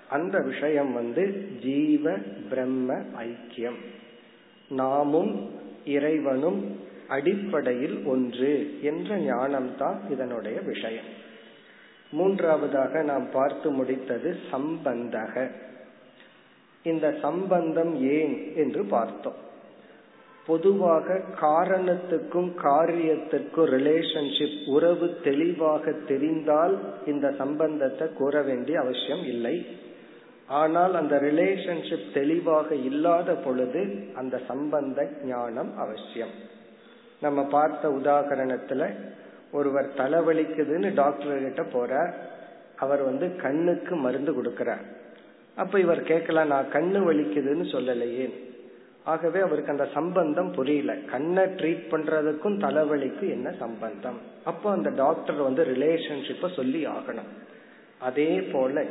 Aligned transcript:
அந்த 0.08 0.36
விஷயம் 0.38 0.92
வந்து 0.92 1.24
ஜீவ 1.62 2.14
பிரம்ம 2.50 2.94
ஐக்கியம். 3.24 3.80
நாமும் 4.68 5.32
இறைவனும் 5.84 6.60
அடிப்படையில் 7.08 7.98
ஒன்று 8.04 8.78
என்ற 8.82 9.16
ஞானம்தான் 9.16 9.98
இதனுடைய 10.10 10.60
விஷயம். 10.60 11.10
மூன்றாவதாக 12.12 13.02
நாம் 13.02 13.28
பார்த்து 13.32 13.68
முடித்தது 13.72 14.30
சம்பந்தக. 14.52 15.50
இந்த 16.82 17.14
சம்பந்தம் 17.22 17.94
ஏன் 18.10 18.52
என்று 18.56 18.84
பார்த்தோம். 18.84 19.48
பொதுவாக 20.50 21.20
காரணத்துக்கும் 21.40 22.50
காரியத்துக்கும் 22.62 23.70
ரிலேஷன்ஷிப் 23.76 24.56
உறவு 24.66 25.06
தெளிவாக 25.24 25.92
தெரிந்தால் 26.08 26.78
இந்த 27.06 27.26
சம்பந்தத்தை 27.32 28.08
கூற 28.12 28.42
வேண்டிய 28.42 28.80
அவசியம் 28.80 29.24
இல்லை. 29.24 29.66
ஆனால் 30.46 30.94
அந்த 30.94 31.16
ரிலேஷன்ஷிப் 31.16 32.08
தெளிவாக 32.14 32.74
இல்லாத 32.74 33.34
பொழுது 33.34 33.82
அந்த 34.14 34.40
சம்பந்த 34.48 35.08
ஞானம் 35.24 35.72
அவசியம். 35.78 36.34
நம்ம 37.20 37.40
பார்த்த 37.44 37.88
உதாகரணத்துல 37.88 38.82
ஒருவர் 39.52 39.88
தலைவலிக்குதுன்னு 39.96 40.94
டாக்டர் 40.94 41.44
கிட்ட 41.46 41.62
போறார். 41.78 42.12
அவர் 42.76 43.02
வந்து 43.02 43.26
கண்ணுக்கு 43.36 43.96
மருந்து 43.96 44.32
கொடுக்கிறார். 44.32 44.84
அப்ப 45.56 45.80
இவர் 45.80 46.02
கேட்கலாம் 46.02 46.52
நான் 46.54 46.72
கண்ணு 46.72 47.00
வலிக்குதுன்னு 47.08 47.66
சொல்லலையே. 47.76 48.28
ஆகவே 49.04 49.40
அவருக்கு 49.40 49.70
அந்த 49.70 49.88
சம்பந்தம் 49.94 50.52
புரியல. 50.52 50.94
கண்ணை 50.94 51.44
ட்ரீட் 51.44 51.84
பண்றதுக்கும் 51.90 52.58
தலைவலிக்கு 52.58 53.30
என்ன 53.30 53.52
சம்பந்தம்? 53.52 54.18
அப்போ 54.44 54.70
அந்த 54.70 54.90
டாக்டர் 54.90 55.34
வந்து 55.34 55.64
ரிலேஷன்ஷிப்ப 55.64 56.54
சொல்லி 56.54 56.86
ஆகணும். 56.86 57.30
அதே 57.98 58.40
போல 58.40 58.84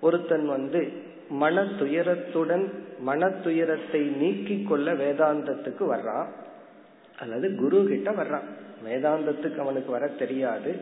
ஒருத்தன் 0.00 0.46
வந்து 0.46 0.92
மன 1.30 1.62
துயரத்துடன் 1.62 2.72
மன 2.98 3.28
துயரத்தை 3.28 4.00
நீக்கி 4.00 4.62
கொள்ள 4.62 4.92
வேதாந்தத்துக்கு 4.92 5.80
வர்றான். 5.80 6.26
அல்லது 7.18 7.54
குரு 7.54 7.86
கிட்ட 7.88 8.10
வர்றான். 8.10 8.44
வேதாந்தத்துக்கு 8.86 9.58
அவனுக்கு 9.58 9.90
வர 9.90 10.06
தெரியாது. 10.06 10.76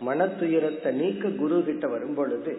மன 0.00 0.28
துயரத்தை 0.28 0.92
நீக்க 0.92 1.28
குரு 1.28 1.62
கிட்ட 1.64 1.88
வரும் 1.88 2.14
பொழுது 2.14 2.58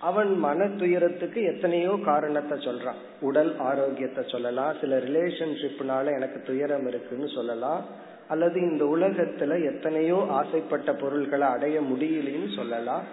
அவன் 0.00 0.32
மன 0.38 0.66
துயரத்துக்கு 0.80 1.40
எத்தனையோ 1.42 1.92
காரணத்தை 2.04 2.56
சொல்றான். 2.58 2.98
உடல் 3.20 3.52
ஆரோக்கியத்தை 3.58 4.24
சொல்லலாம் 4.24 4.74
சில 4.80 4.96
ரிலேஷன்ஷிப்னால 4.96 6.12
எனக்கு 6.16 6.42
துயரம் 6.42 6.86
இருக்குன்னு 6.86 7.28
சொல்லலாம் 7.28 7.82
அல்லது 8.28 8.60
இந்த 8.60 8.84
உலகத்துல 8.84 9.58
எத்தனையோ 9.72 10.26
ஆசைப்பட்ட 10.30 10.92
பொருள்களை 10.92 11.48
அடைய 11.48 11.80
முடியலன்னு 11.80 12.48
சொல்லலாம். 12.56 13.04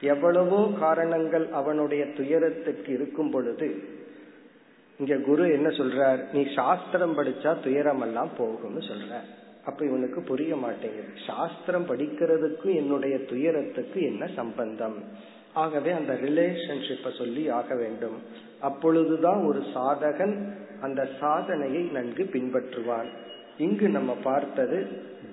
எவ்வளவோ 0.00 0.60
காரணங்கள் 0.80 1.46
அவனுடைய 1.52 2.02
துயரத்துக்கு 2.06 2.92
இருக்கும் 2.92 3.30
பொழுது 3.30 3.68
இங்க 4.98 5.16
குரு 5.16 5.44
என்ன 5.52 5.68
சொல்றார்? 5.68 6.20
நீ 6.32 6.42
சாஸ்திரம் 6.54 7.16
படிச்சா 7.16 7.50
துயரம் 7.60 8.00
எல்லாம் 8.00 8.30
போகும்னு 8.38 8.82
சொல்ற 8.90 9.12
அப்ப 9.64 9.84
இவனுக்கு 9.84 10.20
புரிய 10.22 10.56
மாட்டேங்குது. 10.56 11.10
சாஸ்திரம் 11.26 11.88
படிக்கிறதுக்கு 11.88 12.68
என்னுடைய 12.74 13.16
துயரத்துக்கு 13.26 14.02
என்ன 14.02 14.26
சம்பந்தம்? 14.36 14.96
ஆகவே 15.58 15.90
அந்த 15.90 16.12
ரிலேஷன்ஷிப்பை 16.12 17.18
சொல்லி 17.18 17.48
ஆக 17.48 17.74
வேண்டும். 17.74 18.22
அப்பொழுதுதான் 18.60 19.44
ஒரு 19.44 19.62
சாதகன் 19.74 20.52
அந்த 20.80 21.08
சாதனையை 21.20 21.82
நன்கு 21.82 22.24
பின்பற்றுவான். 22.32 23.08
இங்கு 23.58 23.88
நம்ம 23.88 24.16
பார்த்தது 24.22 24.86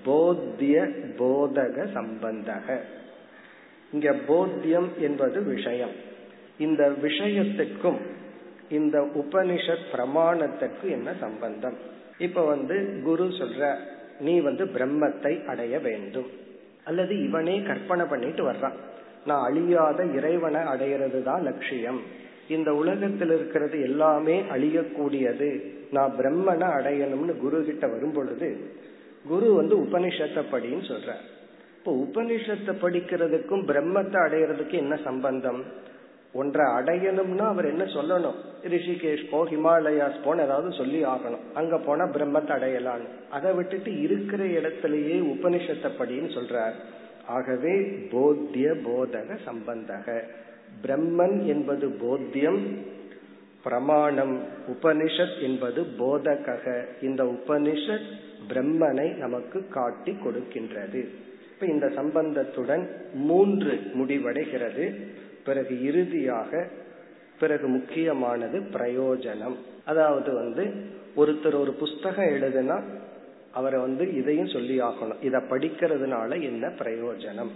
போத்திய 0.05 0.75
போதக 1.17 1.87
சம்பந்தக. 1.93 2.79
இங்க 3.93 4.11
போத்தியம் 4.11 4.89
என்பது 4.99 5.43
விஷயம். 5.43 5.93
இந்த 6.57 6.89
விஷயத்துக்கும் 7.01 7.99
இந்த 8.69 9.01
உபனிஷத் 9.01 9.89
பிரமாணத்திற்கு 9.91 10.89
என்ன 10.89 11.13
சம்பந்தம்? 11.19 11.77
இப்ப 12.17 12.45
வந்து 12.45 13.01
குரு 13.03 13.23
சொல்ற 13.23 13.75
நீ 14.19 14.39
வந்து 14.39 14.65
பிரம்மத்தை 14.65 15.45
அடைய 15.45 15.79
வேண்டும். 15.79 16.27
அல்லது 16.83 17.23
இவனே 17.23 17.61
கற்பனை 17.61 18.05
பண்ணிட்டு 18.05 18.51
வர்றான். 18.51 18.75
நான் 19.29 19.45
அழியாத 19.49 19.99
இறைவனை 20.17 20.61
அடையிறது 20.73 21.19
தான் 21.29 21.45
லட்சியம். 21.49 22.01
இந்த 22.55 22.69
உலகத்தில் 22.81 23.33
இருக்கிறது 23.35 23.77
எல்லாமே 23.89 24.35
அழியக்கூடியது. 24.55 25.49
நான் 25.95 26.11
பிரம்மனை 26.19 26.67
அடையணும்னு 26.79 27.33
குரு 27.43 27.59
கிட்ட 27.69 27.85
வரும் 27.93 28.15
பொழுது 28.17 28.49
குரு 29.31 29.47
வந்து 29.59 29.75
உபனிஷத்தை 29.85 30.41
படின்னு 30.51 30.85
சொல்ற 30.91 31.11
இப்போ 31.77 31.91
உபனிஷத்தை 32.03 32.73
படிக்கிறதுக்கும் 32.83 33.63
பிரம்மத்தை 33.69 34.19
அடையிறதுக்கும் 34.25 34.83
என்ன 34.83 34.95
சம்பந்தம்? 35.07 35.59
ஒன்றை 36.41 36.65
அடையணும்னா 36.77 37.45
அவர் 37.53 37.67
என்ன 37.71 37.83
சொல்லணும்? 37.95 38.37
ரிஷிகேஷ் 38.73 39.23
போ 39.31 39.39
ஹிமாலயாஸ் 39.51 40.17
போன 40.23 40.43
ஏதாவது 40.47 40.69
சொல்லி 40.79 40.99
ஆகணும். 41.11 41.43
அங்க 41.59 41.77
போனா 41.87 42.05
பிரம்மத்தை 42.15 42.53
அடையலான்னு. 42.57 43.07
அதை 43.37 43.51
விட்டுட்டு 43.59 43.91
இருக்கிற 44.05 44.43
இடத்திலேயே 44.57 45.17
உபனிஷத்தை 45.33 45.91
படின்னு 45.99 46.31
சொல்றார். 46.37 46.75
ஆகவே 47.27 47.79
போத்திய 48.11 48.81
போதக 48.81 49.37
சம்பந்தக. 49.45 50.21
பிரம்மன் 50.83 51.45
என்பது 51.45 51.87
போத்தியம் 51.87 52.59
பிரமாணம் 53.63 54.39
உபனிஷத் 54.67 55.41
என்பது 55.41 55.83
போதகக. 55.83 56.85
இந்த 57.01 57.23
உபனிஷத் 57.23 58.11
பிரம்மனை 58.49 59.15
நமக்கு 59.15 59.67
காட்டி 59.67 60.11
கொடுக்கின்றது. 60.11 61.05
இப்ப 61.53 61.65
இந்த 61.65 61.87
சம்பந்தத்துடன் 61.87 62.87
மூன்று 63.13 63.71
முடிவடைகிறது. 63.71 64.95
பிறகு 65.45 65.83
இறுதியாக 65.83 66.67
பிறகு 67.39 67.67
முக்கியமானது 67.67 68.59
பிரயோஜனம். 68.59 69.55
அதாவது 69.85 70.33
வந்து 70.33 70.63
ஒருத்தர் 71.17 71.59
ஒரு 71.59 71.73
புஸ்தகம் 71.79 72.25
எழுதுனா 72.25 72.81
அவரை 73.54 73.78
வந்து 73.80 74.04
இதையும் 74.14 74.52
சொல்லி 74.52 74.74
ஆகணும் 74.80 75.22
இத 75.22 75.38
படிக்கிறதுனால 75.50 76.30
என்ன 76.42 76.66
பிரயோஜனம் 76.78 77.52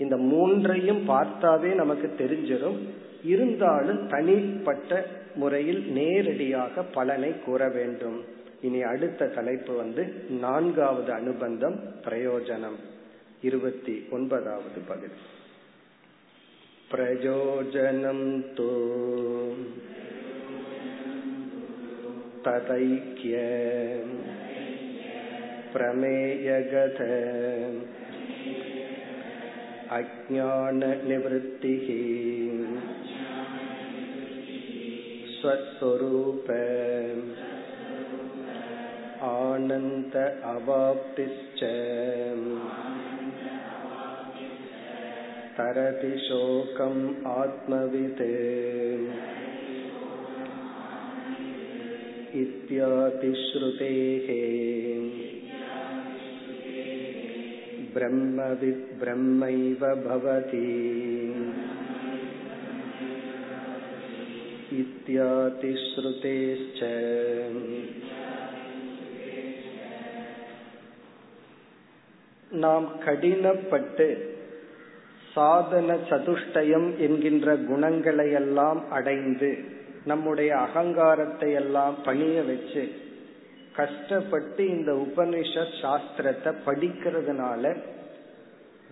இந்த 0.00 0.16
மூன்றையும் 0.24 1.02
பார்த்தாவே 1.08 1.70
நமக்கு 1.74 2.08
தெரிஞ்சிடும் 2.18 2.78
இருந்தாலும் 3.24 4.00
தனிப்பட்ட 4.06 4.92
முறையில் 5.34 5.82
நேரடியாக 5.90 6.84
பலனை 6.92 7.30
கூற 7.38 7.68
வேண்டும் 7.68 8.18
இனி 8.60 8.80
அடுத்த 8.84 9.30
தலைப்பு 9.34 9.72
வந்து 9.76 10.02
நான்காவது 10.40 11.12
அனுபந்தம் 11.12 11.78
பிரயோஜனம் 12.04 12.80
இருபத்தி 13.42 13.94
ஒன்பதாவது 14.10 14.80
பகுதி 14.88 15.20
प्रयोजनं 16.90 18.18
तु 18.56 18.66
तदैक्य 22.44 23.34
प्रमेयगत 25.76 26.98
अज्ञाननिवृत्तिः 29.98 31.86
स्वस्वरूप 35.36 36.50
आनन्द 39.30 40.16
अवाप्तिश्च 40.52 41.60
तरति 45.56 46.12
शोकम् 46.26 47.02
आत्मवित् 47.32 48.22
इत्यातिश्रुतेः 52.42 54.28
ब्रह्मविद् 57.94 58.84
ब्रह्मैव 59.00 59.82
भवति 60.04 60.66
इत्यातिश्रुतेश्च 65.44 66.80
நாம் 72.56 72.86
கடினப்பட்டு 73.04 74.06
சாதன 75.32 75.94
சதுஷ்டயம் 76.10 76.88
என்கின்ற 76.98 77.54
குணங்களை 77.68 78.26
எல்லாம் 78.32 78.80
அடைந்து 78.90 79.50
நம்முடைய 80.04 80.50
அகங்காரத்தை 80.58 81.48
எல்லாம் 81.52 81.96
பணிய 82.04 82.36
வச்சு 82.42 82.82
கஷ்டப்பட்டு 83.77 84.61
இந்த 84.67 84.91
உபனிஷத் 85.07 85.75
சாஸ்திரத்தை 85.81 86.51
படிக்கிறதுனால 86.65 87.63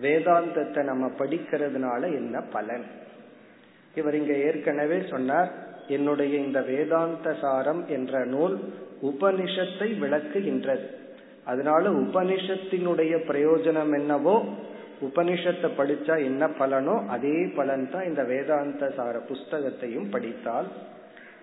வேதாந்தத்தை 0.00 0.82
நம்ம 0.82 1.06
படிக்கிறதுனால 1.18 2.02
என்ன 2.20 2.40
பலன்? 2.54 2.84
இவர் 3.94 4.14
இங்க 4.14 4.34
ஏற்கனவே 4.46 4.98
சொன்னார் 5.12 5.50
என்னுடைய 5.88 6.34
இந்த 6.38 6.60
வேதாந்த 6.60 7.34
சாரம் 7.34 7.82
என்ற 7.88 8.24
நூல் 8.24 8.56
உபனிஷத்தை 9.02 9.88
விளக்குகின்றது. 10.02 10.86
அதனால 11.44 11.90
உபனிஷத்தினுடைய 12.04 13.14
பிரயோஜனம் 13.30 13.92
என்னவோ 13.94 14.36
உபனிஷத்தை 15.00 15.68
படிச்சா 15.78 16.14
என்ன 16.24 16.44
பலனோ 16.58 16.94
அதே 17.06 17.38
பலன் 17.56 17.90
தான் 17.90 18.06
இந்த 18.06 18.22
வேதாந்த 18.24 18.90
சார 18.96 19.16
புஸ்தகத்தையும் 19.30 20.10
படித்தால் 20.10 20.68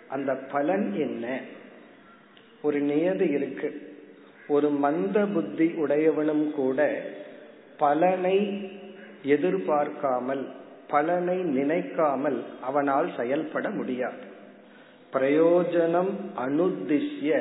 அந்த 0.07 0.31
பலன் 0.51 0.87
என்ன? 1.07 1.25
ஒரு 2.63 2.79
நியதி 2.79 3.27
இருக்கு. 3.29 3.69
ஒரு 4.47 4.69
மந்த 4.69 5.17
புத்தி 5.33 5.67
உடையவனும் 5.83 6.45
கூட 6.51 6.79
பலனை 7.77 8.37
எதிர்பார்க்காமல் 9.23 10.43
பலனை 10.87 11.37
நினைக்காமல் 11.57 12.39
அவனால் 12.61 13.09
செயல்பட 13.17 13.69
முடியாது. 13.69 14.23
பிரயோஜனம் 15.13 16.13
அனுதிஷ்ய 16.45 17.31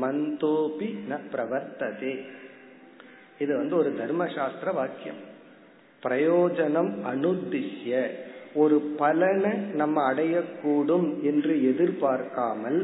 மந்தோபி 0.00 0.88
ந 1.10 1.18
பிரவர்த்ததே. 1.32 2.14
இது 3.38 3.52
வந்து 3.56 3.76
ஒரு 3.76 3.90
தர்மசாஸ்திர 4.00 4.74
வாக்கியம். 4.74 5.20
பிரயோஜனம் 6.02 6.92
அனுதிஷ்ய 7.12 7.92
ஒரு 8.54 8.78
பலனை 8.96 9.52
நம்ம 9.74 9.96
அடையக்கூடும் 10.12 11.08
என்று 11.22 11.52
எதிர்பார்க்காமல் 11.70 12.80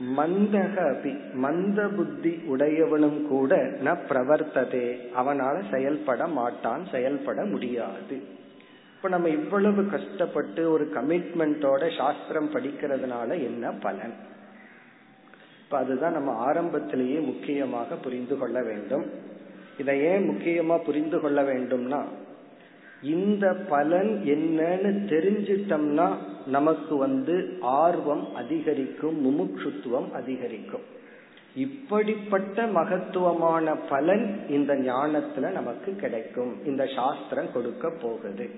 மந்தக 0.00 0.74
அபி 0.82 1.32
மந்த 1.32 1.88
புத்தி 1.88 2.30
உடையவனும் 2.30 3.22
கூட 3.22 3.56
ந 3.56 3.96
பிரவர்த்ததே. 4.08 4.98
அவனால 5.16 5.70
செயல்பட 5.70 6.26
மாட்டான் 6.26 6.86
செயல்பட 6.92 7.44
முடியாது. 7.44 8.16
இப்ப 8.96 9.08
நம்ம 9.08 9.28
இவ்வளவு 9.28 9.86
கஷ்டப்பட்டு 9.86 10.70
ஒரு 10.70 10.90
கமிட்மெண்டோட 10.94 11.96
சாஸ்திரம் 11.96 12.50
படிக்கிறதுனால 12.54 13.28
என்ன 13.28 13.70
பலன்? 13.70 14.14
இப்ப 15.64 15.78
அதுதான் 15.78 16.12
நம்ம 16.12 16.32
ஆரம்பத்திலேயே 16.32 17.18
முக்கியமாக 17.18 17.94
புரிந்து 17.94 18.38
கொள்ள 18.38 18.62
வேண்டும். 18.62 19.04
இதை 19.78 20.00
ஏன் 20.00 20.28
முக்கியமா 20.30 20.84
புரிந்து 20.84 21.20
கொள்ள 21.20 21.42
வேண்டும்னா 21.42 22.04
இந்த 23.02 23.54
பலன் 23.54 24.22
என்னன்னு 24.24 24.92
தெரிஞ்சிட்டம்னா 25.12 26.16
நமக்கு 26.46 26.96
வந்து 26.96 27.58
ஆர்வம் 27.60 28.34
அதிகரிக்கும் 28.34 29.16
முமுட்சுத்துவம் 29.24 30.10
அதிகரிக்கும். 30.10 30.80
இப்படிப்பட்ட 31.54 32.66
மகத்துவமான 32.66 33.76
பலன் 33.76 34.40
இந்த 34.48 34.74
ஞானத்துல 34.74 35.50
நமக்கு 35.50 35.94
கிடைக்கும். 35.94 36.66
இந்த 36.66 36.86
சாஸ்திரம் 36.94 37.52
கொடுக்க 37.52 37.90
போகுது. 37.90 38.50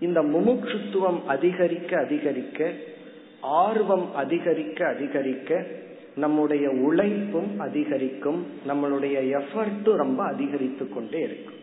இந்த 0.00 0.22
முமுட்சுத்துவம் 0.22 1.24
அதிகரிக்க 1.24 1.98
அதிகரிக்க 1.98 2.70
ஆர்வம் 3.40 4.14
அதிகரிக்க 4.14 4.86
அதிகரிக்க 4.86 5.66
நம்முடைய 6.16 6.70
உழைப்பும் 6.70 7.60
அதிகரிக்கும் 7.60 8.46
நம்மளுடைய 8.68 9.40
எஃபர்ட்டும் 9.40 9.96
ரொம்ப 9.96 10.24
அதிகரித்து 10.24 10.88
கொண்டே 10.88 11.18
இருக்கும். 11.18 11.59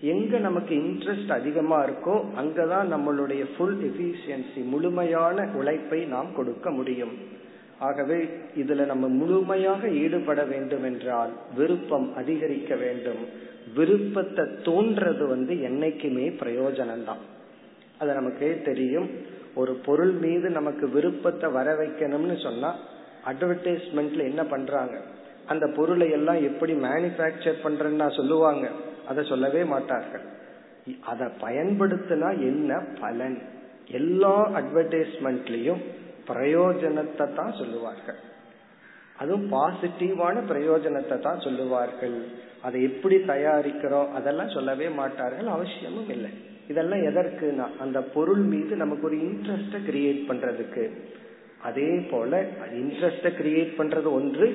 எங்க 0.00 0.38
நமக்கு 0.38 0.74
இன்ட்ரெஸ்ட் 0.74 1.32
அதிகமா 1.32 1.78
இருக்கோ 1.84 2.14
அங்கதான் 2.36 2.86
நம்மளுடைய 2.92 3.42
ஃபுல் 3.56 3.80
எஃபிஷியன்சி 3.88 4.60
முழுமையான 4.64 5.46
உழைப்பை 5.54 6.04
நாம் 6.04 6.34
கொடுக்க 6.34 6.70
முடியும். 6.70 7.12
ஆகவே 7.78 8.28
இதுல 8.56 8.86
நம்ம 8.86 9.08
முழுமையாக 9.08 9.88
ஈடுபட 9.88 10.44
வேண்டும் 10.44 10.84
என்றால் 10.84 11.30
விருப்பம் 11.56 12.16
அதிகரிக்க 12.16 12.74
வேண்டும். 12.74 13.22
விருப்பத்தை 13.74 14.44
தோன்றது 14.44 15.26
வந்து 15.28 15.54
என்னைக்குமே 15.54 16.26
பிரயோஜனம் 16.42 17.04
தான் 17.04 17.22
அது 17.98 18.14
நமக்கே 18.14 18.62
தெரியும். 18.62 19.08
ஒரு 19.54 19.72
பொருள் 19.72 20.12
மீது 20.12 20.50
நமக்கு 20.50 20.88
விருப்பத்தை 20.88 21.50
வர 21.50 21.74
வைக்கணும்னு 21.74 22.42
சொன்னா 22.42 22.70
அட்வர்டைஸ்மெண்ட்ல 23.26 24.24
என்ன 24.30 24.44
பண்றாங்க? 24.44 24.96
அந்த 25.46 25.66
பொருளை 25.66 26.10
எல்லாம் 26.10 26.42
எப்படி 26.42 26.72
மேனுபேக்சர் 26.72 27.64
பண்றேன்னா 27.64 28.16
சொல்லுவாங்க. 28.16 28.66
அதை 29.10 29.22
சொல்லவே 29.30 29.62
மாட்டார்கள். 29.74 30.24
அதை 31.12 31.26
பயன்படுத்தினா 31.44 32.28
என்ன 32.50 32.80
பலன்? 33.00 33.38
எல்லா 34.00 34.34
அட்வர்டைஸ்மெண்ட்லயும் 34.58 35.80
பிரயோஜனத்தை 36.30 37.26
தான் 37.38 37.54
சொல்லுவார்கள். 37.60 38.18
அதுவும் 39.16 39.46
பாசிட்டிவான 39.54 40.36
பிரயோஜனத்தை 40.50 41.16
தான் 41.20 41.42
சொல்லுவார்கள். 41.46 42.18
அதை 42.66 42.78
எப்படி 42.90 43.16
தயாரிக்கிறோம்? 43.32 44.12
அதெல்லாம் 44.18 44.54
சொல்லவே 44.56 44.88
மாட்டார்கள். 45.00 45.48
அவசியமும் 45.56 46.10
இல்லை. 46.14 46.30
இதெல்லாம் 46.68 47.02
எதற்குனா 47.10 47.66
அந்த 47.84 47.98
பொருள் 48.14 48.44
மீது 48.52 48.74
நமக்கு 48.82 49.06
ஒரு 49.08 49.16
இன்ட்ரெஸ்ட 49.28 49.78
கிரியேட் 49.88 50.20
பண்றதுக்கு. 50.30 50.84
அதே 51.68 51.90
போல 52.10 52.40
இன்ட்ரெஸ்ட 52.80 53.28
கிரியேட் 53.40 53.72
பண்றது 53.80 54.08
ஒன்று 54.18 54.46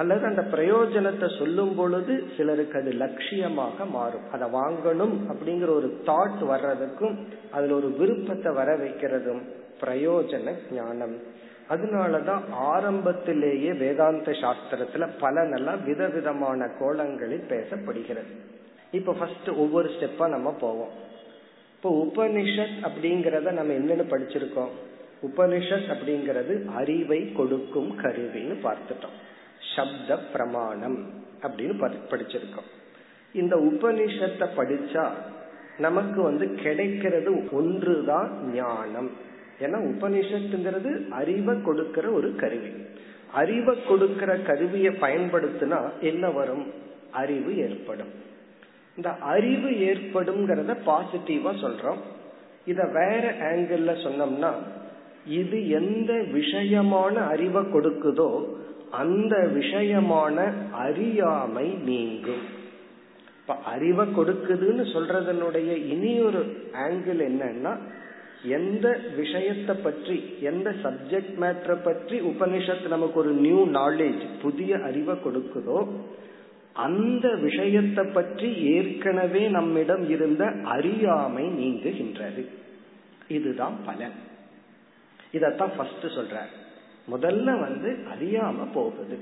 அல்லது 0.00 0.26
அந்த 0.26 0.42
பிரயோஜனத்தை 0.52 1.38
சொல்லும் 1.38 1.74
பொழுது 1.74 2.14
சிலருக்கு 2.36 2.76
அது 2.80 2.92
லட்சியமாக 2.92 3.86
மாறும். 3.90 4.26
அதை 4.32 4.46
வாங்கணும் 4.52 5.14
அப்படிங்கிற 5.32 5.70
ஒரு 5.78 5.88
தாட் 6.06 6.40
வர்றதுக்கும் 6.52 7.16
அதுல 7.50 7.74
ஒரு 7.74 7.88
விருப்பத்தை 7.90 8.52
வர 8.54 8.76
வைக்கிறதும் 8.76 9.42
பிரயோஜன 9.80 10.54
ஞானம். 10.72 11.16
அதனாலதான் 11.68 12.42
ஆரம்பத்திலேயே 12.50 13.72
வேதாந்த 13.72 14.32
சாஸ்திரத்துல 14.32 15.08
பல 15.20 15.44
நல்ல 15.44 15.76
விதவிதமான 15.76 16.68
கோலங்களில் 16.80 17.48
பேசப்படுகிறது. 17.48 18.32
இப்ப 18.90 19.12
ஃபர்ஸ்ட் 19.12 19.50
ஒவ்வொரு 19.56 19.88
ஸ்டெப்பா 19.88 20.28
நம்ம 20.28 20.50
போவோம். 20.60 20.94
இப்போ 21.76 21.90
உபனிஷத் 22.06 22.78
அப்படிங்கறத 22.82 23.50
நம்ம 23.52 23.72
என்னன்னு 23.72 24.06
படிச்சிருக்கோம்? 24.12 24.72
உபனிஷத் 25.22 25.90
அப்படிங்கிறது 25.94 26.54
அறிவை 26.74 27.32
கொடுக்கும் 27.32 27.90
கருவின்னு 27.98 28.56
பார்த்துட்டோம். 28.64 29.16
சப்த 29.76 30.18
பிரமாணம் 30.18 31.10
அப்படின்னு 31.42 31.96
படிச்சிருக்கோம். 32.10 32.68
இந்த 33.32 33.56
உபனிஷத்தை 33.56 34.48
படிச்சா 34.56 35.10
நமக்கு 35.78 36.22
வந்து 36.22 36.54
கிடைக்கிறது 36.54 37.48
ஒன்றுதான் 37.50 38.52
ஞானம். 38.52 39.10
ஏன்னா 39.60 39.78
உபனிஷத்துங்கிறது 39.92 41.08
அறிவை 41.08 41.62
கொடுக்கிற 41.62 42.10
ஒரு 42.10 42.34
கருவி. 42.36 42.72
அறிவை 43.32 43.84
கொடுக்கிற 43.84 44.36
கருவியை 44.36 44.94
பயன்படுத்தினா 45.00 45.98
என்ன 46.00 46.30
வரும்? 46.30 46.66
அறிவு 47.10 47.56
ஏற்படும். 47.58 48.12
இந்த 48.96 49.10
அறிவு 49.10 49.70
ஏற்படும்ங்கிறத 49.70 50.76
பாசிட்டிவா 50.86 51.52
சொல்றோம். 51.62 51.98
இத 52.66 52.84
வேற 52.84 53.32
ஆங்கிள் 53.32 54.06
சொன்னோம்னா 54.06 54.52
இது 55.26 55.70
எந்த 55.70 56.12
விஷயமான 56.12 57.26
அறிவை 57.26 57.62
கொடுக்குதோ 57.62 58.54
அந்த 58.90 59.50
விஷயமான 59.54 60.52
அறியாமை 60.72 61.66
நீங்கும். 61.66 62.58
இப்ப 63.40 63.54
அறிவை 63.64 64.06
கொடுக்குதுன்னு 64.06 64.84
சொல்றதனுடைய 64.92 65.86
இனி 65.86 66.20
ஒரு 66.20 66.70
ஆங்கிள் 66.72 67.20
என்னன்னா 67.28 67.76
எந்த 68.42 69.00
விஷயத்தை 69.16 69.76
பற்றி 69.76 70.34
எந்த 70.40 70.74
சப்ஜெக்ட் 70.82 71.34
மேட்டரை 71.40 71.76
பற்றி 71.84 72.20
உபனிஷத் 72.20 72.88
நமக்கு 72.88 73.18
ஒரு 73.18 73.30
நியூ 73.30 73.66
நாலேஜ் 73.66 74.24
புதிய 74.42 74.78
அறிவை 74.82 75.14
கொடுக்குதோ 75.14 75.86
அந்த 76.72 77.34
விஷயத்தை 77.34 78.04
பற்றி 78.04 78.52
ஏற்கனவே 78.52 79.48
நம்மிடம் 79.48 80.10
இருந்த 80.10 80.54
அறியாமை 80.64 81.44
நீங்குகின்றது. 81.44 82.44
இதுதான் 83.28 83.76
பலன். 83.84 84.12
இதத்தான் 85.32 85.70
ஃபர்ஸ்ட் 85.76 86.04
சொல்ற 86.04 86.38
முதல்ல 87.08 87.60
வந்து 87.60 87.96
அறியாம 88.14 88.72
போகுது. 88.74 89.18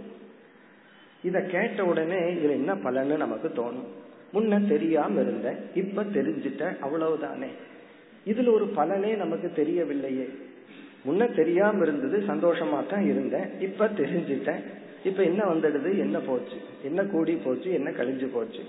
இத 1.22 1.40
கேட்ட 1.40 1.84
உடனே 1.84 2.16
இதுல 2.16 2.50
என்ன 2.50 2.74
பலன்னு 2.74 3.16
நமக்கு 3.16 3.48
தோணும். 3.48 3.88
முன்ன 4.34 4.68
தெரியாம 4.68 5.20
இருந்த 5.20 5.56
இப்ப 5.74 6.04
தெரிஞ்சிட்ட 6.04 6.76
அவ்வளவுதானே. 6.82 7.48
இதுல 8.26 8.52
ஒரு 8.52 8.64
பலனே 8.76 9.16
நமக்கு 9.16 9.52
தெரியவில்லையே. 9.56 10.28
முன்ன 11.06 11.34
தெரியாம 11.34 11.82
இருந்தது 11.82 12.18
சந்தோஷமா 12.26 12.86
தான் 12.86 13.04
இருந்தேன் 13.04 13.60
இப்ப 13.60 13.88
தெரிஞ்சிட்டேன் 13.88 14.60
இப்ப 15.04 15.22
என்ன 15.22 15.44
வந்துடுது 15.44 15.98
என்ன 15.98 16.18
போச்சு? 16.18 16.56
என்ன 16.82 17.04
கூடி 17.04 17.34
போச்சு 17.34 17.72
என்ன 17.72 17.90
கழிஞ்சு 17.90 18.26
போச்சு? 18.26 18.60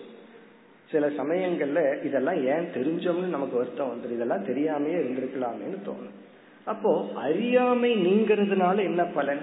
சில 0.91 1.07
சமயங்கள்ல 1.09 2.03
இதெல்லாம் 2.03 2.45
ஏன் 2.45 2.67
தெரிஞ்சோம்னு 2.75 3.25
நமக்கு 3.25 3.57
வருத்தம் 3.57 3.89
வந்துடும் 3.89 4.11
இதெல்லாம் 4.11 4.45
தெரியாமையே 4.45 4.91
இருந்திருக்கலாமேன்னு 4.91 5.79
தோணும். 5.85 6.27
அப்போ 6.69 7.09
அறியாமை 7.15 7.95
நீங்கிறதுனால 7.95 8.79
என்ன 8.79 9.03
பலன்? 9.03 9.39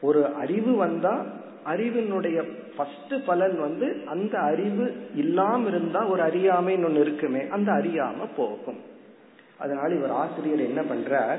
ஒரு 0.00 0.26
அறிவு 0.26 0.76
வந்தா 0.76 1.26
அறிவினுடைய 1.66 2.48
ஃபர்ஸ்ட் 2.76 3.26
பலன் 3.26 3.60
வந்து 3.60 4.02
அந்த 4.06 4.38
அறிவு 4.38 4.96
இல்லாம 5.14 5.68
இருந்தா 5.68 6.06
ஒரு 6.06 6.22
அறியாமைன்னு 6.22 6.88
ஒண்ணு 6.88 7.00
இருக்குமே 7.00 7.48
அந்த 7.48 7.72
அறியாம 7.72 8.26
போகும். 8.36 8.80
அதனால 9.58 9.94
இவர் 9.94 10.10
ஆசிரியர் 10.10 10.60
என்ன 10.60 10.80
பண்றார்? 10.80 11.38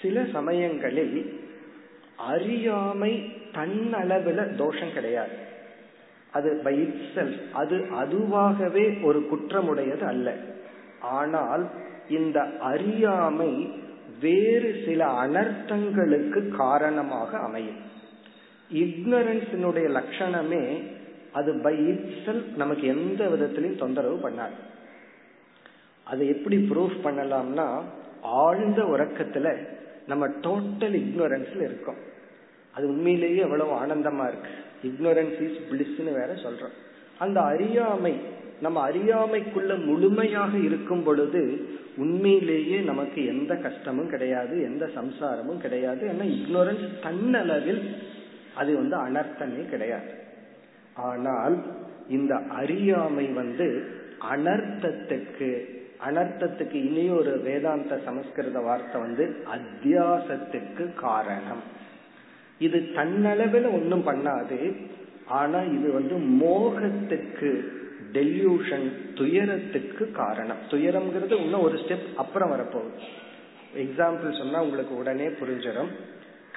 சில 0.02 0.26
சமயங்களில் 0.34 1.39
அறியாமை 2.28 3.32
தன்னளவுல 3.54 4.56
தோஷம் 4.56 4.94
கிடையாது. 4.94 5.36
அது 6.32 6.62
பை 6.64 6.94
அது 7.54 7.88
அதுவாகவே 8.02 9.04
ஒரு 9.04 9.28
குற்றமுடையது 9.32 10.02
அல்ல. 10.02 10.36
ஆனால் 11.02 11.70
இந்த 12.10 12.42
அறியாமை 12.60 13.70
வேறு 14.20 14.84
சில 14.86 15.06
அனர்த்தங்களுக்கு 15.06 16.48
காரணமாக 16.48 17.38
அமையும். 17.38 17.80
இக்னரன்ஸினுடைய 18.74 19.88
லட்சணமே 19.98 20.84
அது 21.32 21.54
பை 21.54 22.00
நமக்கு 22.56 22.88
எந்த 22.88 23.26
விதத்திலையும் 23.26 23.78
தொந்தரவு 23.78 24.30
பண்ணாது. 24.30 24.58
அதை 26.04 26.28
எப்படி 26.28 26.58
ப்ரூஃப் 26.58 26.98
பண்ணலாம்னா 27.04 27.82
ஆழ்ந்த 28.22 28.84
உறக்கத்துல 28.84 29.68
நம்ம 30.10 30.28
டோட்டல் 30.28 30.96
இக்னோரன்ஸ்ல 31.02 31.62
இருக்கோம். 31.70 32.02
அது 32.76 32.88
உண்மையிலேயே 32.88 33.38
எவ்வளவு 33.38 33.72
ஆனந்தமா 33.84 34.26
இருக்கு. 34.32 34.52
இக்னோரன்ஸ் 34.84 35.40
இஸ் 35.46 35.60
பிளிஸ்ன்னு 35.70 36.14
வேற 36.14 36.32
சொல்றோம். 36.34 36.76
அந்த 37.18 37.42
அறியாமை 37.42 38.14
நம்ம 38.62 38.78
அறியாமைக்குள்ள 38.90 39.86
முழுமையாக 39.86 40.58
இருக்கும் 40.58 41.04
பொழுது 41.04 41.42
உண்மையிலேயே 41.98 42.78
நமக்கு 42.80 43.26
எந்த 43.26 43.56
கஷ்டமும் 43.56 44.10
கிடையாது 44.10 44.56
எந்த 44.62 44.90
சம்சாரமும் 44.96 45.58
கிடையாது. 45.58 46.04
ஏன்னா 46.08 46.26
இக்னோரன்ஸ் 46.38 46.86
தன்னளவில் 47.04 47.82
அது 48.56 48.72
வந்து 48.76 48.96
அனர்த்தமே 49.08 49.70
கிடையாது. 49.70 50.12
ஆனால் 50.94 51.56
இந்த 52.10 52.36
அறியாமை 52.36 53.26
வந்து 53.28 53.68
அனர்த்தத்துக்கு 54.32 55.50
அனர்த்தத்துக்கு 56.08 56.74
இனியொரு 56.74 57.40
வேதாந்த 57.40 58.00
சமஸ்கிருத 58.06 58.60
வார்த்தை 58.60 59.02
வந்து 59.02 59.44
அத்தியாசத்துக்கு 59.56 60.94
காரணம். 60.94 61.64
இது 62.60 62.80
தன்னளவில் 62.96 63.66
ஒன்றும் 63.66 64.08
பண்ணாது. 64.08 64.76
ஆனா 65.28 65.60
இது 65.60 65.92
வந்து 65.92 66.16
மோகத்துக்கு 66.16 67.78
டெல்யூஷன் 68.14 68.92
துயரத்துக்கு 69.16 70.12
காரணம். 70.12 70.58
துயரம்ங்கிறது 70.70 71.32
இன்னும் 71.32 71.62
ஒரு 71.62 71.78
ஸ்டெப் 71.78 72.16
அப்புறம் 72.16 72.52
வரப்போகுது. 72.52 73.00
எக்ஸாம்பிள் 73.78 74.38
சொன்னா 74.38 74.62
உங்களுக்கு 74.62 74.98
உடனே 74.98 75.28
புரிஞ்சிடும். 75.28 75.92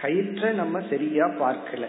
கயிற்றை 0.03 0.55
நம்ம 0.55 0.81
சரியா 0.91 1.25
பார்க்கல. 1.25 1.87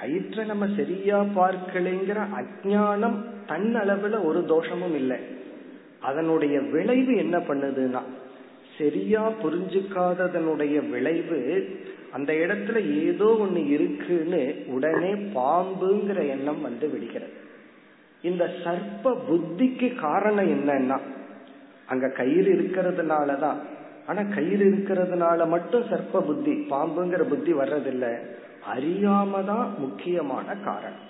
கயிற்றை 0.00 0.46
நம்ம 0.46 0.66
சரியா 0.76 1.20
பார்க்கலைங்கிற 1.20 2.26
அஜானம் 2.40 3.24
தன்னளவுல 3.48 4.24
ஒரு 4.24 4.44
தோஷமும் 4.44 4.94
இல்லை. 4.94 5.42
அதனுடைய 6.04 6.60
விளைவு 6.60 7.12
என்ன 7.16 7.36
பண்ணுதுன்னா 7.38 8.02
சரியா 8.78 9.22
புரிஞ்சுக்காததனுடைய 9.42 10.76
விளைவு 10.90 11.40
அந்த 12.12 12.32
இடத்துல 12.32 12.78
ஏதோ 13.04 13.28
ஒண்ணு 13.40 13.62
இருக்குன்னு 13.68 14.42
உடனே 14.66 15.12
பாம்புங்கிற 15.34 16.18
எண்ணம் 16.28 16.62
வந்து 16.62 16.88
விடுகிறது 16.88 17.32
இந்த 18.22 18.44
சர்ப்ப 18.64 19.14
புத்திக்கு 19.28 19.88
காரணம் 19.94 20.50
என்னன்னா 20.54 20.98
அங்க 21.86 22.06
கயிறு 22.08 22.50
இருக்கிறதுனாலதான். 22.54 23.58
ஆனா 24.06 24.22
கயிறு 24.34 24.64
இருக்கிறதுனால 24.70 25.48
மட்டும் 25.48 25.84
சர்ப்ப 25.90 26.20
புத்தி 26.20 26.54
பாம்புங்கிற 26.70 27.22
புத்தி 27.22 27.52
வர்றதில்ல. 27.52 28.06
அறியாம 28.74 29.44
தான் 29.44 29.66
முக்கியமான 29.78 30.46
காரணம். 30.64 31.02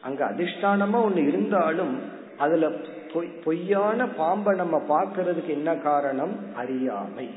அங்க 0.00 0.20
அதிஷ்டானமா 0.30 0.98
ஒண்ணு 1.06 1.22
இருந்தாலும் 1.28 1.94
அதுல 2.38 2.70
பொய்யான 3.44 4.08
பாம்பை 4.08 4.56
நம்ம 4.56 4.82
பார்க்கறதுக்கு 4.88 5.46
என்ன 5.46 5.74
காரணம்? 5.74 6.54
அறியாமை. 6.54 7.30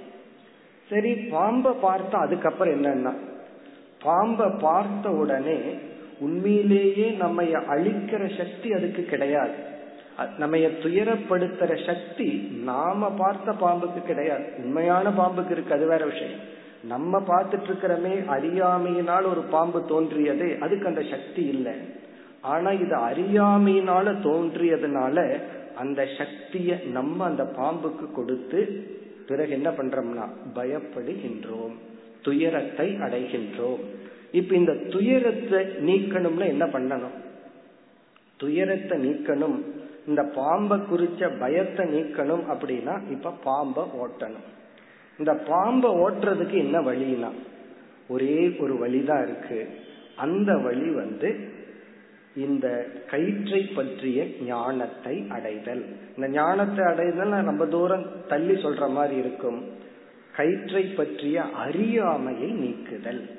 சரி 0.90 1.14
பாம்பை 1.14 1.72
பார்த்தா 1.72 2.16
அதுக்கப்புறம் 2.16 2.84
என்னன்னா 2.84 3.14
பாம்பை 4.04 4.48
பார்த்த 4.60 5.10
உடனே 5.10 5.60
உண்மையிலேயே 6.20 7.10
நம்ம 7.10 7.44
அழிக்கிற 7.44 8.38
சக்தி 8.38 8.74
அதுக்கு 8.74 9.04
கிடையாது. 9.04 9.54
நம்ம 10.38 10.58
துயரப்படுத்துற 10.58 11.86
சக்தி 11.86 12.28
நாம 12.64 13.12
பார்த்த 13.12 13.52
பாம்புக்கு 13.52 14.04
கிடையாது. 14.06 14.44
உண்மையான 14.58 15.10
பாம்புக்கு 15.10 15.52
இருக்கு 15.52 15.74
அது 15.74 15.88
வேற 15.88 16.06
விஷயம். 16.06 16.40
நம்ம 16.84 17.20
பார்த்துட்டு 17.20 17.68
இருக்கிறமே 17.68 18.14
அறியாமையினால் 18.28 19.26
ஒரு 19.26 19.42
பாம்பு 19.42 19.86
தோன்றியது 19.86 20.58
அதுக்கு 20.62 20.88
அந்த 20.88 21.02
சக்தி 21.02 21.44
இல்லை. 21.46 21.74
ஆனா 22.42 22.72
இது 22.72 22.96
அறியாமையினால 22.98 24.08
தோன்றியதுனால 24.24 25.42
அந்த 25.80 26.02
சக்திய 26.18 26.88
நம்ம 26.90 27.26
அந்த 27.26 27.44
பாம்புக்கு 27.58 28.06
கொடுத்து 28.12 28.62
பிறகு 29.28 29.52
என்ன 29.52 29.70
பண்றோம்னா 29.70 30.26
பயப்படுகின்றோம் 30.56 31.76
துயரத்தை 32.22 32.88
அடைகின்றோம். 33.06 33.82
இப்ப 34.32 34.56
இந்த 34.56 34.74
துயரத்தை 34.90 35.60
நீக்கணும்னா 35.88 36.46
என்ன 36.46 36.66
பண்ணணும்? 36.66 37.16
துயரத்தை 38.38 38.96
நீக்கணும். 39.08 39.58
இந்த 40.08 40.22
பாம்பை 40.36 40.78
குறிச்ச 40.92 41.22
பயத்தை 41.40 41.86
நீக்கணும் 41.96 42.44
அப்படின்னா 42.54 42.96
இப்ப 43.12 43.34
பாம்பை 43.44 43.84
ஓட்டணும். 44.04 44.48
இந்த 45.20 45.34
பாம்பை 45.52 45.90
ஓட்டுறதுக்கு 46.04 46.58
என்ன 46.66 46.78
வழினா 46.80 47.32
ஒரே 48.08 48.36
ஒரு 48.60 48.76
வழிதான் 48.78 49.24
இருக்கு. 49.28 49.60
அந்த 50.16 50.52
வழி 50.58 50.90
வந்து 51.02 51.30
இந்த 52.36 52.88
கயிற்றை 53.10 53.62
பற்றிய 53.62 54.26
ஞானத்தை 54.42 55.26
அடைதல். 55.30 55.86
இந்த 56.16 56.28
ஞானத்தை 56.28 56.86
அடைதல் 56.86 57.30
ரொம்ப 57.30 57.66
தூரம் 57.66 58.06
தள்ளி 58.28 58.54
சொல்ற 58.54 58.90
மாதிரி 58.90 59.16
இருக்கும். 59.16 59.64
கயிற்றை 60.36 60.84
பற்றிய 60.84 61.42
அறியாமையை 61.42 62.50
நீக்குதல். 62.50 63.30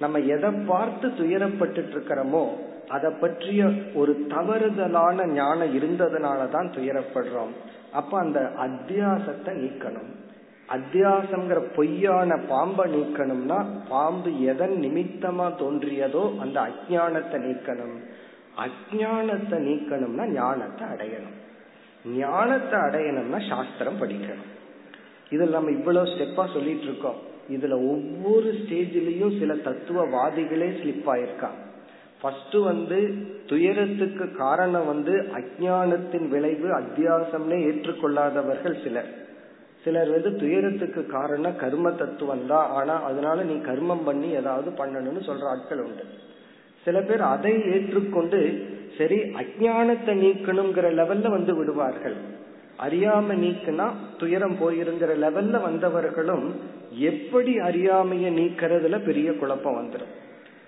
நம்ம 0.00 0.18
எதை 0.18 0.50
பார்த்து 0.50 1.08
துயரப்பட்டு 1.08 1.82
இருக்கிறோமோ 1.92 2.48
அதை 2.88 3.10
பற்றிய 3.20 3.70
ஒரு 3.94 4.26
தவறுதலான 4.28 5.26
ஞானம் 5.26 5.78
இருந்ததுனாலதான் 5.78 6.70
துயரப்படுறோம். 6.72 7.50
அப்ப 7.92 8.18
அந்த 8.18 8.52
அத்தியாசத்தை 8.60 9.46
நீக்கணும். 9.46 10.20
அத்தியாசங்கிற 10.74 11.58
பொய்யான 11.76 12.36
பாம்பை 12.48 12.84
நீக்கணும்னா 12.94 13.58
பாம்பு 13.88 14.30
எதன் 14.42 14.76
நிமித்தமா 14.84 15.46
தோன்றியதோ 15.62 16.38
அந்த 16.38 16.56
அஜானத்தை 16.60 17.38
நீக்கணும். 17.46 17.96
அஜானத்தை 18.64 19.58
நீக்கணும்னா 19.68 20.26
ஞானத்தை 20.32 20.86
அடையணும். 20.88 21.36
ஞானத்தை 22.16 22.78
அடையணும்னா 22.80 23.48
சாஸ்திரம் 23.48 24.00
படிக்கணும். 24.00 24.50
இதுல 25.30 25.50
நம்ம 25.50 25.70
இவ்வளவு 25.70 26.06
ஸ்டெப்பா 26.06 26.52
சொல்லிட்டு 26.52 26.82
இருக்கோம் 26.82 27.20
இதுல 27.50 27.76
ஒவ்வொரு 27.92 28.48
ஸ்டேஜிலையும் 28.52 29.38
சில 29.38 29.54
தத்துவவாதிகளே 29.54 30.68
ஸ்லிப் 30.80 31.08
ஆயிருக்காங்க 31.14 31.60
ஃபர்ஸ்ட் 32.20 32.54
வந்து 32.54 32.98
துயரத்துக்கு 33.46 34.26
காரணம் 34.36 34.86
வந்து 34.86 35.14
அஜானத்தின் 35.38 36.28
விளைவு 36.28 36.68
அத்தியாசம்னே 36.80 37.58
ஏற்றுக்கொள்ளாதவர்கள் 37.68 38.82
சிலர். 38.84 39.10
சிலர் 39.84 40.10
வந்து 40.14 40.30
துயரத்துக்கு 40.40 41.02
காரணம் 41.06 41.56
கர்ம 41.56 41.90
தத்துவம் 41.92 42.46
தான். 42.46 42.68
ஆனா 42.70 42.94
அதனால 43.08 43.38
நீ 43.42 43.56
கர்மம் 43.70 44.04
பண்ணி 44.04 44.28
ஏதாவது 44.40 44.70
பண்ணணும்னு 44.80 45.22
சொல்ற 45.28 45.44
ஆட்கள் 45.52 45.82
உண்டு. 45.86 46.04
சில 46.84 47.00
பேர் 47.00 47.24
அதை 47.34 47.54
ஏற்றுக்கொண்டு 47.72 48.40
சரி 48.98 49.18
அஜானத்தை 49.40 50.14
நீக்கணுங்கிற 50.22 50.86
லெவல்ல 51.00 51.30
வந்து 51.30 51.52
விடுவார்கள். 51.54 52.16
அறியாம 52.86 53.34
நீக்குனா 53.42 53.86
துயரம் 54.20 54.56
போயிருங்கிற 54.60 55.12
லெவல்ல 55.24 55.56
வந்தவர்களும் 55.66 56.46
எப்படி 57.10 57.52
அறியாமைய 57.68 58.26
நீக்கிறதுல 58.38 58.98
பெரிய 59.04 59.28
குழப்பம் 59.32 59.78
வந்துடும் 59.80 60.12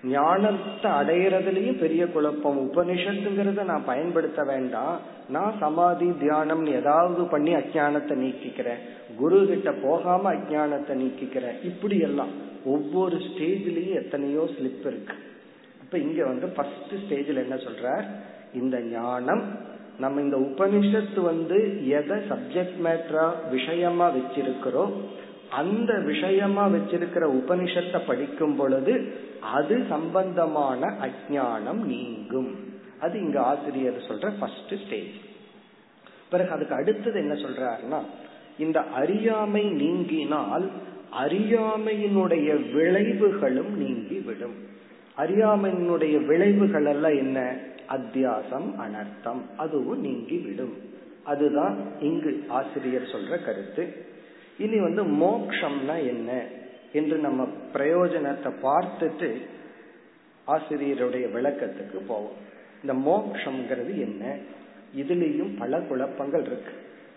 ஞானத்தை 0.09 0.91
அடையிறதுலயும் 0.91 1.79
பெரிய 1.79 2.07
குழப்பம். 2.07 2.71
உபனிஷத்துங்கிறத 2.71 3.63
நான் 3.63 3.85
பயன்படுத்த 3.85 4.43
வேண்டாம். 4.43 4.99
நான் 5.29 5.53
சமாதி 5.59 6.13
தியானம் 6.19 6.65
ஏதாவது 6.65 7.23
பண்ணி 7.23 7.55
அஜானத்தை 7.55 8.15
நீக்கிக்கிறேன். 8.23 8.81
குரு 9.17 9.45
கிட்ட 9.45 9.71
போகாம 9.71 10.33
அஜானத்தை 10.33 10.95
நீக்கிக்கிறேன். 11.03 11.63
இப்படி 11.63 11.99
எல்லாம் 11.99 12.29
ஒவ்வொரு 12.65 13.15
ஸ்டேஜ்லயும் 13.15 13.99
எத்தனையோ 14.03 14.49
ஸ்லிப் 14.59 14.87
இருக்கு. 14.87 15.13
இப்ப 15.83 15.97
இங்க 15.97 16.25
வந்து 16.25 16.47
ஃபர்ஸ்ட் 16.47 16.93
ஸ்டேஜ்ல 16.93 17.43
என்ன 17.43 17.55
சொல்ற 17.55 18.03
இந்த 18.53 18.79
ஞானம் 18.81 19.73
நம்ம 19.99 20.21
இந்த 20.21 20.37
உபனிஷத்து 20.37 21.21
வந்து 21.21 21.87
எதை 21.87 22.17
சப்ஜெக்ட் 22.17 22.79
மேட்டரா 22.83 23.25
விஷயமா 23.51 24.09
வச்சிருக்கிறோம் 24.09 24.93
அந்த 25.49 25.93
விஷயமா 25.99 26.67
வச்சிருக்கிற 26.67 27.23
உபனிஷத்தை 27.23 28.05
படிக்கும் 28.07 28.55
பொழுது 28.55 29.13
அது 29.41 29.85
சம்பந்தமான 29.89 30.93
அஜானம் 31.01 31.83
நீங்கும். 31.85 32.55
அது 32.99 33.19
இங்க 33.19 33.41
ஆசிரியர் 33.41 34.05
சொல்ற 34.07 34.31
ஃபர்ஸ்ட் 34.39 34.75
ஸ்டேஜ் 34.85 35.13
பிறகு 36.29 36.49
அதுக்கு 36.49 36.75
அடுத்தது 36.75 37.19
என்ன 37.19 37.33
சொல்றாருன்னா 37.33 37.99
இந்த 38.57 38.81
அறியாமை 38.81 39.65
நீங்கினால் 39.65 40.69
அறியாமையினுடைய 41.25 42.49
விளைவுகளும் 42.73 43.69
நீங்கி 43.69 44.19
விடும் 44.19 44.55
அறியாமையினுடைய 45.17 46.25
விளைவுகள் 46.25 46.85
எல்லாம் 46.85 47.15
என்ன? 47.15 47.57
அத்தியாசம் 47.89 48.67
அனர்த்தம் 48.79 49.41
அதுவும் 49.57 49.99
நீங்கி 49.99 50.37
விடும் 50.37 50.77
அதுதான் 51.23 51.77
இங்கு 51.99 52.45
ஆசிரியர் 52.47 53.01
சொல்ற 53.01 53.45
கருத்து. 53.45 54.13
இனி 54.57 54.79
வந்து 54.79 55.03
மோக்ஷம்னா 55.03 56.05
என்ன 56.07 56.45
என்று 56.91 57.17
நம்ம 57.17 57.47
பிரயோஜனத்தை 57.73 58.51
பார்த்துட்டு 58.63 59.29
ஆசிரியருடைய 60.47 61.25
விளக்கத்துக்கு 61.33 61.99
போவோம். 62.07 62.37
இந்த 62.83 62.93
மோக்ஷங்கிறது 63.09 63.99
என்ன? 63.99 64.37
இதுலயும் 64.97 65.57
பல 65.57 65.79
குழப்பங்கள் 65.79 66.45
இருக்கு. 66.45 66.71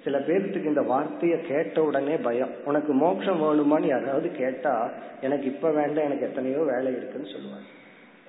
சில 0.04 0.18
பேர்த்துக்கு 0.18 0.64
இந்த 0.64 0.82
வார்த்தையை 0.82 1.40
கேட்ட 1.40 1.82
உடனே 1.82 2.16
பயம். 2.16 2.50
உனக்கு 2.64 2.92
மோட்சம் 2.92 3.42
வேணுமான்னு 3.42 3.86
யாராவது 3.86 4.30
கேட்டா 4.30 4.90
எனக்கு 5.20 5.44
இப்ப 5.44 5.70
வேண்டாம் 5.70 6.04
எனக்கு 6.04 6.26
எத்தனையோ 6.26 6.58
வேலை 6.58 6.92
இருக்குன்னு 6.92 7.28
சொல்லுவாங்க. 7.28 7.66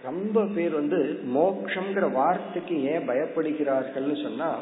ரொம்ப 0.04 0.46
பேர் 0.56 0.72
வந்து 0.72 1.20
மோக்ஷங்கிற 1.36 2.12
வார்த்தைக்கு 2.12 2.84
ஏன் 2.84 3.10
பயப்படுகிறார்கள்னு 3.10 4.24
சொன்னா 4.24 4.58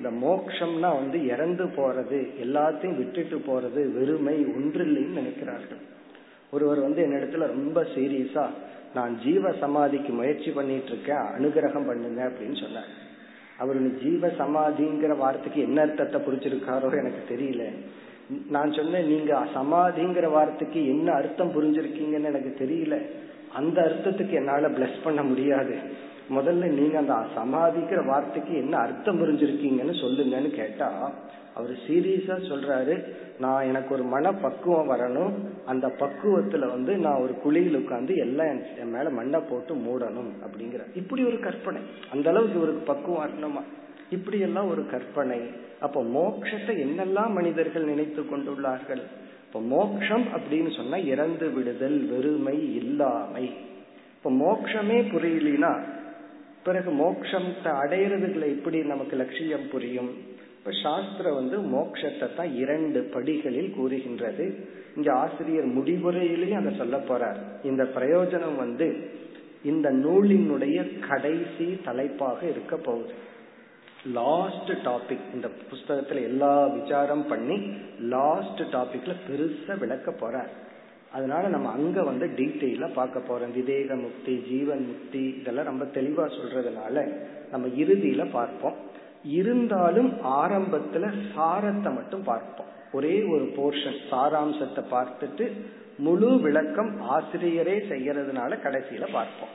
இந்த 0.00 0.10
மோக்ஷம்னா 0.26 0.90
வந்து 1.00 1.18
இறந்து 1.26 1.64
போறது 1.78 2.18
எல்லாத்தையும் 2.44 2.98
விட்டுட்டு 3.00 3.38
போறது 3.48 3.80
வெறுமை 3.96 4.36
ஒன்றில்லைன்னு 4.54 5.18
நினைக்கிறார்கள். 5.20 5.82
ஒருவர் 6.50 6.80
வந்து 6.80 7.00
என்னிடத்துல 7.06 7.46
ரொம்ப 7.56 7.80
சீரியஸா 7.94 8.46
நான் 8.94 9.12
ஜீவ 9.24 9.52
சமாதிக்கு 9.52 10.12
முயற்சி 10.12 10.50
பண்ணிட்டு 10.50 10.88
இருக்கேன் 10.88 11.26
அனுகிரகம் 11.36 11.88
பண்ணுங்க 11.90 12.20
அப்படின்னு 12.28 12.56
சொன்னார். 12.60 12.90
அவர் 13.58 13.78
ஜீவ 14.02 14.26
சமாதிங்கிற 14.42 15.16
வார்த்தைக்கு 15.16 15.60
என்ன 15.60 15.80
அர்த்தத்தை 15.80 16.20
புரிஞ்சிருக்காரோ 16.26 16.90
எனக்கு 17.02 17.22
தெரியல. 17.34 17.64
நான் 18.54 18.72
சொன்னேன் 18.72 19.06
நீங்க 19.06 19.32
சமாதிங்கிற 19.54 20.26
வார்த்தைக்கு 20.30 20.86
என்ன 20.86 21.12
அர்த்தம் 21.12 21.54
புரிஞ்சிருக்கீங்கன்னு 21.56 22.30
எனக்கு 22.32 22.52
தெரியல. 22.64 22.96
அந்த 23.52 23.78
அர்த்தத்துக்கு 23.82 24.34
என்னால 24.42 24.68
பிளஸ் 24.68 24.98
பண்ண 25.02 25.22
முடியாது. 25.22 25.76
முதல்ல 26.30 26.70
நீங்க 26.70 26.98
அந்த 26.98 27.14
சமாதிக்கிற 27.36 28.06
வார்த்தைக்கு 28.06 28.54
என்ன 28.54 28.76
அர்த்தம் 28.76 29.22
புரிஞ்சிருக்கீங்கன்னு 29.22 29.94
சொல்லுங்கன்னு 30.02 30.50
கேட்டா 30.50 31.12
அவர் 31.54 31.70
சீரியஸா 31.70 32.34
சொல்றாரு 32.48 33.04
நான் 33.38 33.66
எனக்கு 33.66 33.94
ஒரு 33.94 34.02
மன 34.02 34.32
பக்குவம் 34.32 34.90
வரணும். 34.90 35.32
அந்த 35.66 35.86
பக்குவத்துல 35.86 36.68
வந்து 36.68 36.96
நான் 36.96 37.20
ஒரு 37.20 37.34
குழியில் 37.34 37.76
உட்காந்து 37.76 38.16
எல்லாம் 38.16 38.60
என் 38.78 38.90
மேல 38.90 39.10
மண்ணை 39.10 39.40
போட்டு 39.40 39.74
மூடணும் 39.74 40.30
அப்படிங்கிற. 40.44 40.80
இப்படி 40.94 41.24
ஒரு 41.24 41.40
கற்பனை. 41.40 41.80
அந்த 42.12 42.30
அளவுக்கு 42.30 42.60
ஒரு 42.60 42.72
பக்குவம் 42.72 43.28
வரணுமா? 43.28 43.62
இப்படி 44.10 44.38
எல்லாம் 44.38 44.68
ஒரு 44.68 44.86
கற்பனை. 44.86 45.40
அப்ப 45.80 46.02
மோக்ஷத்தை 46.02 46.70
என்னெல்லாம் 46.70 47.30
மனிதர்கள் 47.30 47.84
நினைத்து 47.84 48.22
கொண்டுள்ளார்கள்? 48.22 49.02
இப்ப 49.46 49.60
மோக்ஷம் 49.60 50.24
அப்படின்னு 50.24 50.76
சொன்னா 50.76 50.96
இறந்து 50.96 51.50
விடுதல் 51.50 51.98
வெறுமை 51.98 52.74
இல்லாமை. 52.74 53.54
இப்ப 54.16 54.30
மோக்ஷமே 54.30 54.98
புரியலனா 55.12 55.98
பிறகு 56.64 56.90
மோக்ஷத்தை 56.92 57.70
அடையிறதுக்குள்ள 57.82 58.48
எப்படி 58.56 58.82
நமக்கு 58.82 59.16
லட்சியம் 59.16 59.68
புரியும். 59.68 60.10
இப்ப 60.58 60.70
சாஸ்திரம் 60.82 61.34
வந்து 61.34 61.56
மோக்ஷத்தை 61.78 62.34
தான் 62.34 62.56
இரண்டு 62.56 63.00
படிகளில் 63.02 63.74
கூறுகின்றது. 63.74 64.46
இங்க 64.96 65.12
ஆசிரியர் 65.12 65.68
முடிவுரையிலையும் 65.68 66.60
அதை 66.60 66.76
சொல்ல 66.76 66.96
போறார். 66.96 67.38
இந்த 67.62 67.82
பிரயோஜனம் 67.94 68.56
வந்து 68.56 68.88
இந்த 69.62 69.92
நூலினுடைய 69.92 71.08
கடைசி 71.08 71.80
தலைப்பாக 71.84 72.46
இருக்க 72.46 72.76
போகுது. 72.76 73.12
லாஸ்ட் 74.12 74.70
டாபிக் 74.84 75.26
இந்த 75.34 75.48
புஸ்தகத்துல 75.70 76.22
எல்லா 76.22 76.66
விசாரம் 76.66 77.26
பண்ணி 77.26 77.72
லாஸ்ட் 78.00 78.62
டாபிக்ல 78.74 79.14
பெருசா 79.30 79.78
விளக்க 79.78 80.10
போறார். 80.20 80.52
அதனால 81.12 81.48
நம்ம 81.48 81.68
அங்க 81.70 82.02
வந்து 82.02 82.26
டீட்டெயிலா 82.36 82.88
பார்க்க 82.94 83.28
போறோம். 83.28 83.52
விவேக 83.52 83.96
முக்தி 83.96 84.34
ஜீவன் 84.48 84.86
முக்தி 84.86 85.22
இதெல்லாம் 85.40 85.64
ரொம்ப 85.64 85.84
தெளிவா 85.84 86.24
சொல்றதுனால 86.36 86.96
நம்ம 87.50 87.66
இறுதியில 87.66 88.30
பார்ப்போம். 88.30 88.76
இருந்தாலும் 89.38 90.10
ஆரம்பத்துல 90.42 91.08
சாரத்தை 91.34 91.90
மட்டும் 91.94 92.22
பார்ப்போம். 92.22 92.70
ஒரே 92.92 93.22
ஒரு 93.22 93.44
போர்ஷன் 93.56 93.98
சாராம்சத்தை 94.10 94.82
பார்த்துட்டு 94.92 95.46
முழு 95.98 96.30
விளக்கம் 96.40 96.92
ஆசிரியரே 97.16 97.76
செய்யறதுனால 97.88 98.58
கடைசியில 98.64 99.06
பார்ப்போம். 99.12 99.54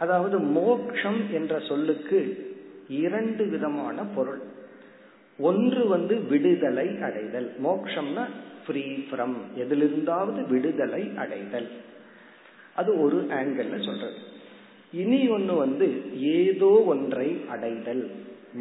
அதாவது 0.00 0.38
மோக்ஷம் 0.38 1.20
என்ற 1.30 1.58
சொல்லுக்கு 1.58 2.18
இரண்டு 2.88 3.44
விதமான 3.46 4.04
பொருள். 4.16 4.42
ஒன்று 5.38 5.88
வந்து 5.88 6.14
விடுதலை 6.20 6.88
அடைதல். 7.02 7.48
மோக்ஷம்னா 7.64 8.24
ஃப்ரீ 8.68 8.80
ஃப்ரம் 8.80 9.34
எதிலிருந்தாவது 9.54 10.46
விடுதலை 10.46 11.10
அடைதல். 11.16 11.68
அது 12.76 13.00
ஒரு 13.00 13.16
ஆங்கிள் 13.16 13.84
சொல்றது. 13.84 14.14
இனி 14.92 15.28
ஒன்று 15.28 15.54
வந்து 15.54 16.18
ஏதோ 16.20 16.82
ஒன்றை 16.86 17.36
அடைதல். 17.48 18.10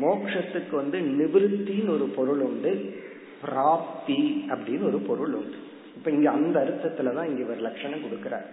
மோக்ஷத்துக்கு 0.01 0.75
வந்து 0.75 0.99
நிவிருத்தின்னு 0.99 1.89
ஒரு 1.89 2.05
பொருள் 2.05 2.39
உண்டு. 2.39 2.95
பிராப்தி 3.41 4.45
அப்படின்னு 4.49 4.83
ஒரு 4.83 4.97
பொருள் 4.97 5.33
உண்டு. 5.33 5.55
இப்ப 5.97 6.11
இங்க 6.11 6.31
அந்த 6.31 6.59
அர்த்தத்துலதான் 6.59 7.25
இங்க 7.25 7.41
இவர் 7.41 7.61
லட்சணம் 7.61 7.99
கொடுக்கிறார். 7.99 8.45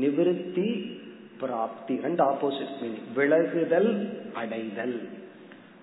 நிவிருத்தி 0.00 0.96
பிராப்தி 1.40 2.00
ரெண்டு 2.02 2.24
ஆப்போசிட் 2.24 2.76
மீனிங் 2.82 3.16
விலகுதல் 3.16 4.08
அடைதல். 4.34 5.08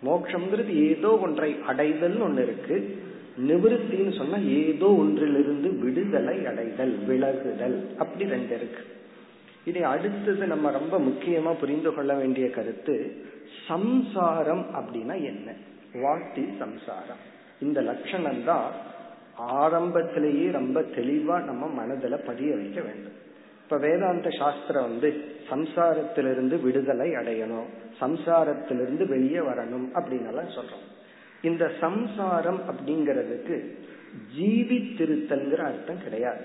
மோட்சம்ங்கிறது 0.05 0.87
ஏதோ 0.87 1.17
ஒன்றை 1.17 1.55
அடைதல் 1.67 2.19
ஒன்னு 2.19 2.43
இருக்கு. 2.43 3.03
நிவிருத்தின்னு 3.41 4.17
சொன்னா 4.17 4.37
ஏதோ 4.37 4.85
ஒன்றிலிருந்து 4.85 5.69
விடுதலை 5.73 6.45
அடைதல் 6.45 6.99
விலகுதல். 7.07 7.97
அப்படி 7.97 8.29
ரெண்டு 8.29 8.55
இருக்கு. 8.55 8.83
இனி 9.65 9.81
அடுத்தது 9.81 10.47
நம்ம 10.47 10.71
ரொம்ப 10.71 10.99
முக்கியமா 10.99 11.59
புரிந்து 11.59 11.93
கொள்ள 11.93 12.13
வேண்டிய 12.13 12.49
கருத்து 12.49 13.23
சம்சாரம் 13.67 14.65
அப்படின்னா 14.73 15.15
என்ன? 15.15 15.51
வாட்டி 15.93 16.49
சம்சாரம். 16.59 17.21
இந்த 17.61 17.81
லட்சணம் 17.81 18.43
தான் 18.43 18.71
ஆரம்பத்திலேயே 19.35 20.51
ரொம்ப 20.51 20.81
தெளிவா 20.81 21.43
நம்ம 21.43 21.67
மனதில் 21.67 22.23
பதிய 22.25 22.55
வைக்க 22.55 22.81
வேண்டும். 22.81 23.23
இப்ப 23.63 23.77
வேதாந்த 23.77 24.29
சாஸ்திரம் 24.29 24.83
வந்து 24.83 25.13
சம்சாரத்திலிருந்து 25.49 26.61
விடுதலை 26.61 27.09
அடையணும் 27.09 27.69
சம்சாரத்திலிருந்து 28.01 29.07
வெளியே 29.07 29.37
வரணும் 29.37 29.87
அப்படின்னு 29.93 30.27
எல்லாம் 30.27 30.55
சொல்றோம். 30.57 30.94
இந்த 31.45 31.65
சம்சாரம் 31.83 32.59
அப்படிங்கிறதுக்கு 32.69 33.57
ஜீவித்திருத்தல்ங்கிற 34.35 35.61
அர்த்தம் 35.69 36.03
கிடையாது. 36.03 36.43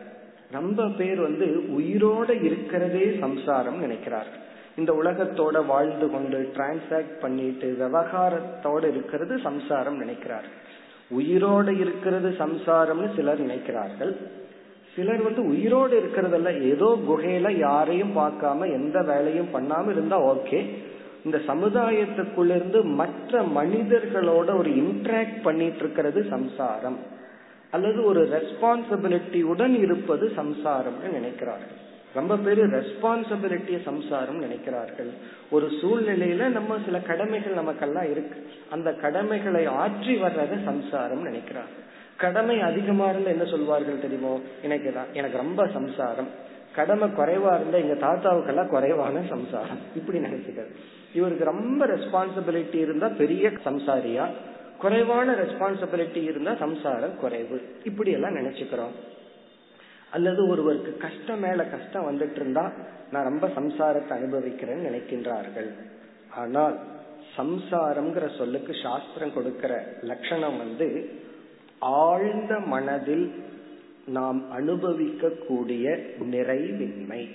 ரொம்ப 0.52 0.86
பேர் 0.98 1.20
வந்து 1.20 1.46
உயிரோட 1.78 2.30
இருக்கிறதே 2.42 3.04
சம்சாரம் 3.20 3.78
நினைக்கிறார்கள். 3.84 4.40
இந்த 4.76 4.92
உலகத்தோட 5.02 5.56
வாழ்ந்து 5.66 6.06
கொண்டு 6.10 6.38
டிரான்சாக்ட் 6.56 7.16
பண்ணிட்டு 7.20 7.68
விவகாரத்தோட 7.80 8.82
இருக்கிறது 8.92 9.34
சம்சாரம் 9.48 9.98
நினைக்கிறார்கள். 10.02 10.56
உயிரோட 11.18 11.68
இருக்கிறது 11.82 12.28
சம்சாரம்னு 12.42 13.08
சிலர் 13.16 13.44
நினைக்கிறார்கள். 13.46 14.12
சிலர் 14.94 15.22
வந்து 15.22 15.42
உயிரோடு 15.52 15.94
இருக்கிறதல்ல 16.00 16.50
ஏதோ 16.68 16.88
குகையில 17.08 17.48
யாரையும் 17.58 18.14
பார்க்காம 18.16 18.66
எந்த 18.78 18.98
வேலையும் 19.02 19.52
பண்ணாம 19.54 19.90
இருந்தா 19.90 20.16
ஓகே 20.32 20.60
இந்த 21.24 21.38
சமுதாயத்துக்குள்ளிருந்து 21.46 22.85
மற்ற 22.85 23.42
மனிதர்களோட 23.42 24.59
ஒரு 24.59 24.70
இன்ட்ராக்ட் 24.70 25.42
பண்ணிட்டு 25.42 25.78
இருக்கிறது 25.78 26.26
சம்சாரம். 26.30 26.98
அல்லது 27.70 28.04
ஒரு 28.04 28.28
ரெஸ்பான்சிபிலிட்டியுடன் 28.28 29.78
இருப்பது 29.78 30.33
சம்சாரம்னு 30.37 31.11
நினைக்கிறார்கள். 31.14 31.78
ரொம்ப 32.14 32.37
பேரு 32.37 32.66
ரெஸ்பான்சிபிலிட்டிய 32.66 33.83
சம்சாரம் 33.83 34.42
நினைக்கிறார்கள். 34.42 35.11
ஒரு 35.50 35.66
சூழ்நிலையில 35.66 36.48
நம்ம 36.48 36.78
சில 36.85 36.98
கடமைகள் 36.98 37.52
நமக்கெல்லாம் 37.52 38.11
இருக்கு. 38.11 38.46
அந்த 38.70 38.92
கடமைகளை 38.92 39.66
ஆற்றி 39.66 40.18
வர்றத 40.18 40.64
சம்சாரம் 40.64 41.22
நினைக்கிறார் 41.22 41.78
கடமை 42.16 42.61
அதிகமா 42.61 43.09
இருந்தா 43.09 43.30
என்ன 43.30 43.44
சொல்வார்கள் 43.44 44.00
தெரியுமோ? 44.00 44.40
எனக்கு 44.62 44.94
எனக்கு 45.12 45.37
ரொம்ப 45.37 45.68
சம்சாரம். 45.72 46.28
கடமை 46.74 47.09
குறைவா 47.09 47.54
இருந்தா 47.54 47.78
எங்க 47.78 48.06
தாத்தாவுக்கெல்லாம் 48.06 48.66
குறைவான 48.66 49.20
சம்சாரம். 49.28 49.78
இப்படி 49.96 50.18
நினைச்சுக்கிறது. 50.18 50.74
இவருக்கு 51.14 51.44
ரொம்ப 51.44 51.86
ரெஸ்பான்சிபிலிட்டி 51.86 52.74
இருந்தா 52.74 53.08
பெரிய 53.08 53.48
சம்சாரியா? 53.48 54.28
குறைவான 54.78 55.32
ரெஸ்பான்சிபிலிட்டி 55.32 56.22
இருந்தா 56.22 56.54
சம்சாரம் 56.54 57.18
குறைவு. 57.18 57.76
இப்படி 57.84 58.10
எல்லாம் 58.10 58.36
நினைச்சுக்கிறோம். 58.36 58.94
அல்லது 60.10 60.48
ஒருவருக்கு 60.48 60.96
கஷ்டம் 60.96 61.40
மேல 61.40 61.64
கஷ்டம் 61.64 62.14
வந்துட்டு 62.14 62.36
இருந்தா 62.36 62.72
நான் 63.12 63.24
ரொம்ப 63.24 63.48
சம்சாரத்தை 63.48 64.10
அனுபவிக்கிறேன்னு 64.10 64.88
நினைக்கின்றார்கள். 64.90 65.70
ஆனால் 66.30 66.78
சம்சாரம்ங்கிற 67.36 68.38
சொல்லுக்கு 68.38 68.74
சாஸ்திரம் 68.82 69.34
கொடுக்கிற 69.34 69.94
லட்சணம் 70.02 70.58
வந்து 70.58 71.10
ஆழ்ந்த 71.78 72.58
மனதில் 72.58 73.44
நாம் 74.06 74.50
அனுபவிக்க 74.50 75.28
கூடிய 75.28 76.00
நிறைவின்மை. 76.20 77.30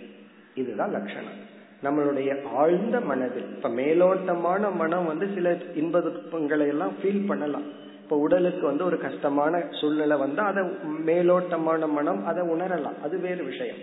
இதுதான் 0.55 0.91
லட்சணம். 0.91 1.44
நம்மளுடைய 1.85 2.43
ஆழ்ந்த 2.53 2.99
மனதில் 2.99 3.55
இப்ப 3.55 3.69
மேலோட்டமான 3.69 4.75
மனம் 4.75 5.05
வந்து 5.05 5.27
சில 5.33 5.57
இன்ப 5.75 6.01
துன்பங்களை 6.01 6.67
எல்லாம் 6.67 6.93
ஃபீல் 7.03 7.27
பண்ணலாம். 7.27 7.83
இப்ப 8.03 8.17
உடலுக்கு 8.17 8.67
வந்து 8.67 8.85
ஒரு 8.85 8.97
கஷ்டமான 8.97 9.63
சூழ்நிலை 9.71 10.17
வந்தா 10.17 10.43
அதை 10.43 10.63
மேலோட்டமான 11.05 11.89
மனம் 11.89 12.25
அதை 12.25 12.47
உணரலாம். 12.47 13.01
அது 13.03 13.19
வேறு 13.19 13.43
விஷயம். 13.43 13.75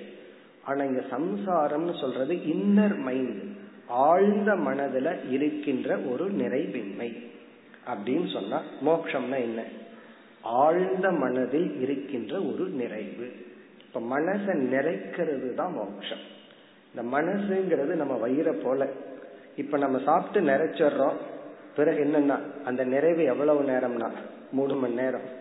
ஆனா 0.64 0.84
இங்க 0.84 1.02
சம்சாரம்னு 1.10 2.00
சொல்றது 2.00 2.34
இன்னர் 2.34 2.98
மைண்ட் 2.98 3.42
ஆழ்ந்த 3.86 4.54
மனதுல 4.54 5.30
இருக்கின்ற 5.30 5.96
ஒரு 5.98 6.24
நிறைவின்மை. 6.24 7.30
அப்படின்னு 7.86 8.32
சொன்னா 8.32 8.62
மோக்ஷம்னா 8.86 9.40
என்ன? 9.40 9.62
ஆழ்ந்த 10.42 11.10
மனதில் 11.10 11.80
இருக்கின்ற 11.80 12.40
ஒரு 12.40 12.68
நிறைவு. 12.68 13.32
இப்ப 13.86 14.18
மனசை 14.18 14.52
நிறைக்கிறது 14.74 15.54
தான் 15.54 15.72
மோட்சம் 15.72 16.30
இந்த 16.94 17.16
மனசுங்கிறது 17.16 17.94
நம்ம 17.94 18.28
வயிறை 18.28 18.52
போல. 18.52 18.88
இப்ப 19.56 19.78
நம்ம 19.78 19.98
சாப்பிட்டு 20.04 20.48
நிறைச்சிடுறோம். 20.48 21.14
பிறகு 21.76 22.04
என்னன்னா 22.04 22.38
அந்த 22.64 22.84
நிறைவு 22.84 23.24
எவ்வளவு 23.24 23.62
நேரம்னா? 23.62 24.10
மூணு 24.52 24.74
மணி 24.74 24.94
நேரம். 24.94 25.40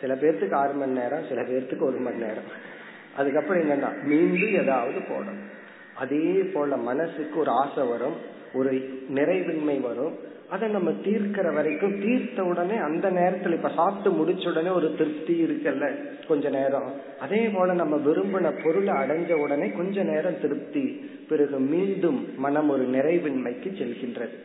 சில 0.00 0.14
பேர்த்துக்கு 0.14 0.54
ஆறு 0.54 0.72
மணி 0.72 0.92
நேரம் 0.92 1.26
சில 1.28 1.42
பேர்த்துக்கு 1.42 1.82
ஒரு 1.82 1.98
மணி 1.98 2.16
நேரம். 2.16 2.70
அதுக்கப்புறம் 3.16 3.70
என்னன்னா 3.70 4.02
மீண்டும் 4.02 4.62
ஏதாவது 4.62 5.00
போடும் 5.08 5.50
அதே 5.94 6.50
போல 6.52 6.76
மனசுக்கு 6.76 7.38
ஒரு 7.38 7.50
ஆசை 7.50 7.86
வரும் 7.86 8.16
ஒரு 8.54 8.72
நிறைவின்மை 9.14 9.80
வரும் 9.80 10.18
அதை 10.52 10.68
நம்ம 10.68 10.90
தீர்க்கிற 10.90 11.54
வரைக்கும் 11.54 12.00
தீர்த்த 12.00 12.44
உடனே 12.44 12.76
அந்த 12.76 13.10
நேரத்துல 13.10 13.52
இப்ப 13.52 13.68
சாப்பிட்டு 13.68 14.10
முடிச்ச 14.18 14.48
உடனே 14.48 14.68
ஒரு 14.68 14.94
திருப்தி 14.98 15.34
இருக்குல்ல 15.44 15.86
கொஞ்ச 16.28 16.48
நேரம். 16.48 16.92
அதே 17.20 17.48
போல 17.48 17.72
நம்ம 17.72 17.96
விரும்பின 17.96 18.64
பொருளை 18.64 18.94
அடைஞ்ச 18.94 19.32
உடனே 19.32 19.70
கொஞ்ச 19.70 20.02
நேரம் 20.02 20.40
திருப்தி 20.40 21.10
பிறகு 21.28 21.58
மீண்டும் 21.58 22.38
மனம் 22.38 22.68
ஒரு 22.68 22.84
நிறைவின்மைக்கு 22.88 23.70
செல்கின்றது. 23.80 24.36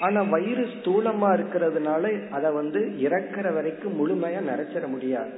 ஆனா 0.00 0.22
வயிறு 0.22 0.66
ஸ்தூலமா 0.74 1.30
இருக்கிறதுனால 1.30 2.30
அதை 2.30 2.50
வந்து 2.50 2.80
இறக்குற 3.00 3.54
வரைக்கும் 3.54 3.96
முழுமையா 4.00 4.40
நிறைச்சிட 4.50 4.86
முடியாது. 4.86 5.30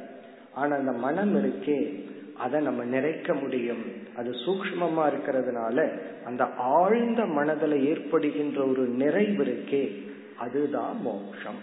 ஆனா 0.54 0.76
அந்த 0.76 0.92
மனம் 0.92 1.34
இருக்கே 1.36 1.78
அதை 2.38 2.60
நம்ம 2.60 2.84
நிறைக்க 2.84 3.40
முடியும். 3.40 3.82
அது 4.16 4.30
சூக்மமா 4.30 5.04
இருக்கிறதுனால 5.12 5.78
அந்த 6.24 6.44
ஆழ்ந்த 6.56 7.26
மனதில் 7.26 7.84
ஏற்படுகின்ற 7.84 8.64
ஒரு 8.64 8.82
நிறைவு 8.82 9.44
இருக்கே 9.44 10.10
அதுதான் 10.38 10.96
மோட்சம் 11.02 11.60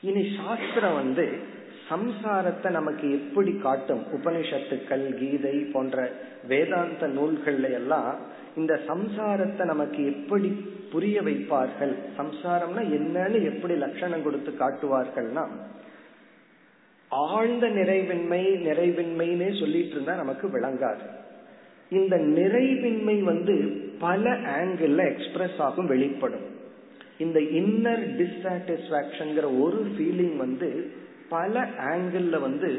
இனி 0.00 0.36
சாஸ்திரம் 0.36 0.94
வந்து 0.94 1.58
சம்சாரத்தை 1.90 2.70
நமக்கு 2.70 3.12
எப்படி 3.12 3.52
காட்டும்? 3.52 4.02
உபனிஷத்துக்கள் 4.12 5.14
கீதை 5.14 5.56
போன்ற 5.56 6.12
வேதாந்த 6.48 7.08
நூல்கள்ல 7.08 7.72
எல்லாம் 7.72 8.18
இந்த 8.56 8.80
சம்சாரத்தை 8.88 9.64
நமக்கு 9.64 10.06
எப்படி 10.06 10.48
புரிய 10.90 11.22
வைப்பார்கள்? 11.22 11.94
சம்சாரம்னா 12.18 12.82
என்னன்னு 12.98 13.42
எப்படி 13.42 13.74
லட்சணம் 13.74 14.22
கொடுத்து 14.22 14.54
காட்டுவார்கள்னா 14.58 15.46
ஆழ்ந்த 17.08 17.66
நிறைவின்மை 17.66 18.42
நிறைவின்மைன்னு 18.68 19.60
சொல்லிட்டு 19.60 19.90
இருந்தா 19.90 20.14
நமக்கு 20.14 20.48
விளங்காது. 20.48 21.00
இந்த 21.90 22.16
நிறைவின்மை 22.16 23.22
வந்து 23.22 23.54
பல 24.00 24.30
ஆங்கிள் 24.30 25.16
எக்ஸ்பிரஸ் 25.16 25.56
ஆகும் 25.58 25.86
வெளிப்படும். 25.86 26.58
இந்த 27.20 27.40
இன்னர் 27.40 28.04
டிஸ்சாட்டிஸ்பாக்சன்ங்கிற 28.18 29.60
ஒரு 29.60 29.86
ஃபீலிங் 29.98 30.36
வந்து 30.36 30.90
பல 31.28 31.68
ஆங்கிள் 31.78 32.40
வந்து 32.40 32.70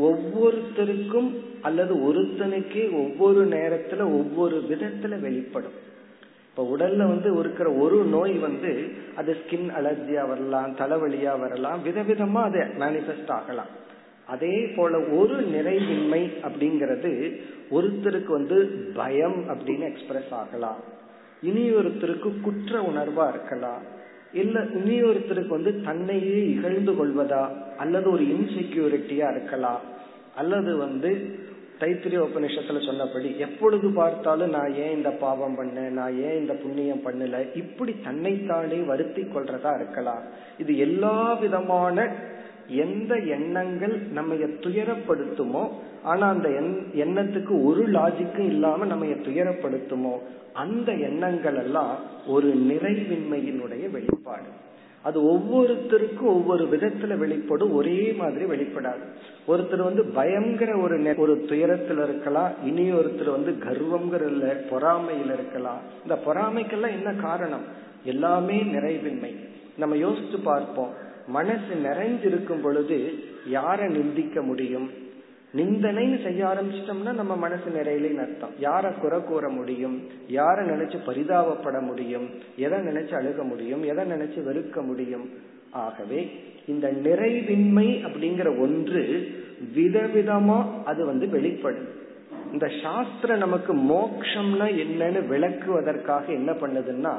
ஒவ்வொருத்தருக்கும் 0.00 1.30
அல்லது 1.62 1.94
ஒருத்தனுக்கே 1.94 2.84
ஒவ்வொரு 2.92 3.48
நேரத்துல 3.48 4.00
ஒவ்வொரு 4.00 4.56
விதத்துல 4.70 5.20
வெளிப்படும். 5.20 5.78
இப்ப 6.50 6.76
உடல்ல 6.76 6.96
வந்து 6.96 7.38
இருக்கிற 7.38 7.72
ஒரு 7.72 8.04
நோய் 8.04 8.32
வந்து 8.32 8.72
அது 9.16 9.36
ஸ்கின் 9.42 9.68
அலர்ஜியா 9.78 10.28
வரலாம் 10.28 10.76
தலைவலியா 10.76 11.40
வரலாம் 11.40 11.84
விதவிதமா 11.84 12.42
அது 12.42 12.58
மேனிஃபெஸ்ட் 12.58 13.30
ஆகலாம். 13.30 13.72
அதே 14.26 14.56
போல 14.76 14.98
ஒரு 15.00 15.36
நிறைவின்மை 15.40 16.22
அப்படிங்கிறது 16.42 17.12
ஒருத்தருக்கு 17.70 18.32
வந்து 18.38 18.58
பயம் 18.94 19.48
அப்படின்னு 19.48 19.84
எக்ஸ்பிரஸ் 19.90 20.30
ஆகலாம். 20.30 20.80
இனி 21.42 21.70
ஒருத்தருக்கு 21.72 22.30
குற்ற 22.40 22.74
உணர்வா 22.82 23.28
இருக்கலாம் 23.28 23.82
இல்ல 24.34 24.58
இனி 24.74 24.96
ஒருத்தருக்கு 25.02 25.48
வந்து 25.48 25.82
தன்னையே 25.82 26.38
இகழ்ந்து 26.46 26.92
கொள்வதா? 26.92 27.42
அல்லது 27.76 28.10
ஒரு 28.10 28.24
இன்செக்யூரிட்டியா 28.34 29.26
இருக்கலாம் 29.30 29.82
அல்லது 30.34 30.76
வந்து 30.76 31.10
தைத்திரிய 31.80 32.20
உபநிஷத்துல 32.20 32.86
சொன்னபடி 32.86 33.28
எப்பொழுது 33.38 33.86
பார்த்தாலும் 33.92 34.50
நான் 34.50 34.74
ஏன் 34.76 34.96
இந்த 34.96 35.10
பாவம் 35.20 35.56
பண்ண 35.56 35.88
நான் 35.90 36.16
ஏன் 36.22 36.38
இந்த 36.38 36.54
புண்ணியம் 36.54 37.04
பண்ணல? 37.04 37.38
இப்படி 37.54 37.92
தன்னைத்தானே 38.04 38.78
வருத்தி 38.82 39.22
கொள்றதா 39.26 39.72
இருக்கலாம் 39.74 40.22
இது 40.58 40.78
எல்லா 40.78 41.16
விதமான 41.40 41.96
எந்த 42.84 43.12
எண்ணங்கள் 43.36 43.94
நம்ம 44.10 44.34
துயரப்படுத்துமோ 44.64 45.64
ஆனா 46.02 46.28
அந்த 46.28 46.48
எண்ணத்துக்கு 46.94 47.64
ஒரு 47.64 47.90
லாஜிக்கும் 47.90 48.46
இல்லாம 48.46 48.84
நம்ம 48.84 49.04
துயரப்படுத்துமோ? 49.04 50.18
அந்த 50.52 50.92
எண்ணங்கள் 50.92 51.56
எல்லாம் 51.56 51.96
ஒரு 52.26 52.48
நிறைவின்மையினுடைய 52.48 53.90
வெளிப்பாடு. 53.90 54.48
அது 55.02 55.20
ஒவ்வொருத்தருக்கும் 55.20 56.26
ஒவ்வொரு 56.26 56.64
விதத்துல 56.64 57.16
வெளிப்படும் 57.16 57.72
ஒரே 57.72 58.12
மாதிரி 58.12 58.44
வெளிப்படாது. 58.44 59.02
ஒருத்தர் 59.48 59.82
வந்து 59.82 60.02
பயங்கிற 60.04 60.82
ஒரு 60.82 61.14
ஒரு 61.16 61.44
துயரத்துல 61.48 62.02
இருக்கலாம். 62.04 62.50
இனி 62.64 62.92
ஒருத்தர் 62.92 63.30
வந்து 63.30 63.50
கர்வங்கிற 63.50 64.48
பொறாமையில் 64.70 65.32
இருக்கலாம். 65.32 65.80
இந்த 66.02 66.18
பொறாமைக்கெல்லாம் 66.26 66.90
என்ன 66.90 67.12
காரணம்? 67.20 67.62
எல்லாமே 68.04 68.56
நிறைவின்மை. 68.56 69.34
நம்ம 69.76 69.96
யோசிச்சு 69.96 70.42
பார்ப்போம். 70.42 70.90
மனசு 71.26 71.74
நிறைஞ்சிருக்கும் 71.84 72.62
பொழுது 72.62 73.12
யாரை 73.46 73.88
நிந்திக்க 73.88 74.42
முடியும்? 74.42 75.01
நிந்தனைன்னு 75.54 76.22
செய்ய 76.22 76.44
ஆரம்பிச்சிட்டோம்னா 76.44 77.12
நம்ம 77.12 77.36
மனசு 77.36 77.70
நிறையிலேன்னு 77.74 78.22
அர்த்தம் 78.26 78.54
யார 78.60 78.98
குறை 79.00 79.20
கூற 79.20 79.48
முடியும்? 79.48 79.96
யார 80.30 80.56
நினைச்சு 80.66 80.98
பரிதாபப்பட 81.06 81.80
முடியும்? 81.80 82.30
எதை 82.56 82.78
நினைச்சு 82.78 83.14
அழுக 83.20 83.42
முடியும்? 83.42 83.82
எதை 83.82 84.04
நினைச்சு 84.04 84.40
வெறுக்க 84.48 84.84
முடியும்? 84.84 85.30
ஆகவே 85.70 86.20
இந்த 86.66 86.92
நிறைவின்மை 86.92 87.88
அப்படிங்கிற 88.06 88.58
ஒன்று 88.58 89.02
விதவிதமா 89.76 90.64
அது 90.84 91.06
வந்து 91.06 91.28
வெளிப்படும். 91.28 91.90
இந்த 92.52 92.70
சாஸ்திரம் 92.82 93.38
நமக்கு 93.38 93.74
மோக்ஷம்னா 93.74 94.66
என்னன்னு 94.84 95.20
விளக்குவதற்காக 95.28 96.26
என்ன 96.28 96.52
பண்ணுதுன்னா 96.52 97.14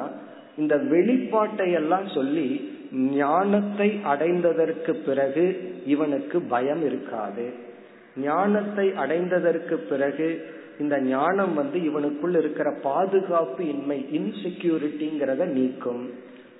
இந்த 0.57 0.75
வெளிப்பாட்டை 0.75 1.73
எல்லாம் 1.73 2.07
சொல்லி 2.07 2.47
ஞானத்தை 2.91 3.99
அடைந்ததற்கு 4.05 4.91
பிறகு 5.05 5.45
இவனுக்கு 5.85 6.41
பயம் 6.41 6.83
இருக்காது. 6.85 7.71
ஞானத்தை 8.15 8.89
அடைந்ததற்கு 8.89 9.73
பிறகு 9.73 10.45
இந்த 10.79 11.01
ஞானம் 11.01 11.53
வந்து 11.53 11.79
இவனுக்குள் 11.79 12.37
இருக்கிற 12.37 12.71
பாதுகாப்பு 12.81 13.67
இன்மை 13.67 14.05
இன்செக்யூரிட்டிங்கிறத 14.11 15.45
நீக்கும். 15.45 16.09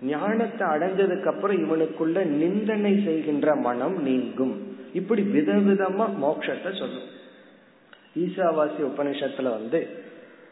ஞானத்தை 0.02 0.68
அடைஞ்சதுக்கு 0.68 1.26
அப்புறம் 1.26 1.58
இவனுக்குள்ள 1.58 2.26
நிந்தனை 2.26 3.04
செய்கின்ற 3.04 3.56
மனம் 3.56 4.02
நீங்கும். 4.02 4.62
இப்படி 4.94 5.22
விதவிதமா 5.22 6.08
மோட்சத்தை 6.22 6.80
சொல்லும். 6.80 7.10
ஈசாவாசி 8.16 8.80
உபனிஷத்துல 8.80 9.44
வந்து 9.44 9.88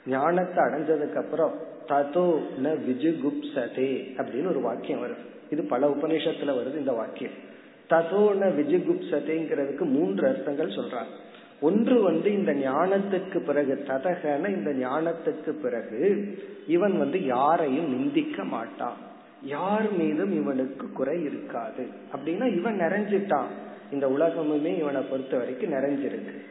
ஞானத்தை 0.06 0.64
அடைஞ்சதுக்கு 0.64 1.16
அப்புறம் 1.16 1.54
ததோ 1.88 2.40
ந 2.64 2.70
விஜுகுப்சதே 2.88 3.92
அப்படின்னு 4.18 4.48
ஒரு 4.48 4.62
வாக்கியம் 4.62 5.04
வருது. 5.04 5.24
இது 5.50 5.64
பல 5.64 5.88
உபநிஷத்துல 5.90 6.56
வருது 6.58 6.78
இந்த 6.78 6.92
வாக்கியம். 6.92 7.50
ததோன 7.92 8.48
விஜுகுப்சதேங்கிறதுக்கு 8.58 9.86
மூன்று 9.86 10.28
அர்த்தங்கள் 10.28 10.68
சொல்றாங்க. 10.68 11.14
ஒன்று 11.62 12.02
வந்து 12.02 12.34
இந்த 12.34 12.54
ஞானத்துக்கு 12.54 13.40
பிறகு 13.46 13.84
ததகன 13.88 14.48
இந்த 14.48 14.88
ஞானத்துக்கு 14.88 15.50
பிறகு 15.50 16.34
இவன் 16.68 16.98
வந்து 16.98 17.26
யாரையும் 17.26 17.90
நிந்திக்க 17.90 18.44
மாட்டான். 18.44 18.98
யார் 19.44 19.92
மீதும் 19.92 20.32
இவனுக்கு 20.32 20.92
குறை 20.92 21.24
இருக்காது. 21.24 21.88
அப்படின்னா 22.16 22.58
இவன் 22.58 22.80
நிறைஞ்சிட்டான். 22.80 23.52
இந்த 23.92 24.08
உலகமுமே 24.08 24.78
இவனை 24.78 25.02
பொறுத்த 25.02 25.38
வரைக்கும் 25.38 25.72
நிறைஞ்சிருக்கு. 25.72 26.42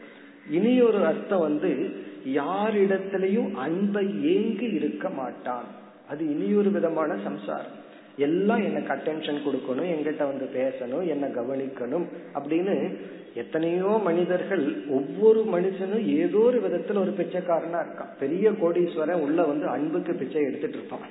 இனி 0.49 0.81
ஒரு 0.81 1.05
அர்த்தம் 1.05 1.39
வந்து 1.39 1.89
யாரிடத்திலையும் 2.27 3.53
அன்பை 3.53 4.35
ஏங்கி 4.35 4.65
இருக்க 4.65 5.09
மாட்டான். 5.09 5.63
அது 6.09 6.29
இனியொரு 6.29 6.71
விதமான 6.71 7.17
சம்சாரம். 7.23 7.89
எல்லாம் 8.21 8.63
எனக்கு 8.63 8.93
அட்டென்ஷன் 8.93 9.41
கொடுக்கணும் 9.45 9.91
எங்கிட்ட 9.93 10.17
வந்து 10.17 10.49
பேசணும் 10.55 11.07
என்ன 11.07 11.27
கவனிக்கணும் 11.27 12.05
அப்படின்னு 12.33 12.95
எத்தனையோ 13.33 13.99
மனிதர்கள் 14.03 14.83
ஒவ்வொரு 14.87 15.45
மனுஷனும் 15.53 16.05
ஏதோ 16.05 16.37
ஒரு 16.37 16.59
விதத்துல 16.59 16.99
ஒரு 16.99 17.13
பிச்சைக்காரனா 17.17 17.79
இருக்கான். 17.79 18.11
பெரிய 18.19 18.51
கோடீஸ்வரன் 18.51 19.21
உள்ள 19.21 19.43
வந்து 19.43 19.67
அன்புக்கு 19.67 20.13
பிச்சை 20.13 20.41
எடுத்துட்டு 20.41 20.77
இருப்பான். 20.77 21.07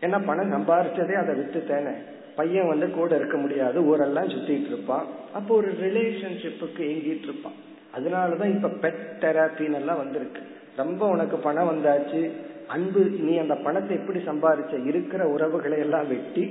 ஏன்னா 0.00 0.26
பணம் 0.26 0.52
சம்பாரிச்சதே 0.52 1.12
அதை 1.12 1.34
விட்டு 1.34 1.94
பையன் 2.36 2.68
வந்து 2.68 2.90
கூட 2.90 3.16
இருக்க 3.16 3.36
முடியாது 3.36 3.84
ஊரெல்லாம் 3.84 4.28
சுத்திட்டு 4.28 4.66
இருப்பான். 4.66 5.06
அப்போ 5.32 5.54
ஒரு 5.54 5.72
ரிலேஷன்ஷிப்புக்கு 5.72 6.80
ஏங்கிட்டு 6.80 7.22
இருப்பான். 7.22 7.58
அதனாலதான் 7.96 8.54
இப்ப 8.54 8.68
பெட் 8.68 9.02
தெராப்பின்னு 9.20 9.74
எல்லாம் 9.74 9.96
வந்திருக்கு. 9.96 10.40
ரொம்ப 10.76 11.08
உனக்கு 11.08 11.36
பணம் 11.36 11.70
வந்தாச்சு 11.70 12.30
அன்பு 12.72 13.00
நீ 13.00 13.38
அந்த 13.38 13.54
பணத்தை 13.54 13.96
எப்படி 13.96 14.18
சம்பாரிச்ச? 14.18 14.86
இருக்கிற 14.86 15.28
உறவுகளை 15.28 15.78
எல்லாம் 15.78 16.08
வெட்டி 16.08 16.44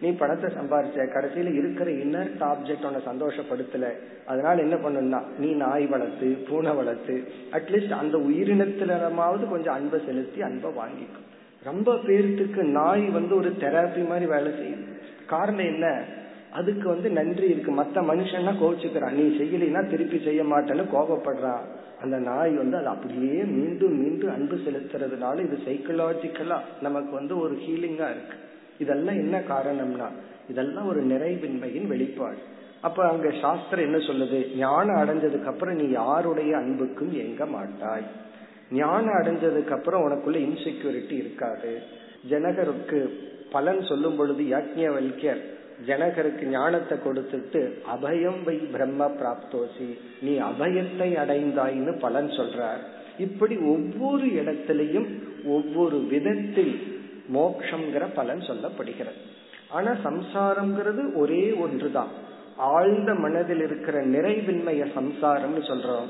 நீ 0.00 0.10
பணத்தை 0.10 0.50
சம்பாரிச்ச. 0.50 0.98
கடைசியில 1.14 1.52
இருக்கிற 1.54 1.90
இன்னர் 1.90 2.30
ஆப்ஜெக்ட் 2.50 2.86
உன்னை 2.88 3.02
சந்தோஷப்படுத்தல. 3.10 3.86
அதனால 4.26 4.62
என்ன 4.62 4.76
பண்ணணும்னா 4.76 5.22
நீ 5.38 5.50
நாய் 5.52 5.86
வளர்த்து 5.86 6.26
பூனை 6.48 6.72
வளர்த்து 6.72 7.14
அட்லீஸ்ட் 7.52 7.98
அந்த 8.02 8.18
உயிரினத்திலமாவது 8.18 9.48
கொஞ்சம் 9.48 9.74
அன்பை 9.74 10.00
செலுத்தி 10.06 10.42
அன்பை 10.42 10.70
வாங்கிக்கும். 10.70 11.28
ரொம்ப 11.62 11.94
பேர்த்துக்கு 11.94 12.62
நாய் 12.62 13.06
வந்து 13.08 13.36
ஒரு 13.36 13.50
தெராப்பி 13.60 14.08
மாதிரி 14.08 14.26
வேலை 14.26 14.52
செய்யுது. 14.52 14.84
காரணம் 15.26 15.66
என்ன? 15.66 15.86
அதுக்கு 16.52 16.88
வந்து 16.88 17.10
நன்றி 17.10 17.48
இருக்கு. 17.48 17.82
மத்த 17.82 17.96
மனுஷன்னா 17.96 18.52
கோவிச்சுக்கிறான். 18.62 19.10
நீ 19.10 19.36
செய்யலைன்னா 19.36 19.90
திருப்பி 19.90 20.20
செய்ய 20.24 20.42
மாட்டேன்னு 20.42 20.84
கோபப்படுறான் 20.94 21.64
அந்த 22.02 22.18
நாய் 22.18 22.50
வந்து 22.50 22.76
அது 22.76 22.86
அப்படியே 22.86 23.42
மீண்டும் 23.42 24.02
மீண்டும் 24.02 24.30
அன்பு 24.30 24.56
செலுத்துறதுனால 24.56 25.38
இது 25.38 25.58
சைக்கலாஜிக்கலா 25.64 26.58
நமக்கு 26.82 27.12
வந்து 27.12 27.38
ஒரு 27.38 27.54
ஹீலிங்கா 27.54 28.08
இருக்கு. 28.10 28.36
இதெல்லாம் 28.78 29.14
என்ன 29.14 29.38
காரணம்னா 29.38 30.08
இதெல்லாம் 30.48 30.88
ஒரு 30.88 31.06
நிறைவின்மையின் 31.06 31.86
வெளிப்பாடு. 31.86 32.38
அப்ப 32.80 33.08
அங்க 33.08 33.30
சாஸ்திரம் 33.40 33.84
என்ன 33.84 33.96
சொல்லுது? 33.96 34.56
ஞானம் 34.56 34.96
அடைஞ்சதுக்கு 34.96 35.44
அப்புறம் 35.44 35.74
நீ 35.74 35.90
யாருடைய 35.90 36.56
அன்புக்கும் 36.56 37.12
எங்க 37.12 37.46
மாட்டாய்? 37.46 38.02
ஞானம் 38.72 39.14
அடைஞ்சதுக்கு 39.14 39.68
அப்புறம் 39.68 40.08
உனக்குள்ள 40.08 40.36
இன்செக்யூரிட்டி 40.36 41.12
இருக்காது. 41.12 41.82
ஜனகருக்கு 42.30 43.08
பலன் 43.50 43.82
சொல்லும் 43.82 44.16
பொழுது 44.16 44.42
யாக்ஞவல்யர் 44.42 45.58
ஜனகருக்கு 45.86 46.44
ஞானத்தை 46.44 46.98
கொடுத்துட்டு 46.98 47.60
அபயம் 47.94 48.44
வை 48.44 48.56
பிரம்ம 48.56 49.06
பிராப்தோசி. 49.06 49.88
நீ 50.20 50.38
அபயத்தை 50.40 51.10
அடைந்தாயின்னு 51.22 51.98
பலன் 51.98 52.28
சொல்றார். 52.28 52.82
இப்படி 53.18 53.56
ஒவ்வொரு 53.56 54.26
இடத்திலையும் 54.26 55.08
ஒவ்வொரு 55.44 55.98
விதத்தில் 55.98 56.74
மோக்ஷங்கிற 57.34 58.06
பலன் 58.14 58.40
சொல்லப்படுகிறது. 58.40 59.20
ஆனா 59.68 59.90
சம்சாரம்ங்கிறது 60.04 61.16
ஒரே 61.16 61.52
ஒன்றுதான். 61.52 62.08
ஆழ்ந்த 62.56 63.14
மனதில் 63.14 63.60
இருக்கிற 63.60 64.06
நிறைவின்மைய 64.06 64.86
சம்சாரம்னு 64.96 65.62
சொல்றோம். 65.68 66.08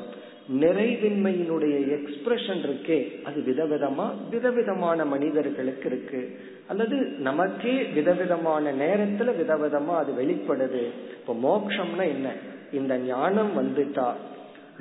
நிறைவின்மையினுடைய 0.58 1.98
எக்ஸ்பிரஷன் 1.98 2.62
இருக்கே 2.62 3.22
அது 3.22 3.40
விதவிதமா 3.40 4.10
விதவிதமான 4.30 5.04
மனிதர்களுக்கு 5.04 5.86
இருக்கு. 5.86 6.40
அல்லது 6.66 6.96
நமக்கே 6.96 7.82
விதவிதமான 7.82 8.72
நேரத்துல 8.72 9.32
விதவிதமா 9.42 9.96
அது 9.96 10.12
வெளிப்படுது. 10.12 10.88
இப்ப 11.20 11.34
மோக்ஷம்னா 11.42 12.02
என்ன? 12.02 12.32
இந்த 12.72 12.98
ஞானம் 12.98 13.58
வந்துட்டா. 13.58 14.12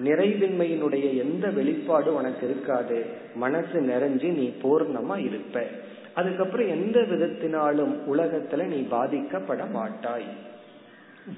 நிறைவின்மையினுடைய 0.04 1.18
எந்த 1.18 1.50
வெளிப்பாடும் 1.50 2.16
உனக்கு 2.16 2.50
இருக்காது. 2.50 3.06
மனசு 3.36 3.80
நிறைஞ்சு 3.82 4.24
நீ 4.24 4.54
பூர்ணமா 4.64 5.18
இருப்ப. 5.18 5.68
அதுக்கப்புறம் 6.14 6.68
எந்த 6.68 7.00
விதத்தினாலும் 7.00 7.98
உலகத்துல 8.12 8.64
நீ 8.64 8.88
பாதிக்கப்பட 8.92 9.70
மாட்டாய். 9.70 10.26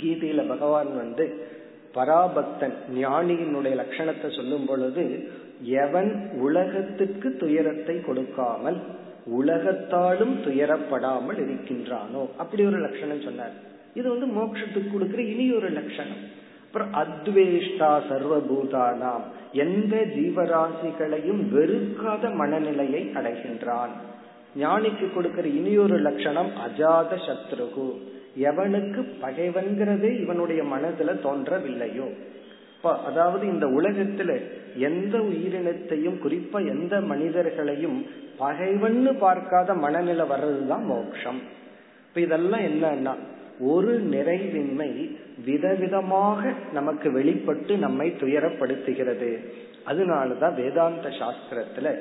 கீதையில 0.01 0.47
பகவான் 0.47 0.95
வந்து 0.95 1.59
பராபக்தன் 1.93 2.75
ஞானியினுடைய 2.95 3.73
லட்சணத்தை 3.81 4.35
சொல்லும் 4.35 4.65
பொழுது 4.65 5.29
எவன் 5.63 6.29
உலகத்துக்கு 6.39 7.37
துயரத்தை 7.37 8.01
கொடுக்காமல் 8.01 8.77
உலகத்தாலும் 9.39 10.35
துயரப்படாமல் 10.45 11.39
இருக்கின்றானோ? 11.45 12.21
அப்படி 12.37 12.65
ஒரு 12.65 12.79
லட்சணம் 12.79 13.21
சொன்னார். 13.21 13.55
இது 13.93 14.09
வந்து 14.09 14.27
மோட்சத்துக்கு 14.39 14.91
கொடுக்கிற 14.91 15.23
இனி 15.23 15.53
ஒரு 15.53 15.69
லட்சணம். 15.69 16.21
அப்புறம் 16.65 16.93
அத்வேஷ்டா 16.93 17.91
சர்வபூதானாம் 18.09 19.25
எந்த 19.51 19.95
ஜீவராசிகளையும் 19.97 21.41
வெறுக்காத 21.55 22.35
மனநிலையை 22.35 23.11
அடைகின்றான். 23.13 23.93
ஞானிக்கு 24.59 25.13
கொடுக்கிற 25.13 25.47
இனியொரு 25.47 25.99
லட்சணம் 25.99 26.51
அஜாத 26.67 27.11
சத்ருகு. 27.27 27.87
எவனுக்கு 28.37 29.05
பகைவன்கிறதே 29.21 30.19
இவனுடைய 30.19 30.63
மனதுல 30.63 31.11
தோன்றவில்லையோ? 31.23 32.13
அதாவது 33.05 33.47
இந்த 33.47 33.65
உலகத்துல 33.65 34.41
எந்த 34.75 35.17
உயிரினத்தையும் 35.17 36.19
குறிப்பா 36.23 36.67
எந்த 36.67 37.01
மனிதர்களையும் 37.01 38.05
பகைவன்னு 38.39 39.17
பார்க்காத 39.17 39.73
மனநிலை 39.73 40.25
வர்றதுதான் 40.25 40.83
மோட்சம் 40.83 41.41
இப்ப 42.07 42.21
இதெல்லாம் 42.21 42.59
என்னன்னா 42.59 43.15
ஒரு 43.59 44.07
நிறைவின்மை 44.11 45.17
விதவிதமாக 45.45 46.53
நமக்கு 46.73 47.11
வெளிப்பட்டு 47.11 47.77
நம்மை 47.77 48.13
துயரப்படுத்துகிறது. 48.19 49.45
அதனாலதான் 49.87 50.53
வேதாந்த 50.53 51.09
சாஸ்திரத்துல 51.09 51.95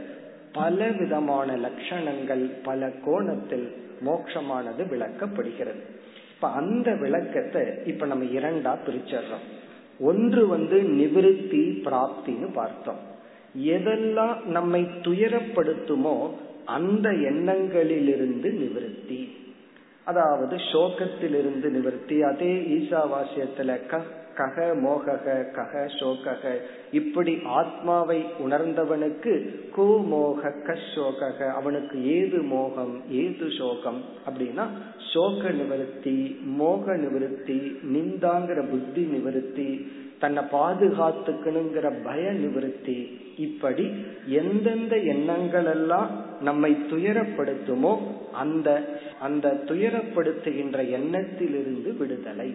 பல 0.52 0.88
விதமான 0.88 1.56
லட்சணங்கள் 1.56 2.50
பல 2.62 2.90
கோணத்தில் 3.04 3.72
மோட்சமானது 4.06 4.82
விளக்கப்படுகிறது. 4.90 5.98
இப்ப 6.40 6.52
அந்த 6.52 6.94
விளக்கத்தை 6.94 7.62
இப்ப 7.86 8.06
நம்ம 8.06 8.24
இரண்டா 8.24 8.76
பிரிச்சிடறோம். 8.86 9.44
ஒன்று 10.00 10.46
வந்து 10.46 10.82
நிவிருத்தி 10.82 11.82
பிராப்தின்னு 11.84 12.52
பார்த்தோம். 12.52 12.98
எதெல்லாம் 13.64 14.44
நம்மை 14.44 14.82
துயரப்படுத்துமோ 14.82 16.30
அந்த 16.64 17.10
எண்ணங்களிலிருந்து 17.10 18.50
நிவிருத்தி. 18.62 19.36
அதாவது 20.04 20.56
சோகத்திலிருந்து 20.56 21.68
நிவர்த்தி. 21.70 22.22
அதே 22.22 22.56
ஈசாவாசியத்துல 22.60 23.86
கக 24.40 24.66
மோகக 24.84 25.26
கக 25.56 25.84
சோகக 26.00 26.52
இப்படி 26.92 27.32
ஆத்மாவை 27.60 28.18
உணர்ந்தவனுக்கு 28.44 29.34
கோ 29.76 29.86
மோக 30.12 30.52
சோகக 30.94 31.40
அவனுக்கு 31.52 31.96
ஏது 32.16 32.40
மோகம் 32.52 32.94
ஏது 33.22 33.46
சோகம்? 33.58 34.00
அப்படின்னா 34.28 34.66
சோக 35.12 35.50
நிவர்த்தி 35.50 36.18
மோக 36.60 36.96
நிவர்த்தி 36.96 37.58
நிந்தாங்கிற 37.94 38.60
புத்தி 38.70 39.02
நிவர்த்தி 39.14 39.70
தன்னை 40.18 40.42
பாதுகாத்துக்கணுங்கிற 40.52 41.86
பய 42.04 42.22
நிவர்த்தி. 42.32 42.98
இப்படி 43.36 43.84
எந்தெந்த 44.40 44.94
எண்ணங்கள் 45.12 45.64
எல்லாம் 45.64 46.10
நம்மை 46.40 46.72
துயரப்படுத்துமோ 46.90 47.92
அந்த 48.32 48.68
அந்த 49.20 49.46
துயரப்படுத்துகின்ற 49.68 50.78
எண்ணத்திலிருந்து 50.90 51.92
விடுதலை. 51.98 52.50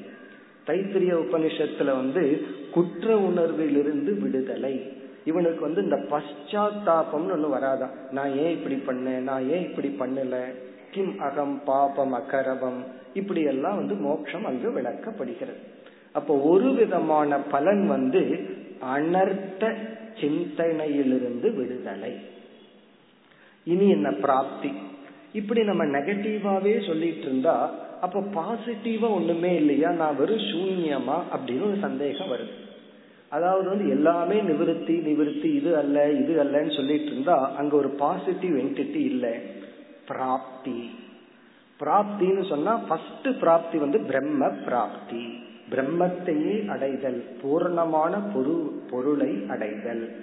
தைத்திரிய 0.67 1.13
உபனிஷத்துல 1.13 1.86
வந்து 1.86 2.45
குற்ற 2.71 3.19
உணர்விலிருந்து 3.19 4.19
விடுதலை. 4.19 4.93
இவனுக்கு 5.25 5.60
வந்து 5.60 5.84
இந்த 5.84 5.95
பశ్చాத்தாபம்னு 5.95 7.32
ஒண்ணு 7.36 7.49
வராதான் 7.54 8.12
நான் 8.12 8.38
ஏன் 8.38 8.58
இப்படி 8.58 8.75
பண்ணேன்? 8.75 9.19
நான் 9.19 9.49
ஏன் 9.49 9.75
இப்படி 9.75 9.95
பண்ணல? 9.99 10.43
கிம் 10.91 11.19
அகம் 11.19 11.62
பாபம் 11.65 12.13
அகரவம். 12.13 12.84
இப்படி 13.13 13.41
எல்லாம் 13.41 13.75
வந்து 13.75 13.95
மோட்சம் 13.95 14.45
அங்கு 14.45 14.71
விளக்கப்படுகிறது. 14.71 15.58
அப்போ 16.12 16.38
ஒரு 16.38 16.73
விதமான 16.73 17.38
பலன் 17.38 17.88
வந்து 17.88 18.47
அனர்த்த 18.95 19.73
சிந்தனையிலிருந்து 20.21 21.56
விடுதலை. 21.56 22.15
இனி 23.63 23.89
என்ன 23.89 24.12
பிராப்தி? 24.12 24.71
இப்படி 25.34 25.63
நம்ம 25.63 25.86
நெகட்டிவாவே 25.86 26.88
சொல்லிட்டு 26.88 27.21
இருந்தா 27.21 27.85
அப்ப 28.01 28.19
பாசிட்டிவா 28.19 29.10
ஒண்ணுமே 29.10 29.55
இல்லையா? 29.55 29.91
நான் 29.91 30.17
வெறும் 30.17 30.38
சூன்யமா? 30.38 31.21
அப்படின்னு 31.36 31.67
ஒரு 31.67 31.77
சந்தேகம் 31.81 32.27
வருது. 32.27 32.49
அதாவது 33.29 33.69
வந்து 33.69 33.89
எல்லாமே 33.89 34.41
நிவிருத்தி 34.41 35.01
நிவிருத்தி 35.01 35.55
இது 35.55 35.77
அல்ல 35.77 36.12
இது 36.12 36.43
அல்லன்னு 36.43 36.75
சொல்லிட்டு 36.75 37.05
இருந்தா 37.05 37.55
அங்க 37.55 37.75
ஒரு 37.75 37.89
பாசிட்டிவ் 37.89 38.58
என்டிட்டி 38.58 38.95
இல்ல. 38.95 39.39
பிராப்தி. 40.08 40.89
பிராப்தின்னு 41.79 42.47
சொன்னா 42.47 42.77
ஃபர்ஸ்ட் 42.77 43.39
பிராப்தி 43.39 43.77
வந்து 43.77 43.99
பிரம்ம 43.99 44.49
பிராப்தி. 44.49 45.39
பிரம்மத்தையே 45.71 46.67
அடைதல் 46.67 47.38
பூர்ணமான 47.43 48.21
பொரு 48.36 48.71
பொருளை 48.91 49.45
அடைதல். 49.47 50.15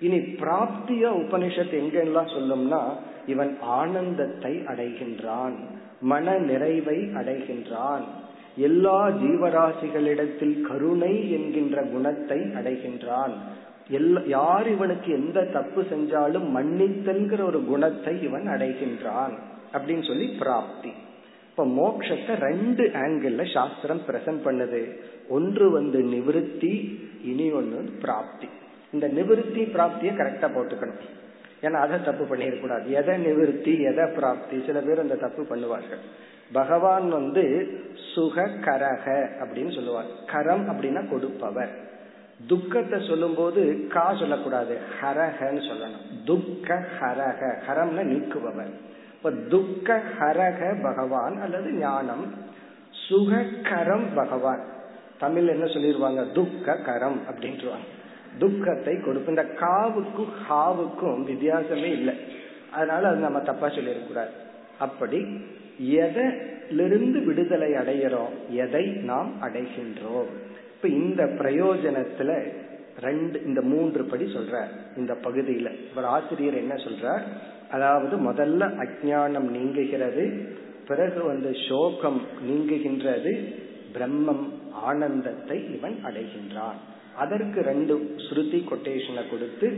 இனி 0.00 0.18
பிராப்திய 0.18 1.08
உபனிஷத் 1.08 1.74
எங்கெல்லாம் 1.74 2.28
சொல்லும்னா 2.30 2.82
இவன் 3.26 3.58
ஆனந்தத்தை 3.60 4.56
அடைகின்றான். 4.56 5.54
மன 6.00 6.38
நிறைவை 6.38 6.96
அடைகின்றான். 6.96 8.04
எல்லா 8.56 9.08
ஜீவராசிகளிடத்தில் 9.08 10.60
கருணை 10.60 11.32
என்கின்ற 11.32 11.82
குணத்தை 11.82 12.38
அடைகின்றான். 12.38 13.32
யார் 14.26 14.70
இவனுக்கு 14.70 15.12
எந்த 15.12 15.44
தப்பு 15.44 15.82
செஞ்சாலும் 15.82 16.46
மன்னித்தல்கிற 16.56 17.42
ஒரு 17.42 17.64
குணத்தை 17.64 18.22
இவன் 18.22 18.46
அடைகின்றான் 18.48 19.34
அப்படின்னு 19.72 20.06
சொல்லி 20.06 20.26
பிராப்தி. 20.38 20.92
இப்ப 21.50 21.66
மோக்ஷத்தை 21.66 22.34
ரெண்டு 22.38 22.90
ஆங்கிள் 22.94 23.52
சாஸ்திரம் 23.52 24.00
பிரசன்ட் 24.06 24.40
பண்ணுது. 24.44 24.90
ஒன்று 25.28 25.70
வந்து 25.70 26.02
நிவிருத்தி 26.02 26.98
இனி 27.24 27.50
ஒன்று 27.50 27.90
பிராப்தி. 28.00 28.46
இந்த 28.92 29.08
நிவிருத்தி 29.08 29.62
பிராப்தியை 29.76 30.12
கரெக்டா 30.18 30.48
போட்டுக்கணும். 30.56 31.00
ஏன்னா 31.62 31.72
அதை 31.72 32.02
தப்பு 32.02 32.36
பண்ணிடக்கூடாது. 32.36 32.86
எதை 32.86 33.26
நிவிருத்தி 33.26 33.80
எதை 33.80 34.04
பிராப்தி? 34.06 34.62
சில 34.66 34.80
பேர் 34.80 34.98
அந்த 34.98 35.14
தப்பு 35.14 35.42
பண்ணுவார்கள். 35.42 36.02
பகவான் 36.52 37.08
வந்து 37.08 37.44
சுக 38.14 38.46
கரக 38.46 39.28
அப்படின்னு 39.44 39.74
சொல்லுவார். 39.74 40.04
கரம் 40.26 40.68
அப்படின்னா 40.68 41.08
கொடுப்பவர். 41.08 41.70
துக்கத்தை 42.46 43.04
சொல்லும் 43.08 43.34
போது 43.34 43.86
கா 43.88 44.14
சொல்லக்கூடாது. 44.14 44.78
ஹரகன்னு 45.02 45.62
சொல்லணும். 45.70 46.24
துக்க 46.24 46.84
ஹரக 47.00 47.52
ஹரம்னா 47.68 48.04
நீக்குபவர். 48.04 48.72
இப்ப 49.14 49.30
துக்க 49.30 50.02
ஹரக 50.20 50.82
பகவான் 50.82 51.40
அல்லது 51.40 51.72
ஞானம் 51.72 52.34
சுககரம் 53.08 54.06
பகவான். 54.14 54.74
தமிழ் 55.18 55.46
என்ன 55.46 55.64
சொல்லிடுவாங்க 55.64 56.32
துக்க 56.32 56.76
கரம் 56.76 57.20
அப்படின்ட்டுவாங்க 57.30 57.94
துக்கத்தை 58.38 59.00
கொடுக்கும். 59.00 59.36
இந்த 59.36 59.46
காவுக்கும் 59.60 60.32
ஹாவுக்கும் 60.50 61.20
வித்தியாசமே 61.26 61.90
இல்லை. 61.92 62.14
அதனால 62.72 63.08
அது 63.08 63.18
நம்ம 63.18 63.40
தப்பா 63.40 63.66
சொல்லிடக்கூடாது 63.66 64.34
அப்படி 64.78 65.26
எதிலிருந்து 65.78 67.24
விடுதலை 67.24 67.70
அடைகிறோம்? 67.70 68.34
எதை 68.48 68.84
நாம் 68.86 69.32
அடைகின்றோம்? 69.42 70.30
இப்ப 70.74 70.88
இந்த 70.88 71.24
பிரயோஜனத்துல 71.24 72.52
ரெண்டு 73.00 73.44
இந்த 73.44 73.60
மூன்று 73.62 74.04
படி 74.04 74.24
சொல்ற 74.24 74.64
இந்த 74.96 75.12
பகுதியில. 75.12 75.70
ஒரு 75.96 76.06
ஆசிரியர் 76.06 76.54
என்ன 76.54 76.74
சொல்றார்? 76.74 77.22
அதாவது 77.70 78.32
முதல்ல 78.32 78.86
அஜானம் 78.86 79.48
நீங்குகிறது 79.56 80.54
பிறகு 80.86 81.22
வந்து 81.24 81.50
சோகம் 81.68 82.20
நீங்குகின்றது 82.48 83.32
பிரம்மம் 83.92 84.44
ஆனந்தத்தை 84.72 85.74
இவன் 85.74 85.98
அடைகின்றான். 86.04 86.78
அதற்கு 87.22 87.60
ரெண்டு 87.70 87.94
ஸ்ருதி 88.24 88.58
கொட்டேஷனை 88.70 89.22
கொடுத்து 89.30 89.68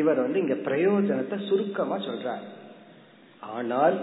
இவர் 0.00 0.20
வந்து 0.24 0.38
இங்க 0.44 0.56
பிரயோஜனத்தை 0.68 1.38
சுருக்கமா 1.48 1.96
சொல்றார். 2.08 2.44
ஆனால் 3.56 3.96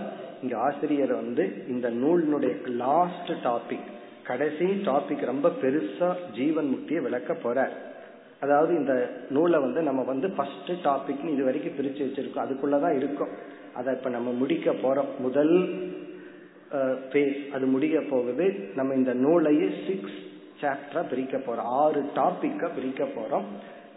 இங்க 0.44 0.56
ஆசிரியர் 0.68 1.14
வந்து 1.22 1.44
இந்த 1.74 1.88
நூலினுடைய 2.02 2.54
லாஸ்ட் 2.84 3.32
டாபிக் 3.46 3.88
கடைசி 4.30 4.66
டாபிக் 4.88 5.30
ரொம்ப 5.32 5.48
பெருசா 5.62 6.10
ஜீவன் 6.38 6.68
முக்தியை 6.74 7.02
விளக்க 7.08 7.34
போற 7.46 7.58
அதாவது 8.44 8.72
இந்த 8.82 8.94
நூலை 9.36 9.58
வந்து 9.60 9.82
நம்ம 9.88 10.02
வந்து 10.10 10.28
ஃபர்ஸ்ட் 10.36 10.70
டாபிக்னு 10.86 11.34
இது 11.36 11.44
வரைக்கும் 11.48 11.78
பிரிச்சு 11.80 12.02
வச்சிருக்கோம். 12.06 12.46
அதுக்குள்ளதான் 12.46 12.96
இருக்கும். 13.00 13.32
அதை 13.78 13.90
இப்ப 13.98 14.10
நம்ம 14.10 14.30
முடிக்க 14.42 14.72
போறோம். 14.84 15.10
முதல் 15.26 15.56
பேஸ் 17.14 17.42
அது 17.56 17.66
முடிய 17.76 17.96
போகுது. 18.12 18.46
நம்ம 18.78 18.96
இந்த 19.02 19.14
நூலையே 19.26 19.68
சிக்ஸ் 19.88 20.18
சாப்டரா 20.62 21.10
பிரிக்க 21.10 21.38
போறோம். 21.38 21.70
ஆறு 21.84 22.12
டாபிக்க 22.16 22.70
பிரிக்க 22.76 23.04
போறோம். 23.04 23.44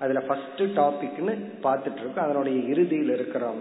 அதுல 0.00 0.20
ஃபர்ஸ்ட் 0.20 0.62
டாபிக்னு 0.62 1.36
பார்த்துட்டு 1.62 2.00
இருக்கோம் 2.00 2.24
அதனுடைய 2.24 2.60
இறுதியில் 2.60 3.10
இருக்கிறோம். 3.10 3.60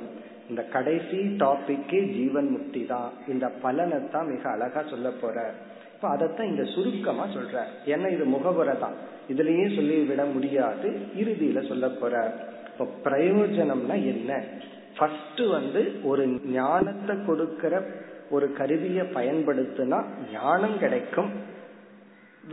இந்த 0.50 0.64
கடைசி 0.64 1.18
டாபிக்கே 1.18 2.12
ஜீவன் 2.12 2.50
முக்தி 2.50 2.86
தான். 2.86 3.12
இந்த 3.28 3.48
பலனை 3.48 3.98
தான் 4.12 4.28
மிக 4.28 4.50
அழகா 4.50 4.84
சொல்ல 4.90 5.10
போற. 5.10 5.54
இப்ப 5.96 6.10
அதைத்தான் 6.10 6.48
இங்க 6.48 6.64
சுருக்கமா 6.64 7.26
சொல்ற. 7.26 7.64
ஏன்னா 7.86 8.14
இது 8.14 8.26
முகவரை 8.26 8.80
தான்? 8.80 8.94
இதுலயே 9.30 9.76
சொல்லி 9.76 10.04
விட 10.04 10.26
முடியாது. 10.26 10.90
இறுதியில 11.18 11.68
சொல்ல 11.68 11.90
போற. 11.90 12.34
இப்ப 12.66 13.10
பிரயோஜனம்னா 13.10 13.94
என்ன? 13.94 14.44
ஃபர்ஸ்ட் 14.98 15.42
வந்து 15.52 16.00
ஒரு 16.04 16.40
ஞானத்தை 16.46 17.26
கொடுக்கிற 17.26 17.88
ஒரு 18.30 18.54
கருவியை 18.54 19.06
பயன்படுத்தினா 19.06 20.04
ஞானம் 20.32 20.80
கிடைக்கும். 20.80 21.60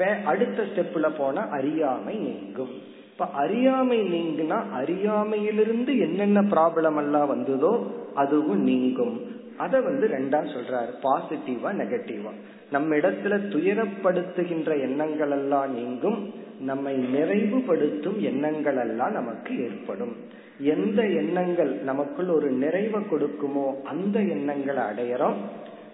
அடுத்த 0.05 0.63
ஸ்டெப்ல 0.63 1.11
போனா 1.19 1.49
அறியாமை 1.49 2.15
நீங்கும். 2.15 2.71
இப்ப 3.11 3.27
அறியாமை 3.27 3.99
நீங்கினா 4.01 4.63
அறியாமையிலிருந்து 4.77 5.99
என்னென்ன 5.99 6.41
ப்ராப்ளம் 6.41 6.97
எல்லாம் 6.97 7.29
வந்ததோ 7.29 7.87
அதுவும் 8.15 8.63
நீங்கும். 8.63 9.21
அத 9.57 9.81
வந்து 9.81 10.09
ரெண்டா 10.09 10.41
சொல்றாரு. 10.55 10.93
பாசிட்டிவா 11.03 11.73
நெகட்டிவா 11.73 12.31
நம்ம 12.71 12.95
இடத்துல 12.95 13.35
துயரப்படுத்துகின்ற 13.55 14.81
எண்ணங்கள் 14.81 15.31
எல்லாம் 15.31 15.75
நீங்கும். 15.75 16.33
நம்மை 16.61 16.97
நிறைவுபடுத்தும் 16.97 18.19
எண்ணங்கள் 18.21 18.77
எல்லாம் 18.77 19.13
நமக்கு 19.13 19.63
ஏற்படும். 19.63 20.17
எந்த 20.59 21.07
எண்ணங்கள் 21.07 21.71
நமக்குள் 21.71 22.29
ஒரு 22.29 22.51
நிறைவை 22.51 23.01
கொடுக்குமோ 23.01 23.83
அந்த 23.83 24.21
எண்ணங்களை 24.21 24.83
அடையறோம். 24.83 25.37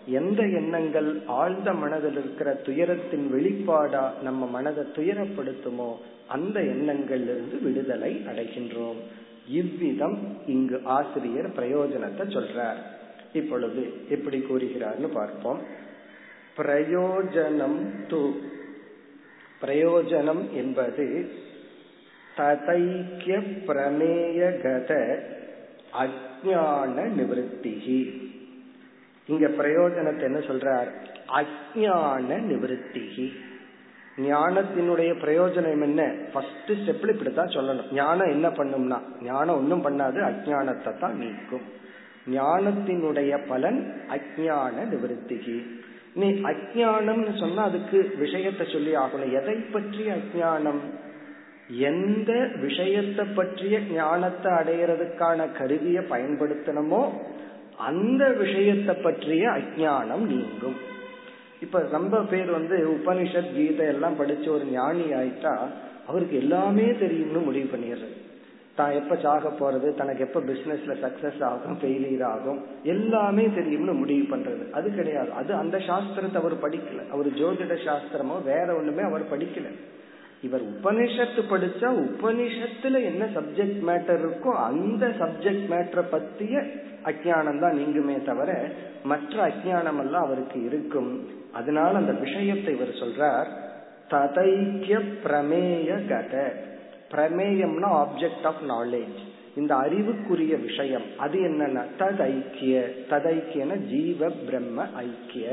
எந்த 0.06 0.42
எண்ணங்கள் 0.42 1.22
ஆழ்ந்த 1.26 1.72
மனதில் 1.72 2.12
இருக்கிற 2.12 2.52
துயரத்தின் 2.54 3.30
வெளிப்பாடா 3.32 4.20
நம்ம 4.22 4.46
மனதை 4.46 4.84
துயரப்படுத்துமோ 4.84 5.94
அந்த 6.28 6.60
எண்ணங்கள்ல 6.60 7.22
இருந்து 7.22 7.58
விடுதலை 7.62 8.24
அடைகின்றோம். 8.26 8.96
இவ்விதம் 9.48 10.18
இங்கு 10.46 10.80
ஆசிரியர் 10.84 11.48
பிரயோஜனத்தை 11.48 12.20
சொல்றார். 12.20 12.76
இப்பொழுது 13.32 13.92
எப்படி 14.08 14.38
கூறுகிறார்னு 14.38 15.06
பார்ப்போம். 15.06 15.58
பிரயோஜனம் 16.56 17.90
து. 18.08 18.30
பிரயோஜனம் 19.62 20.50
என்பது 20.50 21.30
ததைக்கிய 22.36 23.42
பிரமேயகத 23.66 25.18
அஜான 25.92 27.10
நிவத்திகி. 27.18 28.23
இங்க 29.28 29.46
பிரயோஜனத்தை 29.60 30.24
என்ன 30.30 30.40
சொல்றார்? 30.48 30.88
அஜான 31.40 32.38
நிவத்திகி 32.48 33.26
ஞானத்தினுடைய 34.24 35.12
பிரயோஜனம் 35.22 35.84
என்ன? 35.88 36.02
ஃபர்ஸ்ட் 36.32 36.72
ஸ்டெப்ல 36.80 37.14
இப்படித்தான் 37.14 37.54
சொல்லணும். 37.54 37.88
ஞானம் 37.92 38.32
என்ன 38.34 38.48
பண்ணும்னா 38.48 38.98
ஞானம் 39.22 39.58
ஒன்றும் 39.60 39.84
பண்ணாது 39.86 40.18
அஜானத்தை 40.30 40.92
தான் 40.98 41.16
நீக்கும். 41.16 41.64
ஞானத்தினுடைய 42.34 43.32
பலன் 43.48 43.80
அஜான 44.16 44.76
நிவர்த்திகி 44.92 45.56
நீ 46.14 46.28
அஜானம்னு 46.50 47.32
சொன்னா 47.38 47.62
அதுக்கு 47.62 47.98
விஷயத்தை 48.16 48.66
சொல்லி 48.66 48.92
ஆகணும். 48.96 49.32
எதை 49.40 49.56
பற்றிய 49.74 50.16
அஜானம் 50.20 50.82
எந்த 51.90 52.32
விஷயத்தை 52.60 53.24
பற்றிய 53.38 53.74
ஞானத்தை 53.90 54.50
அடையிறதுக்கான 54.52 55.46
கருவியை 55.58 56.02
பயன்படுத்தணுமோ 56.12 57.02
அந்த 57.78 58.28
விஷயத்தை 58.28 58.94
பற்றிய 58.94 59.48
அஜானம் 59.48 60.26
நீங்கும். 60.26 60.92
இப்ப 61.60 61.82
ரொம்ப 61.90 62.22
பேர் 62.22 62.50
வந்து 62.50 63.00
உபனிஷத் 63.00 63.54
கீதை 63.54 63.86
எல்லாம் 63.86 64.16
படிச்சு 64.16 64.52
ஒரு 64.52 64.64
ஞானி 64.64 65.02
ஆயிட்டா 65.02 65.58
அவருக்கு 66.06 66.36
எல்லாமே 66.36 66.94
தெரியும்னு 66.94 67.38
முடிவு 67.38 67.76
பண்ணிடுறது. 67.76 68.22
தான் 68.74 68.90
எப்ப 68.90 69.16
சாக 69.16 69.48
போறது 69.48 69.94
தனக்கு 69.94 70.24
எப்ப 70.24 70.40
பிசினஸ்ல 70.40 70.94
சக்சஸ் 71.02 71.42
ஆகும் 71.42 71.78
ஃபெயிலியர் 71.78 72.22
ஆகும் 72.22 72.64
எல்லாமே 72.82 73.48
தெரியும்னு 73.54 73.92
முடிவு 73.92 74.36
பண்றது. 74.36 74.70
அது 74.70 74.94
கிடையாது. 74.94 75.32
அது 75.32 75.54
அந்த 75.54 75.78
சாஸ்திரத்தை 75.78 76.36
அவர் 76.36 76.54
படிக்கல. 76.54 77.10
அவர் 77.10 77.26
ஜோதிட 77.26 77.76
சாஸ்திரமோ 77.84 78.42
வேற 78.42 78.74
ஒண்ணுமே 78.74 79.02
அவர் 79.02 79.38
படிக்கல. 79.38 79.66
இவர் 80.44 80.64
உபனிஷத்து 80.72 81.42
படிச்சா 81.50 81.88
உபனிஷத்துல 82.06 83.02
என்ன 83.04 83.24
சப்ஜெக்ட் 83.24 83.80
மேட்டர் 83.88 84.22
இருக்கோ 84.24 84.52
அந்த 84.68 85.06
சப்ஜெக்ட் 85.06 85.66
மேட்டரை 85.72 86.04
பத்திய 86.12 86.62
அஜானம் 87.04 87.60
தான் 87.60 87.78
நீங்குமே 87.78 88.24
தவிர 88.24 88.50
மற்ற 89.04 89.46
அஜானம் 89.48 90.00
எல்லாம் 90.00 90.24
அவருக்கு 90.24 90.64
இருக்கும். 90.64 91.10
அதனால 91.52 91.96
அந்த 91.96 92.12
விஷயத்தை 92.12 92.74
இவர் 92.74 93.00
சொல்றார் 93.02 93.46
ததைக்கிய 94.10 95.00
பிரமேய 95.24 95.90
கத. 96.08 96.34
பிரமேயம்னா 97.10 97.90
ஆப்ஜெக்ட் 98.02 98.44
ஆஃப் 98.44 98.62
நாலேஜ் 98.68 99.20
இந்த 99.56 99.72
அறிவுக்குரிய 99.74 100.56
விஷயம். 100.56 101.06
அது 101.16 101.38
என்னன்னா 101.38 101.82
தத் 101.98 102.22
ஐக்கிய 102.22 102.80
ததைக்கியன 103.10 103.76
ஜீவ 103.76 104.30
பிரம்ம 104.46 104.86
ஐக்கிய. 104.96 105.46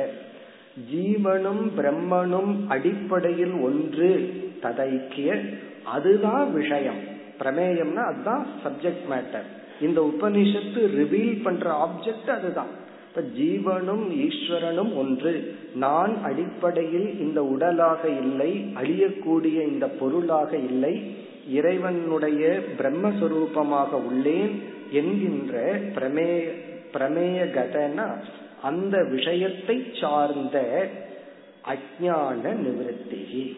ஜீவனும் 0.92 1.64
பிரம்மனும் 1.78 2.54
அடிப்படையில் 2.68 3.56
ஒன்று. 3.62 4.12
ததைக்கிய 4.62 5.58
அதுதான் 5.84 6.54
விஷயம். 6.54 7.02
பிரமேயம்னா 7.40 8.04
அதுதான் 8.04 8.48
சப்ஜெக்ட் 8.64 9.06
மேட்டர் 9.10 9.48
இந்த 9.82 10.10
உபனிஷத்து 10.14 10.82
ரிவீல் 10.98 11.42
பண்ற 11.44 11.88
ஆப்ஜெக்ட் 11.88 12.30
அதுதான். 12.30 12.80
இப்ப 13.08 13.22
ஜீவனும் 13.22 14.04
ஈஸ்வரனும் 14.28 14.96
ஒன்று. 14.96 15.56
நான் 15.76 16.24
அடிப்படையில் 16.24 17.20
இந்த 17.20 17.44
உடலாக 17.44 18.08
இல்லை 18.10 18.74
அழியக்கூடிய 18.76 19.68
இந்த 19.72 19.88
பொருளாக 19.88 20.58
இல்லை 20.58 21.14
இறைவனுடைய 21.50 22.60
பிரம்மஸ்வரூபமாக 22.78 24.02
உள்ளேன் 24.12 24.52
என்கின்ற 24.92 25.80
பிரமேய 25.96 26.44
பிரமேய 26.94 27.40
கதனா 27.58 28.08
அந்த 28.64 29.04
விஷயத்தை 29.04 29.84
சார்ந்த 30.02 30.88
அஜான 31.66 32.44
நிவர்த்தி. 32.56 33.58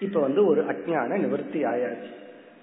இப்ப 0.00 0.20
வந்து 0.20 0.46
ஒரு 0.46 0.64
அஜான 0.64 1.18
நிவர்த்தி 1.18 1.64
ஆயாச்சு. 1.64 2.14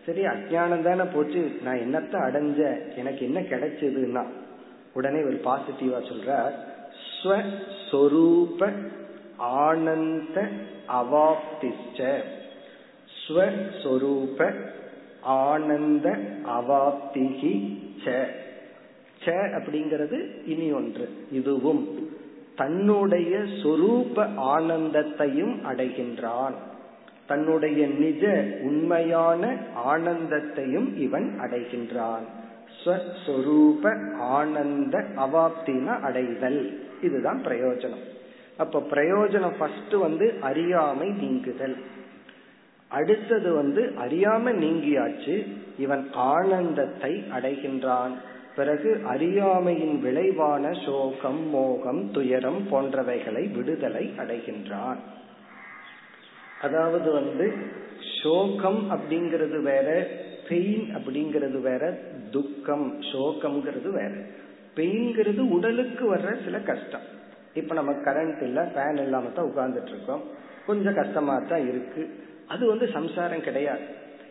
சரி 0.06 0.26
அஜானம் 0.26 0.82
தானே 0.82 1.04
போச்சு. 1.14 1.52
நான் 1.64 1.78
என்னத்த 1.78 2.14
அடைஞ்ச 2.14 2.60
எனக்கு 2.96 3.26
என்ன 3.26 3.40
கிடைச்சதுன்னா 3.40 4.26
உடனே 4.94 5.24
ஒரு 5.24 5.42
பாசிட்டிவா 5.44 6.00
சொல்ற 6.10 6.52
ஸ்வஸ்வரூப 7.24 8.72
ஆனந்த 9.38 10.48
அவாப்திச்ச 10.88 12.22
ஸ்வஸ்வரூப 13.28 14.54
ஆனந்த 15.22 16.18
அவாப்திகி 16.46 17.54
ச. 18.06 18.26
ச 19.26 19.26
அப்படிங்கிறது 19.26 20.20
இனி 20.46 20.72
ஒன்று. 20.72 21.10
இதுவும் 21.32 22.10
தன்னுடைய 22.56 23.38
சொரூப 23.38 24.30
ஆனந்தத்தையும் 24.56 25.56
அடைகின்றான். 25.72 26.54
தன்னுடைய 27.28 27.88
நிஜ 27.88 28.46
உண்மையான 28.62 29.58
ஆனந்தத்தையும் 29.88 30.98
இவன் 30.98 31.40
அடைகின்றான். 31.42 32.24
ஸ்வஸ்வரூப 32.86 34.14
ஆனந்த 34.20 35.06
அவாப்தின 35.16 36.00
அடைதல். 36.00 36.80
இதுதான் 37.02 37.42
பிரயோஜனம். 37.46 38.04
அப்ப 38.58 38.80
பிரயோஜனம் 38.80 39.58
ஃபர்ஸ்ட் 39.58 39.92
வந்து 39.92 40.34
அறியாமை 40.42 41.10
நீங்குதல். 41.10 41.76
அடுத்தது 42.88 43.54
வந்து 43.54 43.94
அறியாம 44.02 44.54
நீங்கியாச்சு 44.66 45.48
இவன் 45.78 46.08
ஆனந்தத்தை 46.14 47.24
அடைகின்றான். 47.40 48.12
பிறகு 48.56 49.02
அறியாமையின் 49.06 50.02
விளைவான 50.02 50.72
சோகம் 50.86 51.50
மோகம் 51.50 52.12
துயரம் 52.12 52.68
போன்றவைகளை 52.72 53.56
விடுதலை 53.56 54.14
அடைகின்றான். 54.18 54.98
அதாவது 56.64 57.12
வந்து 57.12 57.46
சோகம் 58.22 58.82
அப்படிங்கிறது 58.92 59.58
வேற 59.62 59.88
பெயின் 60.50 60.86
அப்படிங்கிறது 60.96 61.62
வேற 61.62 61.84
துக்கம் 62.32 62.88
சோகம்ங்கிறது 63.12 63.90
வேற. 63.92 64.14
பெயின்ங்கிறது 64.76 65.42
உடலுக்கு 65.50 66.16
வர்ற 66.16 66.30
சில 66.46 66.58
கஷ்டம். 66.60 67.06
இப்ப 67.54 67.74
நம்ம 67.74 67.92
கரண்ட் 67.92 68.42
இல்ல 68.42 68.62
ஃபேன் 68.76 69.02
இல்லாம 69.02 69.30
தான் 69.30 69.50
உட்கார்ந்துட்டு 69.50 69.92
இருக்கோம் 69.92 70.24
கொஞ்சம் 70.66 70.96
கஷ்டமா 70.96 71.36
தான் 71.52 71.68
இருக்கு. 71.68 72.04
அது 72.48 72.64
வந்து 72.68 72.86
சம்சாரம் 72.88 73.42
கிடையாது. 73.42 73.86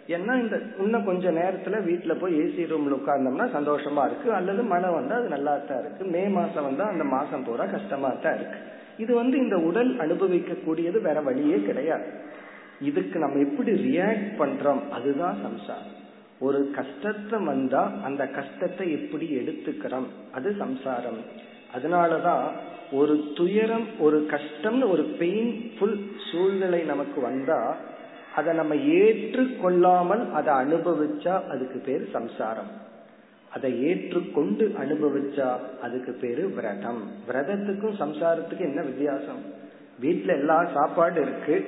ஏன்னா 0.08 0.34
இந்த 0.34 0.56
இன்னும் 0.78 1.04
கொஞ்ச 1.04 1.30
நேரத்துல 1.30 1.76
வீட்டுல 1.84 2.12
போய் 2.18 2.38
ஏசி 2.40 2.62
ரூம்ல 2.70 2.96
உட்கார்ந்தோம்னா 2.98 3.46
சந்தோஷமா 3.58 4.04
இருக்கு. 4.04 4.28
அல்லது 4.32 4.62
மழை 4.62 4.90
வந்தா 4.90 5.16
அது 5.16 5.28
நல்லா 5.28 5.54
தான் 5.68 5.78
இருக்கு. 5.78 6.04
மே 6.04 6.28
மாசம் 6.28 6.64
வந்தா 6.64 6.86
அந்த 6.86 7.04
மாசம் 7.04 7.44
பூரா 7.44 7.66
கஷ்டமா 7.66 8.10
தான் 8.22 8.34
இருக்கு. 8.34 8.58
இது 8.98 9.14
வந்து 9.14 9.38
இந்த 9.38 9.56
உடல் 9.56 9.98
அனுபவிக்க 9.98 10.54
கூடியது 10.54 11.00
வேற 11.00 11.20
வழியே 11.20 11.62
கிடையாது. 11.62 12.06
இதுக்கு 12.80 13.18
நம்ம 13.18 13.38
எப்படி 13.38 13.70
ரியாக்ட் 13.70 14.32
பண்றோம்? 14.38 14.88
அதுதான் 14.88 15.36
சம்சாரம். 15.42 16.00
ஒரு 16.40 16.70
கஷ்டத்தை 16.70 17.40
வந்தா 17.44 17.92
அந்த 18.04 18.26
கஷ்டத்தை 18.26 18.92
எப்படி 18.92 19.36
எடுத்துக்கிறோம்? 19.36 20.06
அது 20.32 20.54
சம்சாரம். 20.58 21.18
அதனாலதான் 21.76 22.42
ஒரு 22.92 23.24
துயரம் 23.34 23.86
ஒரு 23.98 24.26
கஷ்டம்னு 24.30 24.90
ஒரு 24.90 25.16
பெயின்ஃபுல் 25.18 26.00
சூழ்நிலை 26.32 26.82
நமக்கு 26.82 27.20
வந்தா 27.20 27.76
அதை 28.34 28.54
நம்ம 28.54 28.74
ஏற்றுக்கொள்ளாமல் 28.74 30.32
அதை 30.32 30.54
அனுபவிச்சா 30.54 31.48
அதுக்கு 31.48 31.82
பேர் 31.86 32.10
சம்சாரம். 32.10 32.81
அதை 33.54 33.82
ஏற்றுக்கொண்டு 33.82 34.74
அனுபவிச்சா 34.80 35.56
அதுக்கு 35.82 36.12
பேரு 36.12 36.50
விரதம். 36.50 37.02
விரதத்துக்கும் 37.28 37.98
சம்சாரத்துக்கும் 37.98 38.60
என்ன 38.60 38.82
வித்தியாசம்? 38.82 39.42
வீட்டுல 40.00 40.26
எல்லா 40.26 40.68
சாப்பாடு 40.74 41.20
இருக்கு. 41.20 41.66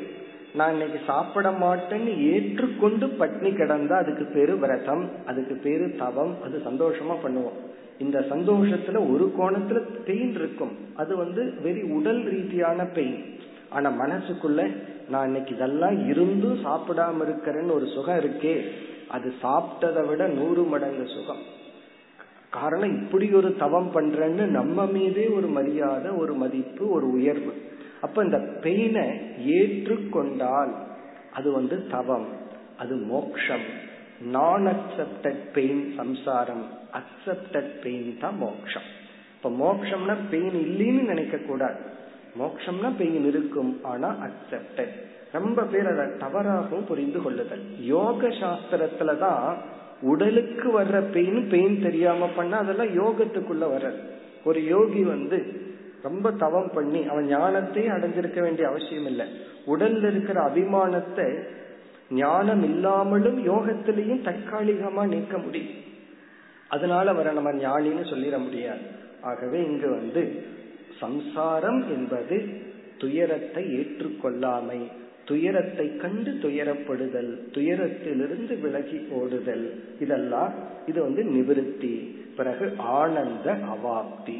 நான் 0.54 0.72
இன்னைக்கு 0.72 0.98
சாப்பிட 1.06 1.50
மாட்டேன்னு 1.50 2.18
ஏற்றுக்கொண்டு 2.18 3.06
பட்னி 3.06 3.50
கிடந்தா 3.50 3.92
அதுக்கு 3.92 4.24
பேரு 4.24 4.58
விரதம். 4.58 5.10
அதுக்கு 5.26 5.54
பேரு 5.54 5.94
தவம். 5.98 6.36
அது 6.42 6.62
சந்தோஷமா 6.64 7.16
பண்ணுவோம். 7.26 7.72
இந்த 7.98 8.20
சந்தோஷத்துல 8.20 9.12
ஒரு 9.12 9.32
கோணத்துல 9.38 9.80
பெயின் 10.04 10.34
இருக்கும். 10.34 10.76
அது 10.94 11.16
வந்து 11.16 11.54
வெறி 11.62 11.82
உடல் 11.82 12.22
ரீதியான 12.22 12.84
பெயின். 12.84 13.38
ஆனா 13.68 13.90
மனசுக்குள்ள 13.90 14.76
நான் 15.08 15.26
இன்னைக்கு 15.26 15.54
இதெல்லாம் 15.54 16.08
இருந்தும் 16.08 16.64
சாப்பிடாம 16.64 17.26
இருக்கிறேன்னு 17.26 17.72
ஒரு 17.72 17.86
சுகம் 17.86 18.18
இருக்கே. 18.18 18.64
அது 19.08 19.32
சாப்பிட்டதை 19.42 20.06
விட 20.06 20.26
நூறு 20.26 20.62
மடங்கு 20.62 21.06
சுகம். 21.06 21.62
காரணம் 22.58 22.94
இப்படி 23.02 23.26
ஒரு 23.32 23.48
தவம் 23.62 23.90
பண்றேன்னு 23.94 24.44
நம்ம 24.58 24.86
மீதே 24.86 25.24
ஒரு 25.28 25.48
மரியாதை 25.56 26.10
ஒரு 26.22 26.34
மதிப்பு 26.42 26.84
ஒரு 26.90 27.06
உயர்வு. 27.12 27.52
அப்ப 28.00 28.24
இந்த 28.24 28.38
பெயினை 28.64 29.06
ஏற்றுக்கொண்டால் 29.58 30.72
அது 31.32 31.48
வந்து 31.52 31.76
தவம் 31.90 32.26
அது 32.78 32.94
மோக்ஷம். 33.12 33.66
நான் 34.32 34.66
அக்செப்டட் 34.66 35.40
பெயின் 35.52 35.82
சம்சாரம் 35.96 36.64
அக்செப்டட் 36.98 37.72
பெயின் 37.82 38.10
தான் 38.20 38.36
மோக்ஷம். 38.36 38.88
இப்ப 39.36 39.50
மோக்ஷம்னா 39.62 40.16
பெயின் 40.30 40.58
இல்லைன்னு 40.66 41.02
நினைக்க 41.12 41.36
கூடாது 41.36 41.80
மோக்ஷம்னா 42.40 42.90
பெயின் 42.98 43.26
இருக்கும் 43.30 43.72
ஆனா 43.82 44.08
அக்செப்டட் 44.26 44.94
ரொம்ப 45.32 45.62
பேர் 45.72 45.88
அதை 45.92 46.04
தவறாகவும் 46.24 46.88
புரிந்து 46.88 47.20
கொள்ளுதல். 47.22 47.64
யோக 47.94 48.28
சாஸ்திரத்துலதான் 48.40 49.46
உடலுக்கு 50.04 50.68
வர்ற 50.80 50.96
பெயின் 51.12 51.48
பெயின் 51.48 51.82
தெரியாம 51.82 52.28
பண்ண 52.36 52.56
அதெல்லாம் 52.56 52.94
யோகத்துக்குள்ள 53.00 53.64
வர்றது 53.74 54.00
ஒரு 54.44 54.60
யோகி 54.64 55.02
வந்து 55.04 55.38
ரொம்ப 56.02 56.32
தவம் 56.32 56.70
பண்ணி 56.74 57.00
அவன் 57.08 57.28
ஞானத்தையே 57.36 57.86
அடைஞ்சிருக்க 57.96 58.40
வேண்டிய 58.40 58.68
அவசியம் 58.68 59.06
இல்லை. 59.06 59.26
உடல்ல 59.66 60.10
இருக்கிற 60.10 60.38
அபிமானத்தை 60.48 61.28
ஞானம் 62.10 62.64
இல்லாமலும் 62.64 63.38
யோகத்திலையும் 63.46 64.26
தற்காலிகமா 64.26 65.02
நீக்க 65.06 65.38
முடியும். 65.38 65.78
அதனால 66.68 67.10
அவரை 67.10 67.32
நம்ம 67.34 67.52
ஞானின்னு 67.52 68.04
சொல்லிட 68.12 68.38
முடியாது. 68.38 68.84
ஆகவே 69.20 69.58
இங்கு 69.64 69.88
வந்து 69.90 70.22
சம்சாரம் 71.00 71.80
என்பது 71.88 72.36
துயரத்தை 72.98 73.62
ஏற்றுக்கொள்ளாமை. 73.78 74.80
துயரத்தை 75.24 75.96
கண்டு 75.96 76.30
துயரப்படுதல் 76.30 77.38
துயரத்திலிருந்து 77.52 78.60
விலகி 78.60 79.06
ஓடுதல் 79.10 79.82
இதெல்லாம் 80.00 80.52
இது 80.86 81.02
வந்து 81.02 81.22
நிவிருத்தி 81.22 82.16
பிறகு 82.36 82.72
ஆனந்த 82.78 83.52
அவாப்தி. 83.52 84.38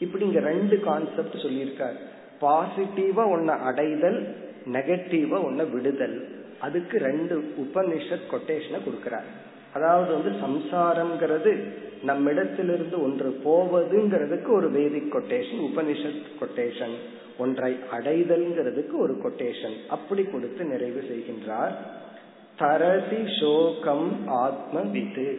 இப்படி 0.00 0.24
இங்க 0.24 0.40
ரெண்டு 0.40 0.80
கான்செப்ட் 0.80 1.34
சொல்லியிருக்கார். 1.34 1.98
பாசிட்டிவா 2.40 3.24
ஒன்ன 3.34 3.46
அடைதல் 3.46 4.34
நெகட்டிவா 4.72 5.38
ஒன்ன 5.44 5.70
விடுதல். 5.70 6.28
அதுக்கு 6.60 6.98
ரெண்டு 6.98 7.52
உபனிஷத் 7.58 8.30
கொட்டேஷனை 8.30 8.78
கொடுக்கிறார். 8.80 9.28
அதாவது 9.74 10.12
வந்து 10.12 10.46
சம்சாரம்ங்கிறது 10.46 11.68
நம்மிடத்திலிருந்து 12.02 13.02
ஒன்று 13.02 13.40
போவதுங்கிறதுக்கு 13.44 14.50
ஒரு 14.50 14.70
வேதிக் 14.70 15.14
கொட்டேஷன் 15.14 15.60
உபனிஷத் 15.60 16.22
கொட்டேஷன் 16.40 16.94
ஒன்றை 17.38 17.76
அடைதல்ங்கிறதுக்கு 17.92 18.98
ஒரு 18.98 19.16
கொட்டேஷன் 19.24 19.76
அப்படி 19.88 20.24
கொடுத்து 20.24 20.64
நிறைவு 20.64 21.00
செய்கின்றார். 21.00 21.72
தரதி 22.58 23.16
சோகம் 23.40 24.28
ஆத்ம 24.28 24.80
விது 24.80 25.38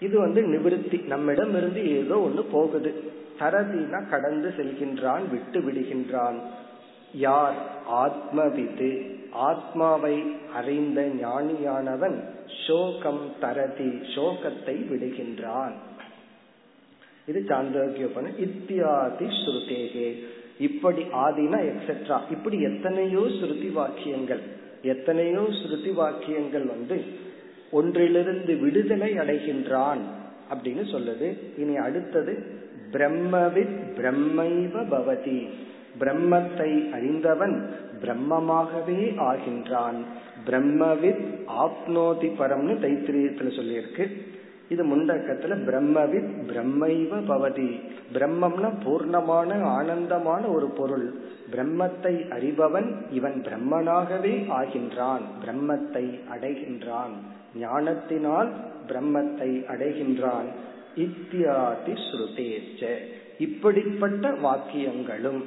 இது 0.00 0.18
வந்து 0.18 0.42
நிவிருத்தி. 0.42 1.04
நம்மிடம் 1.06 1.56
இருந்து 1.56 1.96
ஏதோ 1.96 2.30
ஒண்ணு 2.30 2.44
போகுது. 2.52 2.94
தரதினா 3.38 4.08
கடந்து 4.08 4.54
செல்கின்றான் 4.56 5.22
விட்டு 5.30 5.60
விடுகின்றான். 5.60 6.40
யார்? 7.12 7.54
ஆத்மவிது 7.92 9.19
ஆத்மாவை 9.32 10.22
அறிந்த 10.54 11.00
ஞானியானவன் 11.02 12.24
சோகம் 12.66 13.32
தரதி 13.40 13.90
சோகத்தை 14.14 14.76
விடுகின்றான். 14.90 15.72
இது 17.26 17.44
சாந்தோக்கியோபன 17.46 18.38
இத்தியாதி 18.38 19.24
ஸ்ருதேகே. 19.24 20.24
இப்படி 20.58 21.02
ஆதினா 21.02 21.72
எக்ஸெட்ரா 21.72 22.20
இப்படி 22.30 22.62
எத்தனையோ 22.62 23.18
ஸ்ருதி 23.18 23.72
வாக்கியங்கள் 23.72 24.40
எத்தனையோ 24.82 25.40
ஸ்ருதி 25.40 25.94
வாக்கியங்கள் 25.94 26.64
வந்து 26.64 27.04
ஒன்றிலிருந்து 27.70 28.58
விடுதலை 28.58 29.12
அடைகின்றான் 29.12 29.98
அப்படின்னு 30.54 30.84
சொல்லுது. 30.94 31.58
இனி 31.58 31.76
அடுத்தது 31.76 32.58
பிரம்மவித் 32.92 33.78
பிரம்மைவ 33.96 34.82
பவதி. 34.90 35.48
பிரம்மத்தை 35.98 36.90
அறிந்தவன் 36.90 37.74
பிரம்மமாகவே 38.02 39.14
ஆகின்றான். 39.16 40.04
பிரம்மவித் 40.46 41.38
ஆப்னோதி 41.48 42.30
பரம்னு 42.38 42.76
தைத்திரியத்துல 42.80 43.50
சொல்லியிருக்கு. 43.50 44.28
இது 44.68 44.84
முண்டக்கத்துல 44.86 45.64
பிரம்மவித் 45.64 46.30
பிரம்மைவ 46.46 47.18
பவதி. 47.18 47.80
பிரம்மம்னா 48.14 48.72
பூர்ணமான 48.84 49.62
ஆனந்தமான 49.62 50.46
ஒரு 50.46 50.70
பொருள். 50.70 51.14
பிரம்மத்தை 51.50 52.28
அறிபவன் 52.28 52.94
இவன் 53.10 53.44
பிரம்மனாகவே 53.44 54.46
ஆகின்றான். 54.48 55.20
பிரம்மத்தை 55.44 56.18
அடைகின்றான். 56.34 57.12
ஞானத்தினால் 57.56 58.52
பிரம்மத்தை 58.88 59.64
அடைகின்றான். 59.68 60.48
இத்தியாதி 60.96 61.92
ஸ்ருதேச்ச. 61.92 62.94
இப்படிப்பட்ட 63.38 64.30
வாக்கியங்களும் 64.30 65.44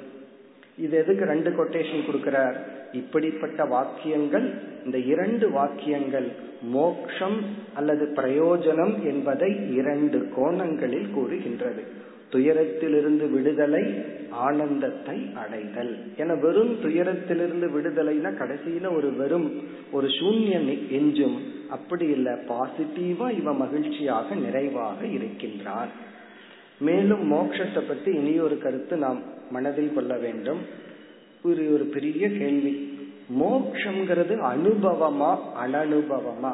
இது 0.77 0.97
எதுக்கு 0.97 1.25
ரெண்டு 1.25 1.49
கொட்டேஷன் 1.49 2.03
கொடுக்கிறார்? 2.11 2.55
இப்படிப்பட்ட 2.93 3.65
வாக்கியங்கள் 3.65 4.53
இந்த 4.85 4.97
இரண்டு 4.97 5.51
வாக்கியங்கள் 5.51 6.31
மோக்ஷம் 6.61 7.41
அல்லது 7.73 8.13
பிரயோஜனம் 8.15 9.03
என்பதை 9.03 9.73
இரண்டு 9.73 10.29
கோணங்களில் 10.35 11.11
கூறுகின்றது. 11.13 11.83
துயரத்திலிருந்து 12.31 13.31
விடுதலை 13.31 14.01
ஆனந்தத்தை 14.29 15.31
அடைதல். 15.33 15.97
என 16.17 16.35
வெறும் 16.35 16.81
துயரத்திலிருந்து 16.81 17.69
விடுதலைனா 17.69 18.31
கடைசியில 18.31 18.95
ஒரு 18.95 19.13
வெறும் 19.13 19.63
ஒரு 19.91 20.07
சூன்யம் 20.07 20.87
எஞ்சும். 20.91 21.37
அப்படி 21.69 22.07
இல்ல. 22.07 22.39
பாசிட்டிவா 22.47 23.31
இவ 23.31 23.53
மகிழ்ச்சியாக 23.53 24.35
நிறைவாக 24.35 25.05
இருக்கின்றான் 25.05 25.87
மேலும் 26.79 27.31
மோட்சத்தை 27.31 27.81
பத்தி 27.87 28.11
இனி 28.11 28.39
ஒரு 28.39 28.57
கருத்து 28.57 28.97
நாம் 28.97 29.21
மனதில் 29.51 29.93
கொள்ள 29.93 30.17
வேண்டும். 30.17 30.59
ஒரு 31.43 31.73
ஒரு 31.73 31.83
பெரிய 31.83 32.27
கேள்வி. 32.27 32.99
மோக்ஷங்கிறது 33.39 34.55
அனுபவமா 34.55 35.37
அனனுபவமா? 35.65 36.53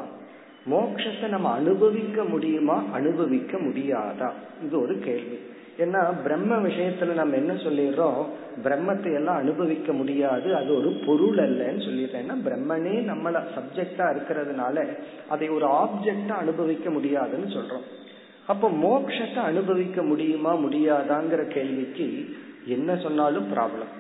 மோக்ஷத்தை 0.70 1.28
நம்ம 1.28 1.52
அனுபவிக்க 1.52 2.24
முடியுமா 2.24 2.84
அனுபவிக்க 2.92 3.58
முடியாதா? 3.58 4.32
இது 4.66 4.82
ஒரு 4.82 5.00
கேள்வி. 5.00 5.40
ஏன்னா 5.78 6.14
பிரம்ம 6.24 6.56
விஷயத்துல 6.56 7.14
நம்ம 7.14 7.36
என்ன 7.36 7.54
சொல்லிடுறோம்? 7.54 8.26
பிரம்மத்தை 8.64 9.14
எல்லாம் 9.14 9.38
அனுபவிக்க 9.38 9.94
முடியாது. 9.94 10.56
அது 10.56 10.78
ஒரு 10.78 11.00
பொருள் 11.06 11.38
அல்லன்னு 11.38 11.80
சொல்லிடுறேன். 11.80 12.38
பிரம்மனே 12.46 13.12
நம்மள 13.12 13.44
சப்ஜெக்டா 13.56 14.16
இருக்கிறதுனால 14.16 14.98
அதை 15.30 15.50
ஒரு 15.50 15.66
ஆப்ஜெக்டா 15.66 16.30
அனுபவிக்க 16.30 16.90
முடியாதுன்னு 16.90 17.54
சொல்றோம். 17.54 17.98
அப்ப 18.48 18.70
மோக்ஷத்தை 18.70 19.38
அனுபவிக்க 19.38 20.04
முடியுமா 20.04 20.56
முடியாதாங்கிற 20.56 21.48
கேள்விக்கு 21.48 22.30
என்ன 22.66 22.96
சொன்னாலும் 22.96 23.52
ப்ராப்ளம் 23.54 23.94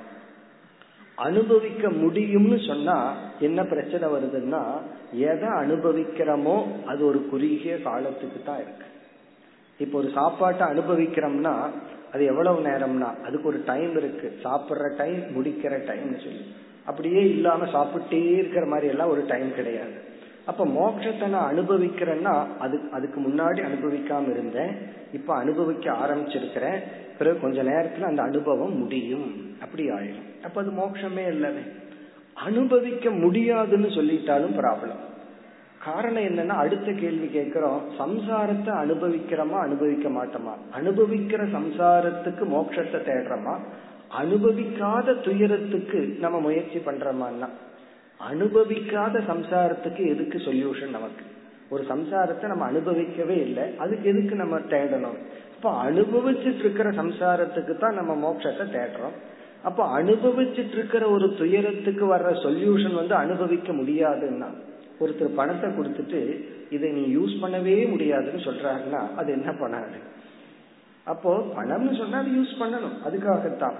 அனுபவிக்க 1.16 1.88
முடியும்னு 1.88 2.68
சொன்னா 2.68 3.14
என்ன 3.39 3.64
பிரச்சனை 3.64 4.10
வருதுன்னா 4.10 4.64
எதை 5.12 5.49
அனுபவிக்கிறோமோ 5.49 6.86
அது 6.86 7.05
ஒரு 7.05 7.28
குறுகிய 7.30 7.82
காலத்துக்கு 7.82 8.41
தான் 8.45 8.55
இருக்கு. 8.55 8.86
இப்போ 9.78 9.97
ஒரு 9.97 10.10
சாப்பாட்டை 10.10 10.68
அனுபவிக்கிறோம்னா 10.68 11.70
அது 12.14 12.26
எவ்வளவு 12.26 12.60
நேரம்னா 12.62 13.14
அதுக்கு 13.26 13.47
ஒரு 13.47 13.62
டைம் 13.66 13.97
இருக்கு. 13.97 14.39
சாப்பிடுற 14.43 14.95
டைம் 14.95 15.20
முடிக்கிற 15.20 15.74
டைம்னு 15.89 16.24
சொல்லி. 16.24 16.45
அப்படியே 16.86 17.30
இல்லாம 17.30 17.66
சாப்பிட்டே 17.66 18.38
இருக்கிற 18.38 18.66
மாதிரி 18.66 18.88
எல்லாம் 18.88 19.10
ஒரு 19.10 19.26
டைம் 19.26 19.55
கிடையாது. 19.55 20.09
அப்ப 20.50 20.66
மோட்சத்தை 20.66 21.28
நான் 21.28 21.50
அனுபவிக்கிறேன்னா 21.54 22.34
அது 22.60 22.78
அதுக்கு 22.91 23.20
முன்னாடி 23.22 23.60
அனுபவிக்காம 23.70 24.32
இருந்தேன் 24.32 24.72
இப்ப 25.14 25.36
அனுபவிக்க 25.36 25.91
ஆரம்பிச்சிருக்கிறேன். 25.91 26.80
பிறகு 27.18 27.39
கொஞ்ச 27.39 27.64
நேரத்துல 27.64 28.02
அந்த 28.02 28.22
அனுபவம் 28.22 28.76
முடியும். 28.78 29.28
அப்படி 29.62 29.84
ஆயிடும் 29.89 30.28
அப்ப 30.43 30.62
அது 30.62 30.72
மோட்சமே 30.72 31.26
இல்லவே. 31.28 31.64
அனுபவிக்க 32.34 33.10
முடியாதுன்னு 33.10 33.88
சொல்லிட்டாலும் 33.88 34.58
ப்ராப்ளம் 34.60 35.00
காரணம் 35.80 36.24
என்னன்னா 36.24 36.56
அடுத்த 36.64 36.91
கேள்வி 36.91 37.28
கேட்கிறோம். 37.28 37.82
சம்சாரத்தை 38.00 38.72
அனுபவிக்கிறோமா 38.84 39.60
அனுபவிக்க 39.60 40.08
மாட்டோமா? 40.10 40.54
அனுபவிக்கிற 40.80 41.41
சம்சாரத்துக்கு 41.58 42.45
மோட்சத்தை 42.56 43.00
தேடுறோமா? 43.10 43.56
அனுபவிக்காத 44.22 45.14
துயரத்துக்கு 45.14 46.00
நம்ம 46.20 46.39
முயற்சி 46.39 46.80
பண்றோமான்னா? 46.80 47.50
அனுபவிக்காத 48.22 49.20
சம்சாரத்துக்கு 49.20 50.09
எதுக்கு 50.09 50.38
சொல்யூஷன் 50.38 50.89
நமக்கு? 50.89 51.24
ஒரு 51.70 51.86
சம்சாரத்தை 51.89 52.47
நம்ம 52.47 52.72
அனுபவிக்கவே 52.72 53.38
இல்லை. 53.39 53.76
அதுக்கு 53.78 54.09
எதுக்கு 54.09 54.36
நம்ம 54.36 54.59
தேடணும்? 54.59 55.17
இப்ப 55.55 55.84
அனுபவிச்சுட்டு 55.84 56.59
இருக்கிற 56.59 56.89
சம்சாரத்துக்கு 56.89 57.78
தான் 57.78 57.93
நம்ம 57.93 58.13
மோட்சத்தை 58.15 58.65
தேடுறோம். 58.76 59.15
அப்ப 59.63 60.01
அனுபவிச்சுட்டு 60.01 60.72
இருக்கிற 60.72 61.09
ஒரு 61.09 61.36
துயரத்துக்கு 61.38 62.15
வர்ற 62.15 62.30
சொல்யூஷன் 62.43 62.93
வந்து 62.93 63.15
அனுபவிக்க 63.15 63.72
முடியாதுன்னா 63.72 64.49
ஒருத்தர் 64.99 65.36
பணத்தை 65.36 65.70
கொடுத்துட்டு 65.70 66.45
இதை 66.70 66.91
நீ 66.91 67.15
யூஸ் 67.15 67.36
பண்ணவே 67.41 67.89
முடியாதுன்னு 67.89 68.41
சொல்றாருன்னா 68.43 69.15
அது 69.15 69.32
என்ன 69.32 69.51
பண்ணாது 69.51 69.99
அப்போ 71.03 71.38
பணம்னு 71.55 71.97
சொன்னா 71.97 72.17
அது 72.17 72.30
யூஸ் 72.30 72.59
பண்ணணும். 72.59 72.95
அதுக்காகத்தான். 73.07 73.78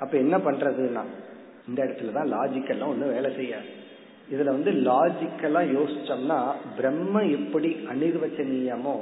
அப்ப 0.00 0.18
என்ன 0.18 0.38
பண்றதுன்னா 0.38 1.02
இந்த 1.68 1.78
இடத்துலதான் 1.84 2.32
லாஜிக்கெல்லாம் 2.34 2.92
ஒன்றும் 2.94 3.14
வேலை 3.16 3.30
செய்யாது. 3.36 3.68
இதுல 4.32 4.52
வந்து 4.56 4.72
லாஜிக்கலா 4.88 5.62
யோசிச்சோம்னா 5.76 6.38
பிரம்ம 6.76 7.22
எப்படி 7.30 7.70
அனிர்வச்சனீயமோ 7.92 8.96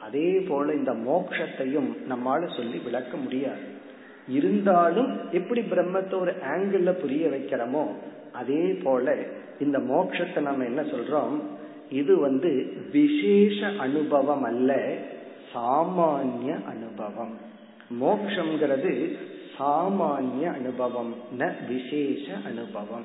அதே 0.00 0.28
போல 0.48 0.74
இந்த 0.74 0.92
மோக்ஷத்தையும் 1.08 1.88
நம்மால 2.10 2.56
சொல்லி 2.56 2.78
விளக்க 2.78 3.16
முடியாது. 3.16 3.64
இருந்தாலும் 4.28 5.10
எப்படி 5.32 5.60
பிரம்மத்தை 5.60 6.14
ஒரு 6.20 6.32
ஆங்கிள் 6.52 6.90
புரிய 7.00 7.26
வைக்கிறோமோ 7.28 7.84
அதே 8.32 8.64
போல 8.84 9.14
இந்த 9.60 9.78
மோக்ஷத்தை 9.78 10.40
நம்ம 10.40 10.64
என்ன 10.64 10.82
சொல்றோம்? 10.82 11.36
இது 11.90 12.12
வந்து 12.18 12.50
விசேஷ 12.92 13.68
அனுபவம் 13.78 14.42
அல்ல 14.42 14.72
சாமானிய 15.54 16.50
அனுபவம். 16.72 17.34
மோக்ஷங்கிறது 18.00 18.92
சாமானிய 19.58 20.52
அனுபவம் 20.52 21.14
ந 21.38 21.52
விசேஷ 21.68 22.32
அனுபவம். 22.44 23.04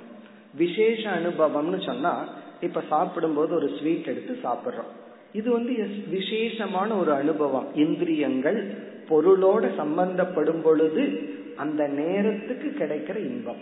விசேஷ 0.55 1.09
அனுபவம்னு 1.09 1.85
சொன்னா 1.85 2.27
இப்ப 2.61 2.81
சாப்பிடும்போது 2.89 3.55
ஒரு 3.55 3.69
ஸ்வீட் 3.79 4.07
எடுத்து 4.07 4.37
சாப்பிடுறோம். 4.43 4.91
இது 5.33 5.51
வந்து 5.51 5.87
விசேஷமான 6.09 6.95
ஒரு 6.95 7.13
அனுபவம். 7.13 7.75
இந்திரியங்கள் 7.75 8.75
பொருளோட 9.09 9.75
சம்பந்தப்படும் 9.75 10.61
பொழுது 10.61 11.29
அந்த 11.57 11.87
நேரத்துக்கு 11.87 12.85
கிடைக்கிற 12.85 13.17
இன்பம். 13.17 13.61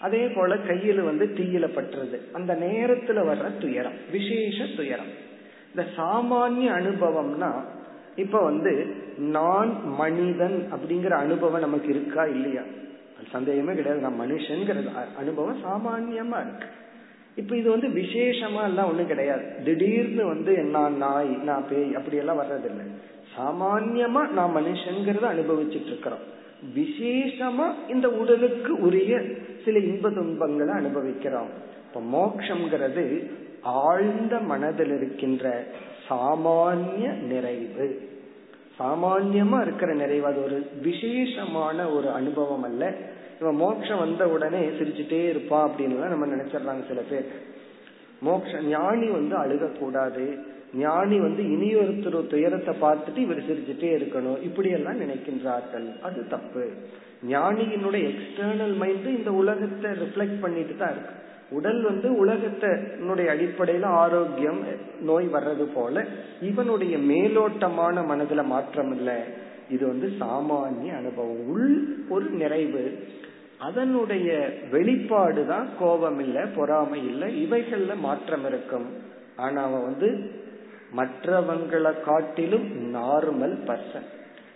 அதே 0.00 0.26
போல 0.26 0.54
கையில 0.54 1.04
வந்து 1.04 1.26
தீயில 1.26 1.66
பட்டுறது. 1.76 2.18
அந்த 2.32 2.54
நேரத்துல 2.54 3.20
வர்ற 3.30 3.58
துயரம் 3.58 3.98
விசேஷ 4.12 4.64
துயரம். 4.76 5.30
இந்த 5.74 5.90
சாமானிய 5.96 6.72
அனுபவம்னா 6.80 7.52
இப்ப 8.16 8.44
வந்து 8.44 8.94
நான் 9.18 9.88
மனிதன் 9.94 10.68
அப்படிங்கிற 10.72 11.10
அனுபவம் 11.10 11.60
நமக்கு 11.60 11.88
இருக்கா 11.88 12.24
இல்லையா? 12.24 12.62
சந்தேகமே 13.32 13.74
கிடையாது. 13.74 14.00
நான் 14.00 14.20
மனுஷங்கிறது 14.20 14.88
அனுபவம் 15.18 15.64
சாமான்யமா 15.64 16.40
இருக்கு. 16.40 16.66
இப்ப 17.34 17.56
இது 17.56 17.70
வந்து 17.70 17.88
விசேஷமா 17.88 18.62
எல்லாம் 18.62 18.88
ஒண்ணும் 18.88 19.06
கிடையாது. 19.06 19.44
திடீர்னு 19.64 20.26
வந்து 20.26 20.62
நான் 20.62 20.96
நாய் 20.96 21.28
நான் 21.28 21.64
பேய் 21.68 21.94
அப்படி 21.94 22.16
எல்லாம் 22.16 22.40
வர்றதில்லை. 22.40 22.86
சாமான்யமா 23.38 24.28
நான் 24.28 24.56
மனுஷங்கிறத 24.56 25.26
அனுபவிச்சுட்டு 25.28 25.86
இருக்கிறோம் 25.86 26.30
விசேஷமா 26.76 27.72
இந்த 27.88 28.10
உடலுக்கு 28.10 28.80
உரிய 28.80 29.20
சில 29.64 29.78
இன்ப 29.78 30.10
துன்பங்களை 30.10 30.74
அனுபவிக்கிறோம். 30.74 31.48
இப்ப 31.86 32.00
மோக்ஷங்கிறது 32.18 33.30
ஆழ்ந்த 33.62 34.38
மனதில் 34.38 34.96
இருக்கின்ற 34.96 35.64
சாமானிய 36.08 37.12
நிறைவு. 37.12 38.10
சாமான்யமா 38.82 39.62
இருக்கிற 39.62 39.94
நிறைவு 39.94 40.26
அது 40.26 40.42
ஒரு 40.42 40.66
விசேஷமான 40.82 41.88
ஒரு 41.88 42.10
அனுபவம் 42.10 42.62
அல்ல. 42.62 42.92
இவன் 43.40 43.54
மோட்சம் 43.54 43.98
வந்த 43.98 44.28
உடனே 44.28 44.58
சிரிச்சுட்டே 44.58 45.28
இருப்பான் 45.28 45.70
அப்படின்னு 45.70 46.08
நம்ம 46.08 46.26
நினைச்சிடறாங்க 46.26 46.88
சில 46.88 47.00
பேர். 47.10 47.26
மோக்ஷ 48.20 48.62
ஞானி 48.62 49.08
வந்து 49.08 49.36
அழுகக்கூடாது. 49.36 50.38
ஞானி 50.74 51.20
வந்து 51.20 51.50
இனி 51.50 51.74
ஒருத்தர் 51.74 52.26
துயரத்தை 52.26 52.74
பார்த்துட்டு 52.80 53.16
இவர் 53.16 53.50
சிரிச்சுட்டே 53.50 54.00
இருக்கணும். 54.00 54.42
இப்படி 54.42 54.70
எல்லாம் 54.70 55.00
நினைக்கின்றார்கள். 55.00 56.00
அது 56.00 56.28
தப்பு. 56.28 56.70
ஞானியினுடைய 57.30 58.14
எக்ஸ்டர்னல் 58.14 58.76
மைண்ட் 58.76 59.06
இந்த 59.06 59.32
உலகத்தை 59.32 59.90
ரிஃப்ளெக்ட் 59.90 60.40
பண்ணிட்டு 60.40 60.76
தான் 60.76 60.90
இருக்கு. 60.90 61.14
உடல் 61.50 61.82
வந்து 61.82 62.26
உலகத்தினுடைய 62.26 63.26
அடிப்படையில 63.34 63.84
ஆரோக்கியம் 63.84 64.64
நோய் 65.00 65.26
வர்றது 65.26 65.66
போல 65.74 66.04
இவனுடைய 66.40 66.96
மேலோட்டமான 66.98 68.00
மனதுல 68.00 68.44
மாற்றம் 68.44 68.96
இல்லை 68.96 69.14
இது 69.68 69.86
வந்து 69.86 70.12
சாமானிய 70.20 70.96
அனுபவம். 70.96 71.48
உள் 71.48 71.96
ஒரு 72.08 72.24
நிறைவு. 72.24 73.06
அதனுடைய 73.58 74.52
வெளிப்பாடு 74.70 75.46
தான் 75.46 75.68
கோபம் 75.78 76.18
இல்லை 76.18 76.42
பொறாமை 76.54 77.06
இல்லை 77.06 77.46
இவைகள்ல 77.46 77.96
மாற்றம் 77.98 78.46
இருக்கும். 78.46 78.86
ஆனா 79.36 79.62
அவன் 79.62 79.82
வந்து 79.82 80.30
மற்றவங்களை 80.96 82.00
காட்டிலும் 82.00 82.94
நார்மல் 82.94 83.56
பர்சன் 83.66 84.08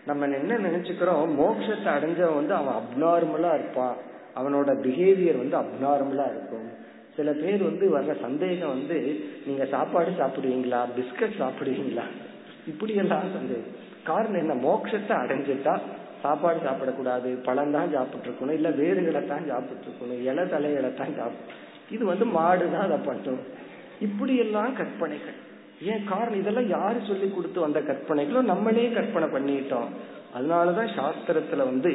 நம்ம 0.07 0.27
என்ன 0.27 0.59
நினைச்சுக்கிறோம் 0.59 1.31
மோட்சத்தை 1.39 1.87
அடைஞ்சவன் 1.87 2.35
வந்து 2.35 2.55
அவன் 2.55 2.75
அப்நார்மலா 2.75 3.55
இருப்பான். 3.55 3.97
அவனோட 4.37 4.71
பிஹேவியர் 4.85 5.43
வந்து 5.43 5.57
அப்நார்மலா 5.63 6.27
இருக்கும். 6.35 6.69
சில 7.17 7.31
பேர் 7.33 7.63
வந்து 7.63 7.87
வர்ற 7.97 8.13
சந்தேகம் 8.21 8.75
வந்து 8.77 8.97
நீங்க 9.47 9.65
சாப்பாடு 9.75 10.11
சாப்பிடுவீங்களா? 10.19 10.81
பிஸ்கட் 10.97 11.39
சாப்பிடுவீங்களா? 11.43 12.07
இப்படி 12.67 12.95
எல்லாம் 12.95 13.37
சந்தேகம் 13.37 13.73
காரணம் 14.05 14.43
என்ன? 14.43 14.55
மோட்சத்தை 14.67 15.15
அடைஞ்சிட்டா 15.23 15.75
சாப்பாடு 16.23 16.59
சாப்பிடக்கூடாது 16.67 17.31
பழம் 17.47 17.75
தான் 17.77 17.93
சாப்பிட்டு 17.95 18.27
இருக்கணும் 18.29 18.59
இல்ல 18.59 18.69
வேறுகளை 18.81 19.23
தான் 19.27 19.49
சாப்பிட்டு 19.49 19.87
இருக்கணும் 19.89 20.23
இலை 20.29 20.45
தலைகளை 20.53 20.91
தான் 21.01 21.17
சாப்பிட்டு 21.21 21.65
இது 21.95 22.05
வந்து 22.05 22.25
மாடு 22.37 22.65
தான் 22.71 22.87
அதை 22.89 22.99
பண்ணும். 23.09 23.43
இப்படி 24.07 24.37
எல்லாம் 24.37 24.73
கற்பனைகள். 24.75 25.37
ஏன்? 25.91 26.05
காரணம் 26.05 26.41
இதெல்லாம் 26.41 26.69
யாரு 26.69 26.99
சொல்லி 27.11 27.29
கொடுத்து 27.31 27.61
வந்த 27.61 27.81
கற்பனைகளோ 27.81 28.41
நம்மளே 28.53 28.87
கற்பனை 28.97 29.29
பண்ணிட்டோம். 29.35 29.91
அதனாலதான் 30.37 30.91
சாஸ்திரத்துல 30.99 31.65
வந்து 31.71 31.91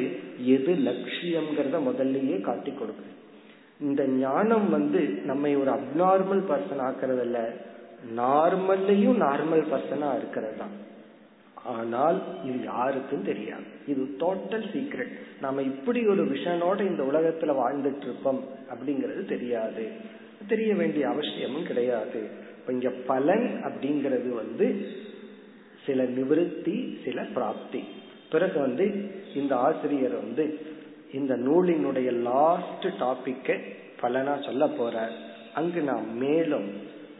எது 0.54 0.72
லட்சியம்ங்கிறத 0.88 1.78
முதல்லயே 1.88 2.40
காட்டி 2.40 2.70
கொடுக்குது. 2.70 3.12
இந்த 3.80 4.02
ஞானம் 4.06 4.66
வந்து 4.70 5.00
நம்ம 5.24 5.50
ஒரு 5.62 5.70
அப்நார்மல் 5.70 6.42
பர்சன் 6.50 6.82
ஆக்குறது 6.88 7.22
இல்ல 7.22 7.38
நார்மல்லையும் 8.16 9.18
நார்மல் 9.26 9.64
பர்சனா 9.72 10.08
இருக்கிறது 10.16 10.56
தான் 10.56 10.74
ஆனால் 11.72 12.16
இது 12.44 12.58
யாருக்கும் 12.64 13.26
தெரியாது. 13.28 13.66
இது 13.86 14.02
டோட்டல் 14.20 14.66
சீக்ரெட் 14.72 15.12
நாம 15.40 15.62
இப்படி 15.62 16.00
ஒரு 16.06 16.22
விஷனோட 16.24 16.78
இந்த 16.90 17.02
உலகத்துல 17.02 17.54
வாழ்ந்துட்டு 17.60 18.06
இருப்போம் 18.08 18.40
அப்படிங்கிறது 18.70 19.22
தெரியாது. 19.24 19.84
தெரிய 20.48 20.74
வேண்டிய 20.74 21.04
அவசியமும் 21.08 21.68
கிடையாது. 21.70 22.20
இப்ப 22.58 22.72
இங்க 22.72 22.90
பலன் 23.06 23.46
அப்படிங்கிறது 23.64 24.30
வந்து 24.34 24.66
சில 25.86 26.02
நிவிருத்தி 26.16 26.76
சில 27.04 27.20
பிராப்தி. 27.34 27.82
பிறகு 28.32 28.60
வந்து 28.60 29.10
இந்த 29.34 29.56
ஆசிரியர் 29.56 30.12
வந்து 30.12 30.66
இந்த 31.12 31.36
நூலினுடைய 31.36 32.12
லாஸ்ட் 32.12 32.86
டாபிக்க 33.00 33.60
பலனா 34.02 34.44
சொல்ல 34.44 34.66
போற 34.66 35.08
அங்கு 35.54 35.80
நாம் 35.80 36.16
மேலும் 36.16 36.70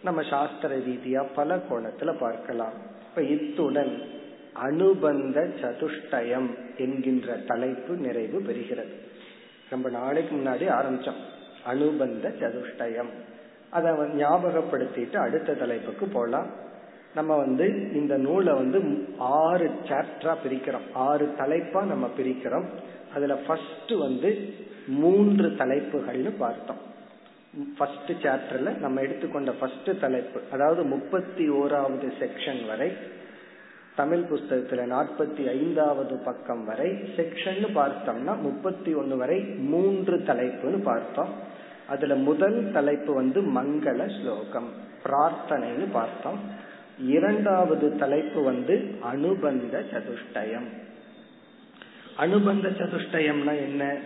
நம்ம 0.04 0.22
சாஸ்திர 0.22 0.76
ரீதியா 0.76 1.26
பல 1.34 1.56
கோணத்துல 1.56 2.18
பார்க்கலாம். 2.18 2.72
இப்ப 3.08 3.22
இத்துடன் 3.22 4.02
அனுபந்த 4.52 5.48
சதுஷ்டயம் 5.62 6.48
என்கின்ற 6.76 7.36
தலைப்பு 7.36 7.94
நிறைவு 7.94 8.40
பெறுகிறது. 8.40 8.94
ரொம்ப 9.70 9.90
நாளைக்கு 9.90 10.36
முன்னாடி 10.36 10.72
ஆரம்பிச்சோம். 10.72 11.20
அனுபந்த 11.64 12.28
சதுஷ்டயம். 12.40 13.10
அதை 13.70 13.92
ஞாபகப்படுத்திட்டு 13.92 15.16
அடுத்த 15.16 15.54
தலைப்புக்கு 15.54 16.06
போலாம். 16.06 16.70
நம்ம 17.14 17.36
வந்து 17.36 17.92
இந்த 17.92 18.16
நூலை 18.16 18.52
வந்து 18.52 19.06
ஆறு 19.18 19.70
சாப்டரா 19.88 20.36
பிரிக்கிறோம். 20.44 20.86
ஆறு 20.94 21.34
தலைப்பா 21.38 21.82
நம்ம 21.84 22.10
பிரிக்கிறோம். 22.18 22.64
அதுல 23.14 23.34
ஃபர்ஸ்ட் 23.34 23.92
வந்து 23.98 24.54
மூன்று 24.86 25.48
தலைப்புகள்னு 25.48 26.32
பார்த்தோம். 26.38 26.90
ஃபர்ஸ்ட் 27.78 28.10
சாப்டர்ல 28.22 28.78
நம்ம 28.78 29.00
எடுத்துக்கொண்ட 29.00 29.52
ஃபர்ஸ்ட் 29.52 30.00
தலைப்பு 30.00 30.40
அதாவது 30.52 30.82
முப்பத்தி 30.82 31.50
ஓராவது 31.50 32.12
செக்ஷன் 32.20 32.66
வரை 32.66 32.92
தமிழ் 33.96 34.24
புஸ்தகத்துல 34.30 34.84
நாற்பத்தி 34.94 35.48
ஐந்தாவது 35.48 36.16
பக்கம் 36.16 36.64
வரை 36.64 36.90
செக்ஷன் 36.90 37.66
பார்த்தோம்னா 37.74 38.40
முப்பத்தி 38.40 38.94
ஒன்னு 38.94 39.16
வரை 39.16 39.40
மூன்று 39.40 40.16
தலைப்புன்னு 40.16 40.82
பார்த்தோம். 40.82 41.28
அதுல 41.88 42.14
முதல் 42.14 42.70
தலைப்பு 42.72 43.14
வந்து 43.14 43.40
மங்கள 43.40 44.20
ஸ்லோகம் 44.20 44.68
பிரார்த்தனைன்னு 45.04 45.86
பார்த்தோம். 45.92 46.70
இரண்டாவது 47.06 47.96
தலைப்பு 47.96 48.42
வந்து 48.42 48.94
அனுபந்த 49.00 49.84
சதுஷ்டயம். 49.92 50.66
அனுபந்த 52.16 52.68
சதுஷ்டயம்னா 52.68 53.56
என்ன? 53.56 53.96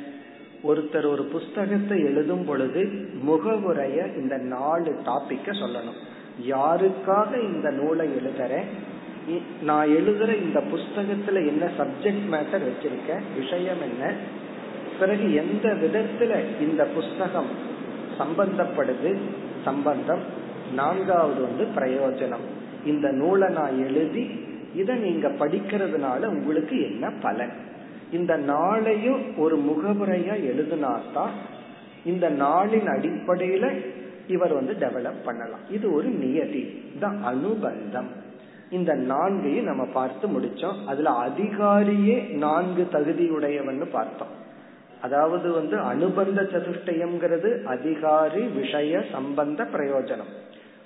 ஒருத்தர் 0.63 1.07
ஒரு 1.07 1.25
புஸ்தகத்தை 1.33 2.05
எழுதும் 2.05 2.45
பொழுது 2.45 2.81
முகவுரைய 3.27 4.17
இந்த 4.17 4.37
நாலு 4.37 4.97
டாபிக்க 5.07 5.51
சொல்லணும். 5.51 5.99
யாருக்காக 6.49 7.43
இந்த 7.43 7.71
நூலை 7.71 8.09
எழுதுறேன்? 8.09 8.65
நான் 9.63 9.89
எழுதுற 9.89 10.43
இந்த 10.43 10.61
புஸ்தகத்துல 10.61 11.47
என்ன 11.47 11.71
சப்ஜெக்ட் 11.79 12.33
மேட்டர் 12.33 12.63
வச்சிருக்க? 12.63 13.21
விஷயம் 13.39 13.81
என்ன? 13.81 14.13
பிறகு 15.01 15.35
எந்த 15.35 15.69
விதத்துல 15.69 16.45
இந்த 16.61 16.85
புஸ்தகம் 16.85 17.49
சம்பந்தப்படுது? 18.19 19.17
சம்பந்தம். 19.65 20.23
நான்காவது 20.75 21.41
வந்து 21.41 21.65
பிரயோஜனம். 21.77 22.56
இந்த 22.87 23.11
நூலை 23.11 23.53
நான் 23.53 23.87
எழுதி 23.87 24.31
இதை 24.75 24.97
நீங்க 24.97 25.29
படிக்கிறதுனால 25.29 26.27
உங்களுக்கு 26.27 26.83
என்ன 26.83 27.11
பலன்? 27.23 27.51
இந்த 28.13 28.39
நாளையும் 28.39 29.39
ஒரு 29.39 29.59
முகமுறையா 29.59 30.35
எழுதினாதான் 30.35 31.31
இந்த 32.05 32.31
நாளின் 32.31 32.89
அடிப்படையில 32.89 33.85
இவர் 34.27 34.53
வந்து 34.53 34.73
டெவலப் 34.73 35.25
பண்ணலாம். 35.25 35.61
இது 35.71 35.93
ஒரு 35.93 36.09
நியதி. 36.09 36.83
தான் 37.01 37.25
அனுபந்தம். 37.25 38.07
இந்த 38.71 38.95
நான்கையும் 38.95 39.65
நம்ம 39.65 39.85
பார்த்து 39.85 40.29
முடிச்சோம். 40.29 40.85
அதுல 40.87 41.11
அதிகாரியே 41.11 42.33
நான்கு 42.33 42.89
தகுதியுடையவன் 42.93 43.85
பார்த்தோம். 43.93 44.45
அதாவது 45.01 45.53
வந்து 45.53 45.79
அனுபந்த 45.79 46.43
சதுஷ்டயம்ங்கிறது 46.43 47.65
அதிகாரி 47.65 48.43
விஷய 48.43 49.05
சம்பந்த 49.13 49.65
பிரயோஜனம். 49.65 50.33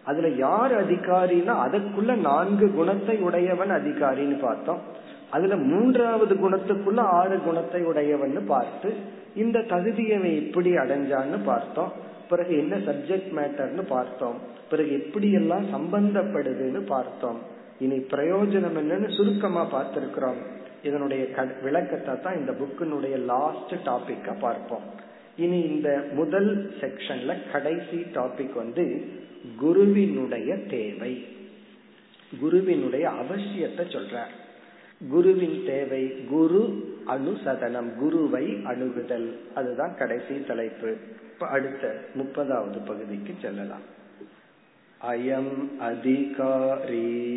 அதுல 0.05 0.29
யார் 0.29 0.89
அதிகாரின்னா 0.89 1.55
அதுக்குள்ள 1.67 2.15
நான்கு 2.15 2.75
குணத்தை 2.75 3.17
உடையவன் 3.17 3.71
அதிகாரின்னு 3.71 4.39
பார்த்தோம். 4.39 4.79
அதுல 5.31 5.57
மூன்றாவது 5.57 6.35
குணத்துக்குள்ள 6.35 6.99
ஆறு 6.99 7.39
குணத்தை 7.39 7.83
உடையவன் 7.83 8.47
பார்த்து 8.47 8.95
இந்த 9.35 9.61
தகுதியை 9.61 10.47
எப்படி 10.47 10.71
அடைஞ்சான்னு 10.71 11.45
பார்த்தோம். 11.45 11.93
பிறகு 12.29 12.59
என்ன 12.59 12.77
சப்ஜெக்ட் 12.77 13.31
மேட்டர்னு 13.37 13.83
பார்த்தோம். 13.89 14.35
பிறகு 14.71 14.93
எப்படி 14.93 15.33
எல்லாம் 15.33 15.65
சம்பந்தப்படுதுன்னு 15.65 16.87
பார்த்தோம். 16.87 17.39
இனி 17.79 17.97
பிரயோஜனம் 17.97 18.79
என்னன்னு 18.81 19.17
சுருக்கமா 19.17 19.67
பார்த்திருக்கிறோம். 19.73 20.41
இதனுடைய 20.83 21.27
விளக்கத்தை 21.63 22.21
தான் 22.21 22.39
இந்த 22.39 22.53
புக்கினுடைய 22.53 23.25
லாஸ்ட் 23.25 23.75
டாபிக்க 23.85 24.39
பார்ப்போம். 24.41 25.00
இனி 25.37 25.61
இந்த 25.61 26.09
முதல் 26.15 26.75
செக்ஷன்ல 26.81 27.51
கடைசி 27.51 27.97
டாபிக் 27.97 28.53
வந்து 28.55 29.05
குருவினுடைய 29.57 30.57
தேவை. 30.57 31.25
குருவினுடைய 32.41 33.09
அவசியத்தை 33.09 33.81
சொல்றார். 33.81 34.31
குருவின் 35.09 35.63
தேவை 35.67 36.25
குரு 36.25 36.95
அனுசதனம் 37.07 37.95
குருவை 37.95 38.47
அணுகுதல். 38.47 39.31
அதுதான் 39.55 39.97
கடைசி 39.97 40.45
தலைப்பு. 40.47 40.97
அடுத்த 41.39 42.01
முப்பதாவது 42.19 42.87
பகுதிக்கு 42.87 43.35
செல்லலாம். 43.41 43.99
அயம் 45.09 45.79
அதிகாரி. 45.79 47.33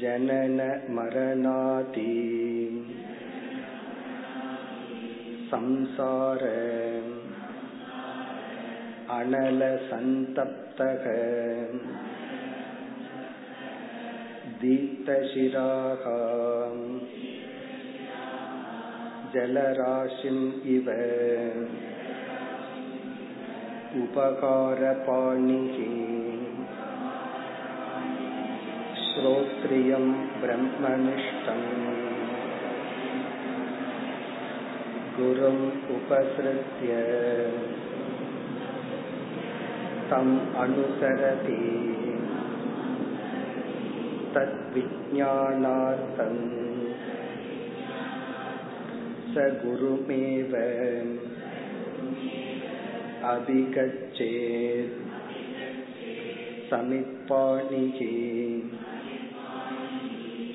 ஜனன 0.00 0.80
மரணாதி. 0.88 2.61
संसार 5.51 6.43
अनल 9.17 9.61
सन्तप्तः 9.89 11.05
दीप्तशिराः 14.61 16.03
जलराशिम् 19.33 20.43
इव 20.75 20.89
उपकारपाणिः 24.03 25.77
श्रोत्रियं 29.03 30.05
ब्रह्मनिष्ठम् 30.41 31.65
गुरुम् 35.21 35.63
उपसृत्य 35.95 36.97
तम् 40.09 40.33
अनुसरति 40.63 41.61
तद्विज्ञानार्थम् 44.35 46.39
स 49.33 49.47
गुरुमेव 49.63 50.53
अभिगच्छेत् 53.33 54.97
समित्पाणिः 56.71 57.99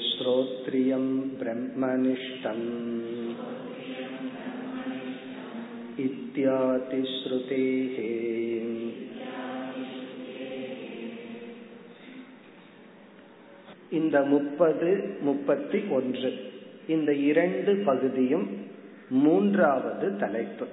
श्रोत्रियं 0.09 1.07
ब्रह्मनिष्ठम् 1.41 2.67
इत्यादिश्रुतेः 6.47 7.99
இந்த 13.93 14.17
முப்பது 14.33 14.91
முப்பத்தி 15.21 15.79
ஒன்று 15.91 16.31
இந்த 16.87 17.11
இரண்டு 17.31 17.73
பகுதியும் 17.85 18.47
மூன்றாவது 19.19 20.07
தலைப்பு 20.17 20.67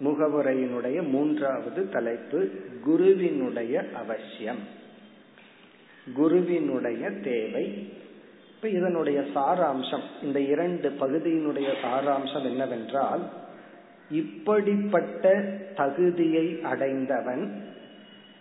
முகவுரையினுடைய 0.00 0.98
மூன்றாவது 1.10 1.82
தலைப்பு 1.88 2.40
குருவினுடைய 2.84 3.74
அவசியம் 4.00 4.62
குருவினுடைய 6.06 7.02
தேவை 7.26 7.64
இப்ப 8.50 8.68
இதனுடைய 8.76 9.20
சாராம்சம் 9.34 10.04
இந்த 10.22 10.38
இரண்டு 10.52 10.88
பகுதியினுடைய 11.00 11.70
சாராம்சம் 11.84 12.46
என்னவென்றால் 12.46 13.24
இப்படிப்பட்ட 14.11 15.43
தகுதியை 15.75 16.61
அடைந்தவன் 16.61 17.63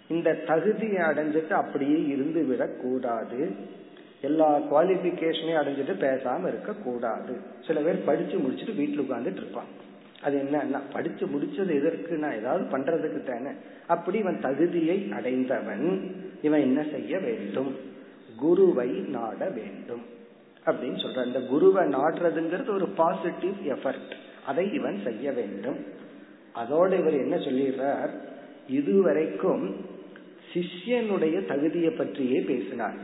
இந்த 0.09 0.35
தகுதியை 0.35 0.97
அடைஞ்சிட்டு 0.97 1.51
அப்படியே 1.51 2.07
இருந்து 2.07 2.45
விடக் 2.45 2.81
கூடாது. 2.81 3.55
எல்லா 4.21 4.59
குவாலிபிகேஷனையும் 4.59 5.63
அடைஞ்சிட்டு 5.63 6.01
பேசாம 6.01 6.49
இருக்க 6.49 6.73
கூடாது. 6.73 7.37
சில 7.67 7.81
பேர் 7.81 8.05
படிச்சு 8.05 8.39
முடிச்சுட்டு 8.39 8.77
வீட்டுல 8.77 9.05
உட்கார்ந்துட்டு 9.05 9.33
இருப்பான். 9.33 9.65
அது 10.23 10.39
என்ன 10.39 10.81
படிச்சு 10.93 11.27
முடிச்சது 11.27 11.75
எதற்கு 11.75 12.17
நான் 12.17 12.39
ஏதாவது 12.39 12.79
பண்றதுக்கு 12.79 13.23
தானே. 13.23 13.51
அப்படி 13.87 14.19
இவன் 14.19 14.41
தகுதியை 14.41 15.11
அடைந்தவன் 15.13 16.15
இவன் 16.43 16.61
என்ன 16.61 16.83
செய்ய 16.83 17.19
வேண்டும்? 17.19 17.77
குருவை 18.37 18.89
நாட 18.89 19.49
வேண்டும். 19.49 20.03
அப்படின்னு 20.67 21.07
சொல்ற 21.07 21.27
இந்த 21.27 21.41
குருவை 21.41 21.87
நாடுறதுங்கிறது 21.87 22.71
ஒரு 22.71 22.89
பாசிட்டிவ் 22.89 23.55
எஃபர்ட் 23.67 24.13
அதை 24.47 24.73
இவன் 24.73 25.01
செய்ய 25.05 25.33
வேண்டும். 25.33 25.77
அதோடு 26.53 26.99
இவர் 26.99 27.13
என்ன 27.13 27.37
சொல்லிடுறார்? 27.37 28.11
இதுவரைக்கும் 28.69 29.77
சிஷ்யனுடைய 30.55 31.47
தகுதியை 31.47 31.91
பற்றியே 31.91 32.41
பேசினார். 32.41 32.95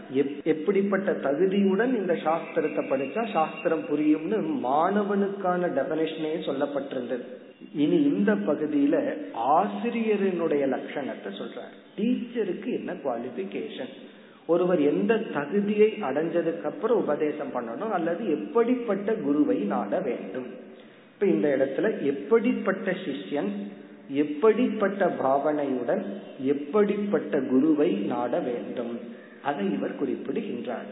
எப்படிப்பட்ட 0.45 1.13
தகுதியுடன் 1.13 1.97
இந்த 1.97 2.13
சாஸ்திரத்தை 2.13 2.83
படிச்சா 2.85 3.33
சாஸ்திரம் 3.33 3.83
புரியும்னு 3.83 4.39
மாணவனுக்கான 4.65 5.67
டெபனேஷனே 5.69 6.35
சொல்லப்பட்டிருந்தது. 6.47 7.23
இனி 7.73 8.03
இந்த 8.03 8.35
பகுதியில 8.35 9.17
ஆசிரியரினுடைய 9.39 10.65
லட்சணத்தை 10.75 11.31
சொல்றார். 11.31 11.75
டீச்சருக்கு 11.97 12.65
என்ன 12.65 12.93
குவாலிபிகேஷன் 12.93 13.93
ஒருவர் 14.47 14.81
எந்த 14.81 15.19
தகுதியை 15.19 15.91
அடைஞ்சதுக்கு 16.01 16.63
அப்புறம் 16.63 16.99
உபதேசம் 16.99 17.53
பண்ணணும் 17.55 17.91
அல்லது 17.91 18.31
எப்படிப்பட்ட 18.31 19.15
குருவை 19.15 19.57
நாட 19.57 20.01
வேண்டும்? 20.01 20.47
இப்ப 21.15 21.27
இந்த 21.27 21.49
இடத்துல 21.49 22.03
எப்படிப்பட்ட 22.03 22.91
சிஷ்யன் 22.91 23.51
எப்படிப்பட்ட 24.09 25.07
பாவனையுடன் 25.07 26.05
எப்படிப்பட்ட 26.39 27.41
குருவை 27.41 27.93
நாட 27.93 28.39
வேண்டும்? 28.39 28.99
அதை 29.43 29.73
இவர் 29.73 29.97
குறிப்பிடுகின்றார். 29.97 30.85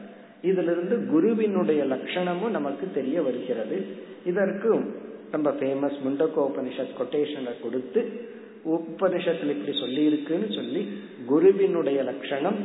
இதிலிருந்து 0.43 1.07
குருவினுடைய 1.07 1.85
லட்சணமும் 1.85 2.51
நமக்கு 2.51 2.89
தெரிய 2.95 3.23
வருகிறது. 3.23 3.87
இதற்கு 4.27 4.95
நம்ம 5.31 5.51
ஃபேமஸ் 5.51 5.99
முண்டகோபனிஷத் 6.07 6.97
கொட்டேஷனை 6.99 7.61
கொடுத்து 7.63 8.31
உபனிஷத்துல 8.65 9.51
இப்படி 9.51 9.79
சொல்லி 9.79 10.05
இருக்குன்னு 10.05 10.53
சொல்லி 10.53 10.89
குருவினுடைய 11.27 12.03
லட்சணம் 12.03 12.57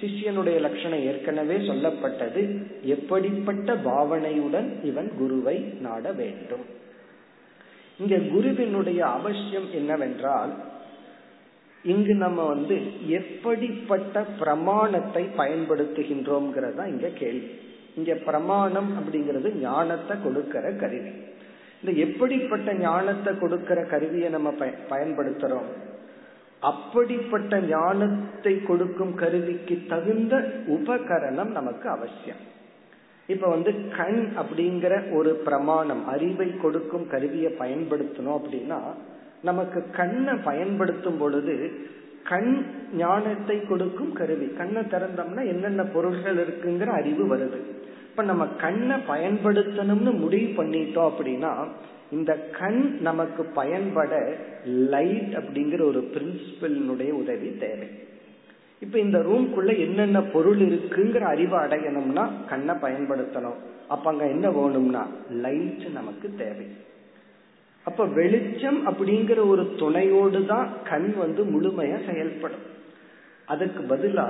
சிஷ்யனுடைய 0.00 0.60
லட்சணம் 0.60 1.00
ஏற்கனவே 1.00 1.56
சொல்லப்பட்டது. 1.56 2.62
எப்படிப்பட்ட 2.82 3.74
பாவனையுடன் 3.74 4.84
இவன் 4.84 5.10
குருவை 5.18 5.58
நாட 5.58 6.12
வேண்டும்? 6.12 6.80
இங்க 8.02 8.16
குருவினுடைய 8.32 9.00
அவசியம் 9.06 9.66
என்னவென்றால் 9.72 10.52
இங்கு 11.84 12.14
நம்ம 12.14 12.40
வந்து 12.46 12.76
எப்படிப்பட்ட 13.08 14.24
பிரமாணத்தை 14.38 15.22
பயன்படுத்துகின்றோம் 15.36 16.48
இங்க 16.86 17.08
கேள்வி. 17.08 17.48
இங்க 17.96 18.14
பிரமாணம் 18.26 18.90
அப்படிங்கிறது 18.98 19.48
ஞானத்தை 19.60 20.16
கொடுக்கிற 20.22 20.72
கருவி. 20.72 21.12
இந்த 21.80 21.92
எப்படிப்பட்ட 22.04 22.74
ஞானத்தை 22.74 23.32
கொடுக்கிற 23.38 23.84
கருவியை 23.84 24.28
நம்ம 24.30 24.50
பயன்படுத்துறோம்? 24.90 25.70
அப்படிப்பட்ட 26.70 27.60
ஞானத்தை 27.60 28.62
கொடுக்கும் 28.62 29.14
கருவிக்கு 29.14 29.76
தகுந்த 29.88 30.34
உபகரணம் 30.68 31.52
நமக்கு 31.58 31.88
அவசியம். 31.88 32.42
இப்ப 33.26 33.48
வந்து 33.48 33.74
கண் 33.96 34.32
அப்படிங்கிற 34.36 35.14
ஒரு 35.14 35.34
பிரமாணம் 35.34 36.06
அறிவை 36.06 36.56
கொடுக்கும் 36.56 37.08
கருவியை 37.08 37.52
பயன்படுத்தணும் 37.58 38.40
அப்படின்னா 38.40 38.80
நமக்கு 39.42 39.84
கண்ணை 39.90 40.34
பயன்படுத்தும் 40.44 41.18
பொழுது 41.18 41.70
கண் 42.24 42.64
ஞானத்தை 42.96 43.66
கொடுக்கும் 43.66 44.12
கருவி. 44.12 44.46
கண்ணை 44.46 44.82
திறந்தோம்னா 44.82 45.46
என்னென்ன 45.46 45.84
பொருள்கள் 45.84 46.36
இருக்குங்கிற 46.36 46.86
அறிவு 46.86 47.36
வருது. 47.36 47.60
இப்ப 48.10 48.22
நம்ம 48.22 48.46
கண்ணை 48.46 48.96
பயன்படுத்தணும்னு 49.08 50.18
முடிவு 50.18 50.64
பண்ணிட்டோம் 50.64 51.12
அப்படின்னா 51.12 51.68
இந்த 52.10 52.34
கண் 52.34 52.96
நமக்கு 53.00 53.44
பயன்பட 53.44 54.36
லைட் 54.66 55.32
அப்படிங்கிற 55.32 55.82
ஒரு 55.84 56.10
பிரின்சிபலினுடைய 56.14 57.10
உதவி 57.10 57.58
தேவை. 57.58 57.88
இப்ப 58.82 58.98
இந்த 58.98 59.18
ரூம்குள்ள 59.18 59.78
என்னென்ன 59.78 60.20
பொருள் 60.22 60.58
இருக்குங்கிற 60.58 61.20
அறிவு 61.20 61.56
அடையணும்னா 61.58 62.24
கண்ணை 62.48 62.74
பயன்படுத்தணும். 62.74 63.58
அப்ப 63.88 64.10
அங்க 64.10 64.28
என்ன 64.28 64.50
வேணும்னா 64.50 65.06
லைட் 65.30 65.84
நமக்கு 65.92 66.34
தேவை. 66.38 66.66
அப்ப 67.84 68.04
வெளிச்சம் 68.04 68.80
அப்படிங்கிற 68.86 69.48
ஒரு 69.48 69.74
துணையோடு 69.78 70.46
தான் 70.46 70.68
கண் 70.84 71.14
வந்து 71.18 71.44
முழுமையா 71.44 72.10
செயல்படும். 72.10 72.66
அதுக்கு 73.46 73.96
பதிலா 73.96 74.26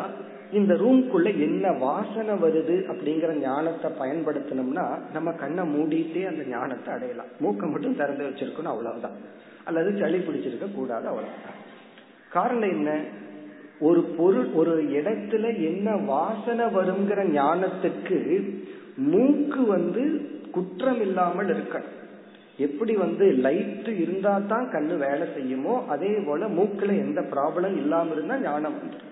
இந்த 0.53 0.75
ரூம்குள்ள 0.75 1.27
என்ன 1.27 1.73
வாசனை 1.73 2.35
வருது 2.35 2.77
அப்படிங்கிற 2.93 3.33
ஞானத்தை 3.41 3.91
பயன்படுத்தணும்னா 4.01 4.87
நம்ம 5.13 5.33
கண்ணை 5.33 5.65
மூடிட்டே 5.65 6.27
அந்த 6.27 6.45
ஞானத்தை 6.45 6.95
அடையலாம். 6.95 7.33
மூக்கை 7.41 7.69
மட்டும் 7.71 7.97
திறந்து 7.97 8.25
வச்சிருக்கணும் 8.25 8.73
அவ்வளவுதான். 8.75 9.17
அல்லது 9.65 9.99
சளி 9.99 10.19
பிடிச்சிருக்க 10.19 10.75
கூடாது 10.75 11.07
அவ்வளவுதான். 11.07 11.59
காரணம் 12.29 12.71
என்ன? 12.71 12.91
ஒரு 13.89 14.01
பொருள் 14.17 14.49
ஒரு 14.61 14.75
இடத்துல 14.99 15.45
என்ன 15.71 15.97
வாசனை 16.11 16.67
வருங்கிற 16.77 17.21
ஞானத்துக்கு 17.39 18.19
மூக்கு 19.13 19.61
வந்து 19.75 20.03
குற்றம் 20.57 21.01
இல்லாமல் 21.07 21.51
இருக்கணும். 21.55 21.99
எப்படி 22.67 22.95
வந்து 22.97 23.27
லைட் 23.45 23.89
இருந்தா 24.03 24.33
தான் 24.53 24.67
கண்ணு 24.73 24.97
வேலை 25.05 25.27
செய்யுமோ 25.37 25.75
அதே 25.95 26.13
போல 26.27 26.49
மூக்குல 26.59 26.97
எந்த 27.05 27.21
ப்ராப்ளம் 27.33 27.77
இல்லாம 27.83 28.13
இருந்தா 28.13 28.37
ஞானம் 28.41 28.77
வந்துடும் 28.79 29.09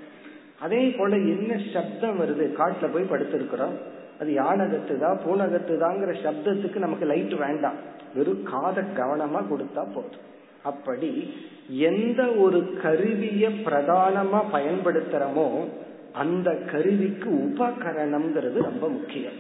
அதே 0.65 0.83
போல 0.99 1.13
என்ன 1.35 1.53
சப்தம் 1.75 2.19
வருது 2.23 2.47
காட்டுல 2.59 2.89
போய் 2.95 3.11
படுத்திருக்கிறோம் 3.13 3.77
அது 4.23 4.31
யானகத்துதா 4.41 5.11
பூனகத்துதாங்கிற 5.25 6.15
சப்தத்துக்கு 6.25 6.85
நமக்கு 6.87 7.07
லைட் 7.13 7.35
வேண்டாம். 7.45 7.79
வெறும் 8.15 8.43
காதை 8.51 8.83
கவனமா 8.99 9.41
கொடுத்தா 9.51 9.83
போதும். 9.95 10.27
அப்படி 10.63 11.33
எந்த 11.69 12.27
ஒரு 12.27 12.75
கருவிய 12.83 13.49
பிரதானமா 13.49 14.45
பயன்படுத்துறோமோ 14.53 15.65
அந்த 16.13 16.55
கருவிக்கு 16.55 17.31
உபகரணம்ங்கிறது 17.31 18.63
ரொம்ப 18.63 18.89
முக்கியம். 18.89 19.39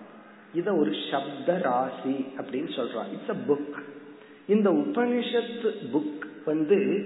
இத 0.53 0.73
ஒரு 0.73 0.91
சப்த 1.11 1.57
ராசி 1.57 2.25
அப்படின்னு 2.37 2.69
சொல்றான் 2.75 3.11
இட்ஸ் 3.11 3.29
அ 3.29 3.35
புக் 3.47 3.77
இந்த 4.47 4.69
உபனிஷத்து 4.69 5.71
புக் 5.93 6.25
வந்து 6.45 7.05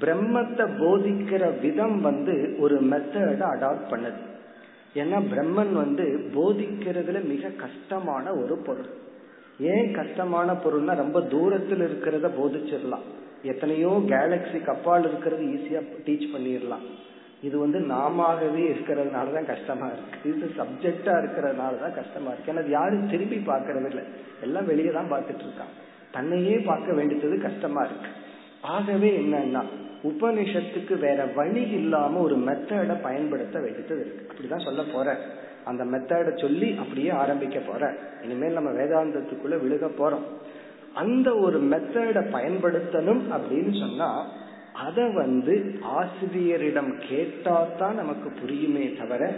பிரம்மத்தை 0.00 0.66
போதிக்கிற 0.80 1.60
விதம் 1.60 2.00
வந்து 2.00 2.56
ஒரு 2.58 2.84
மெத்தட 2.84 3.42
அடாப்ட் 3.54 3.90
பண்ணுது. 3.90 4.30
ஏன்னா 4.94 5.18
பிரம்மன் 5.32 5.72
வந்து 5.72 6.30
போதிக்கிறதுல 6.34 7.24
மிக 7.24 7.48
கஷ்டமான 7.48 8.34
ஒரு 8.34 8.56
பொருள். 8.56 8.90
ஏன் 9.60 9.92
கஷ்டமான 9.92 10.52
பொருள்னா 10.52 10.94
ரொம்ப 10.94 11.20
தூரத்தில் 11.22 11.84
இருக்கிறத 11.88 12.30
போதிச்சிடலாம். 12.40 13.06
எத்தனையோ 13.42 14.02
கேலக்சிக்கு 14.06 14.66
அப்பால் 14.66 15.06
இருக்கிறது 15.08 15.44
ஈஸியா 15.44 15.80
டீச் 16.06 16.26
பண்ணிடலாம். 16.34 16.84
இது 17.42 17.58
வந்து 17.58 17.78
நாமவே 17.78 18.64
இருக்கிறதுனால 18.72 19.32
தான் 19.32 19.46
கஷ்டமா 19.46 19.86
இருக்கு. 19.86 20.34
இது 20.34 20.52
சப்ஜெக்டா 20.58 21.14
இருக்கிறதுனால 21.22 21.80
தான் 21.80 21.94
கஷ்டமா 21.94 22.30
இருக்கு. 22.30 22.52
ஏன்னா 22.52 22.70
யாரும் 22.70 23.08
திரும்பி 23.08 23.36
பார்க்கறது 23.36 23.84
இல்லை. 23.84 24.04
எல்லாம் 24.40 24.66
வெளியே 24.66 24.90
தான் 24.90 25.12
பார்த்துட்டு 25.12 25.44
இருக்கான். 25.46 25.72
தன்னையே 26.10 26.58
பார்க்க 26.58 26.92
வேண்டியது 26.92 27.38
கஷ்டமா 27.38 27.84
இருக்கு. 27.84 28.10
ஆகவே 28.60 29.10
என்னன்னா 29.18 29.62
உபனிஷத்துக்கு 30.02 30.98
வேற 30.98 31.24
வழி 31.24 31.60
இல்லாம 31.60 32.20
ஒரு 32.20 32.38
மெத்தட 32.38 33.02
பயன்படுத்த 33.02 33.60
வேண்டியது 33.60 34.00
இருக்கு. 34.00 34.34
அப்படிதான் 34.34 34.64
சொல்ல 34.64 34.82
போற. 34.82 35.18
அந்த 35.64 35.84
மெத்தட 35.84 36.40
சொல்லி 36.40 36.76
அப்படியே 36.78 37.08
ஆரம்பிக்க 37.08 37.58
போற. 37.58 37.94
இனிமேல் 38.22 38.52
நம்ம 38.52 38.70
வேதாந்தத்துக்குள்ள 38.70 39.52
விழுக 39.52 39.90
போறோம். 39.98 40.24
அந்த 40.94 41.34
ஒரு 41.36 41.62
மெத்தட 41.62 42.24
பயன்படுத்தணும் 42.32 43.20
அப்படின்னு 43.30 43.78
சொன்னா 43.80 44.28
அத 44.72 45.08
வந்து 45.08 45.78
ஆசிரியரிடம் 45.82 46.98
கேட்டாதான் 47.00 47.94
நமக்கு 47.94 48.32
புரியுமே 48.44 48.98
தவிர 48.98 49.32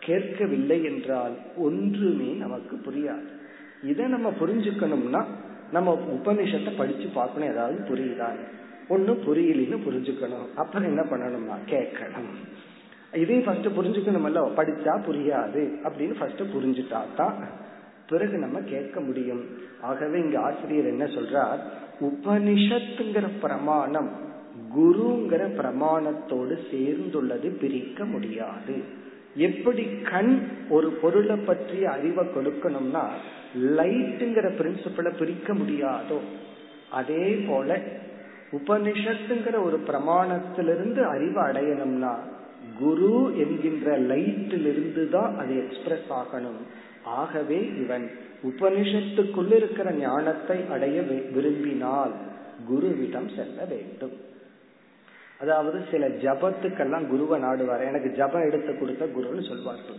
கேட்கவில்லை 0.00 0.84
என்றால் 0.84 1.32
ஒன்றுமே 1.56 2.32
நமக்கு 2.32 2.80
புரியாது. 2.86 3.28
இதை 3.82 4.06
நம்ம 4.06 4.32
புரிஞ்சுக்கணும்னா 4.40 5.24
நம்ம 5.72 6.02
உபனிஷத்தை 6.12 6.76
படிச்சு 6.76 7.08
பார்க்கணும். 7.14 7.50
ஏதாவது 7.50 7.94
புரியுதான்னு. 7.94 8.44
ஒண்ணு 8.90 9.12
புரியலன்னு 9.26 9.78
புரிஞ்சுக்கணும். 9.86 10.48
அப்புறம் 10.54 10.88
என்ன 10.88 11.02
பண்ணணும்னா 11.10 11.56
கேட்கணும். 11.70 12.32
இதையும் 13.16 13.44
ஃபர்ஸ்ட் 13.44 13.66
புரிஞ்சுக்கணும்ல 13.66 14.40
படிச்சா 14.56 14.94
புரியாது 15.08 15.62
அப்படின்னு 15.84 16.14
ஃபர்ஸ்ட் 16.18 16.42
புரிஞ்சுட்டா 16.42 17.00
தான் 17.16 17.34
பிறகு 18.08 18.38
நம்ம 18.38 18.58
கேட்க 18.58 19.00
முடியும். 19.00 19.42
ஆகவே 19.80 20.18
இங்க 20.20 20.38
ஆசிரியர் 20.40 20.86
என்ன 20.86 21.04
சொல்றார்? 21.04 21.58
உபனிஷத்துங்கிற 22.00 23.26
பிரமாணம் 23.40 24.10
குருங்கிற 24.76 25.42
பிரமாணத்தோடு 25.60 26.54
சேர்ந்துள்ளது 26.70 27.48
பிரிக்க 27.60 28.04
முடியாது. 28.04 28.76
எப்படி 29.34 29.84
கண் 30.02 30.48
ஒரு 30.68 30.88
பொருளை 30.90 31.36
பற்றிய 31.36 31.90
அறிவை 31.90 32.24
கொடுக்கணும்னா 32.26 33.04
லைட்டுங்கிற 33.78 34.46
பிரின்சிபலை 34.60 35.10
பிரிக்க 35.18 35.54
முடியாதோ 35.54 36.18
அதே 36.90 37.44
போல 37.48 37.78
உபனிஷத்துங்கிற 38.52 39.62
ஒரு 39.64 39.80
பிரமாணத்திலிருந்து 39.86 41.02
அறிவு 41.02 41.40
அடையணும்னா 41.42 42.14
குரு 42.78 43.36
என்கின்ற 43.36 43.98
லைட்டிலிருந்து 43.98 45.08
தான் 45.08 45.38
அது 45.38 45.56
எக்ஸ்பிரஸ் 45.56 46.10
ஆகணும். 46.10 46.60
ஆகவே 47.04 47.66
இவன் 47.66 48.10
உபனிஷத்துக்குள்ள 48.44 49.52
இருக்கிற 49.52 49.92
ஞானத்தை 49.92 50.64
அடைய 50.70 51.02
விரும்பினால் 51.32 52.12
குருவிடம் 52.70 53.36
செல்ல 53.36 53.64
வேண்டும். 53.64 54.12
அதாவது 55.40 55.82
சில 55.90 56.08
ஜபத்துக்கெல்லாம் 56.08 57.06
குருவை 57.06 57.42
நாடுவார். 57.42 57.86
எனக்கு 57.86 58.10
ஜபம் 58.10 58.46
எடுத்து 58.46 58.78
கொடுத்த 58.78 59.04
குருன்னு 59.06 59.48
சொல்வார்கள். 59.48 59.96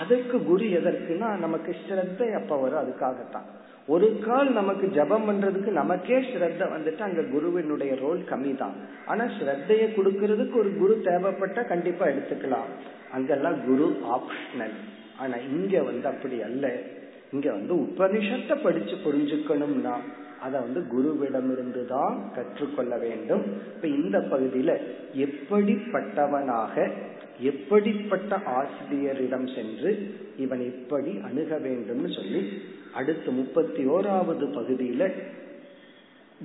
அதற்கு 0.00 0.36
குரு 0.50 0.66
எதற்குன்னா 0.78 1.28
நமக்கு 1.44 1.72
ஸ்ரத்தை 1.80 2.28
அப்ப 2.40 2.56
வரும் 2.62 2.82
அதுக்காகத்தான். 2.82 3.48
ஒரு 3.94 4.08
கால் 4.24 4.48
நமக்கு 4.58 4.86
ஜபம் 4.96 5.26
பண்றதுக்கு 5.28 5.70
நமக்கே 5.78 6.18
ஸ்ரத்த 6.28 6.68
வந்துட்டு 6.74 7.02
அங்க 7.06 7.22
குருவினுடைய 7.32 7.92
ரோல் 8.02 8.20
கம்மி 8.30 8.52
தான் 8.62 8.76
ஆனா 9.10 9.24
ஸ்ரத்தைய 9.36 9.84
கொடுக்கறதுக்கு 9.96 10.56
ஒரு 10.62 10.70
குரு 10.80 10.94
தேவைப்பட்ட 11.08 11.64
கண்டிப்பா 11.72 12.04
எடுத்துக்கலாம். 12.12 12.70
அங்கெல்லாம் 13.16 13.58
குரு 13.68 13.88
ஆப்ஷனல் 14.16 14.76
ஆனா 15.22 15.36
இங்க 15.50 15.82
வந்து 15.90 16.06
அப்படி 16.12 16.36
அல்ல. 16.48 16.66
இங்க 17.34 17.48
வந்து 17.58 17.74
உபனிஷத்தை 17.86 18.54
படிச்சு 18.62 18.94
புரிஞ்சுக்கணும்னா 19.06 19.94
அதை 20.44 20.56
வந்து 20.66 20.80
குருவிடமிருந்து 20.92 21.82
தான் 21.94 22.14
கற்றுக்கொள்ள 22.36 22.94
வேண்டும். 23.06 23.42
இப்ப 23.74 23.86
இந்த 23.98 24.18
பகுதியில 24.32 24.72
எப்படிப்பட்டவனாக 25.26 26.74
எப்படிப்பட்ட 27.40 28.36
ஆசிரியரிடம் 28.36 29.54
சென்று 29.54 30.12
இவன் 30.38 30.60
எப்படி 30.60 31.18
அணுக 31.24 31.58
வேண்டும்னு 31.58 32.14
சொல்லி 32.14 32.62
அடுத்து 32.94 33.30
முப்பத்தி 33.30 33.86
ஓராவது 33.86 34.46
பகுதியில 34.58 35.12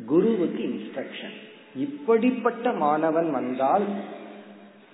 குருவுக்கு 0.07 0.63
இன்ஸ்ட்ரக்ஷன் 0.63 1.35
இப்படிப்பட்ட 1.75 2.71
மாணவன் 2.71 3.31
வந்தால் 3.31 3.85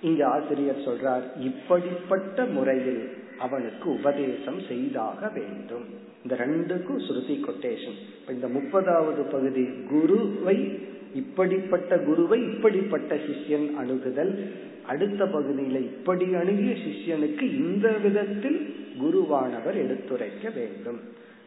இங்க 0.00 0.26
ஆசிரியர் 0.26 0.84
சொல்றார் 0.84 1.22
இப்படிப்பட்ட 1.40 2.44
முறையில் 2.44 3.08
அவனுக்கு 3.38 3.90
உபதேசம் 3.90 4.60
செய்தாக 4.68 5.28
வேண்டும். 5.28 5.84
இந்த 6.22 6.36
ரெண்டுக்கும் 6.46 7.02
ஸ்ருதி 7.08 7.36
கொட்டேஷன் 7.40 7.98
இந்த 8.28 8.48
முப்பதாவது 8.48 9.22
பகுதி 9.30 9.64
குருவை 9.64 10.78
இப்படிப்பட்ட 11.14 11.98
குருவை 11.98 12.42
இப்படிப்பட்ட 12.42 13.14
சிஷ்யன் 13.14 13.74
அணுகுதல் 13.74 14.52
அடுத்த 14.86 15.24
பகுதியில 15.24 15.76
இப்படி 15.76 16.34
அணுகிய 16.34 16.72
சிஷ்யனுக்கு 16.72 17.42
இந்த 17.42 17.88
விதத்தில் 17.92 18.74
குருவானவர் 19.02 19.74
எடுத்துரைக்க 19.74 20.50
வேண்டும். 20.50 21.00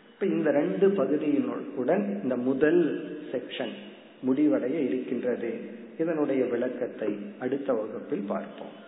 இப்ப 0.09 0.25
இந்த 0.25 0.51
ரெண்டு 0.51 0.87
பகுதியினுடன் 0.87 2.23
இந்த 2.23 2.35
முதல் 2.35 2.81
செக்ஷன் 3.31 3.73
முடிவடைய 4.27 4.73
இருக்கின்றது. 4.87 5.59
இதனுடைய 5.99 6.45
விளக்கத்தை 6.45 7.17
அடுத்த 7.39 7.73
வகுப்பில் 7.73 8.25
பார்ப்போம். 8.27 8.83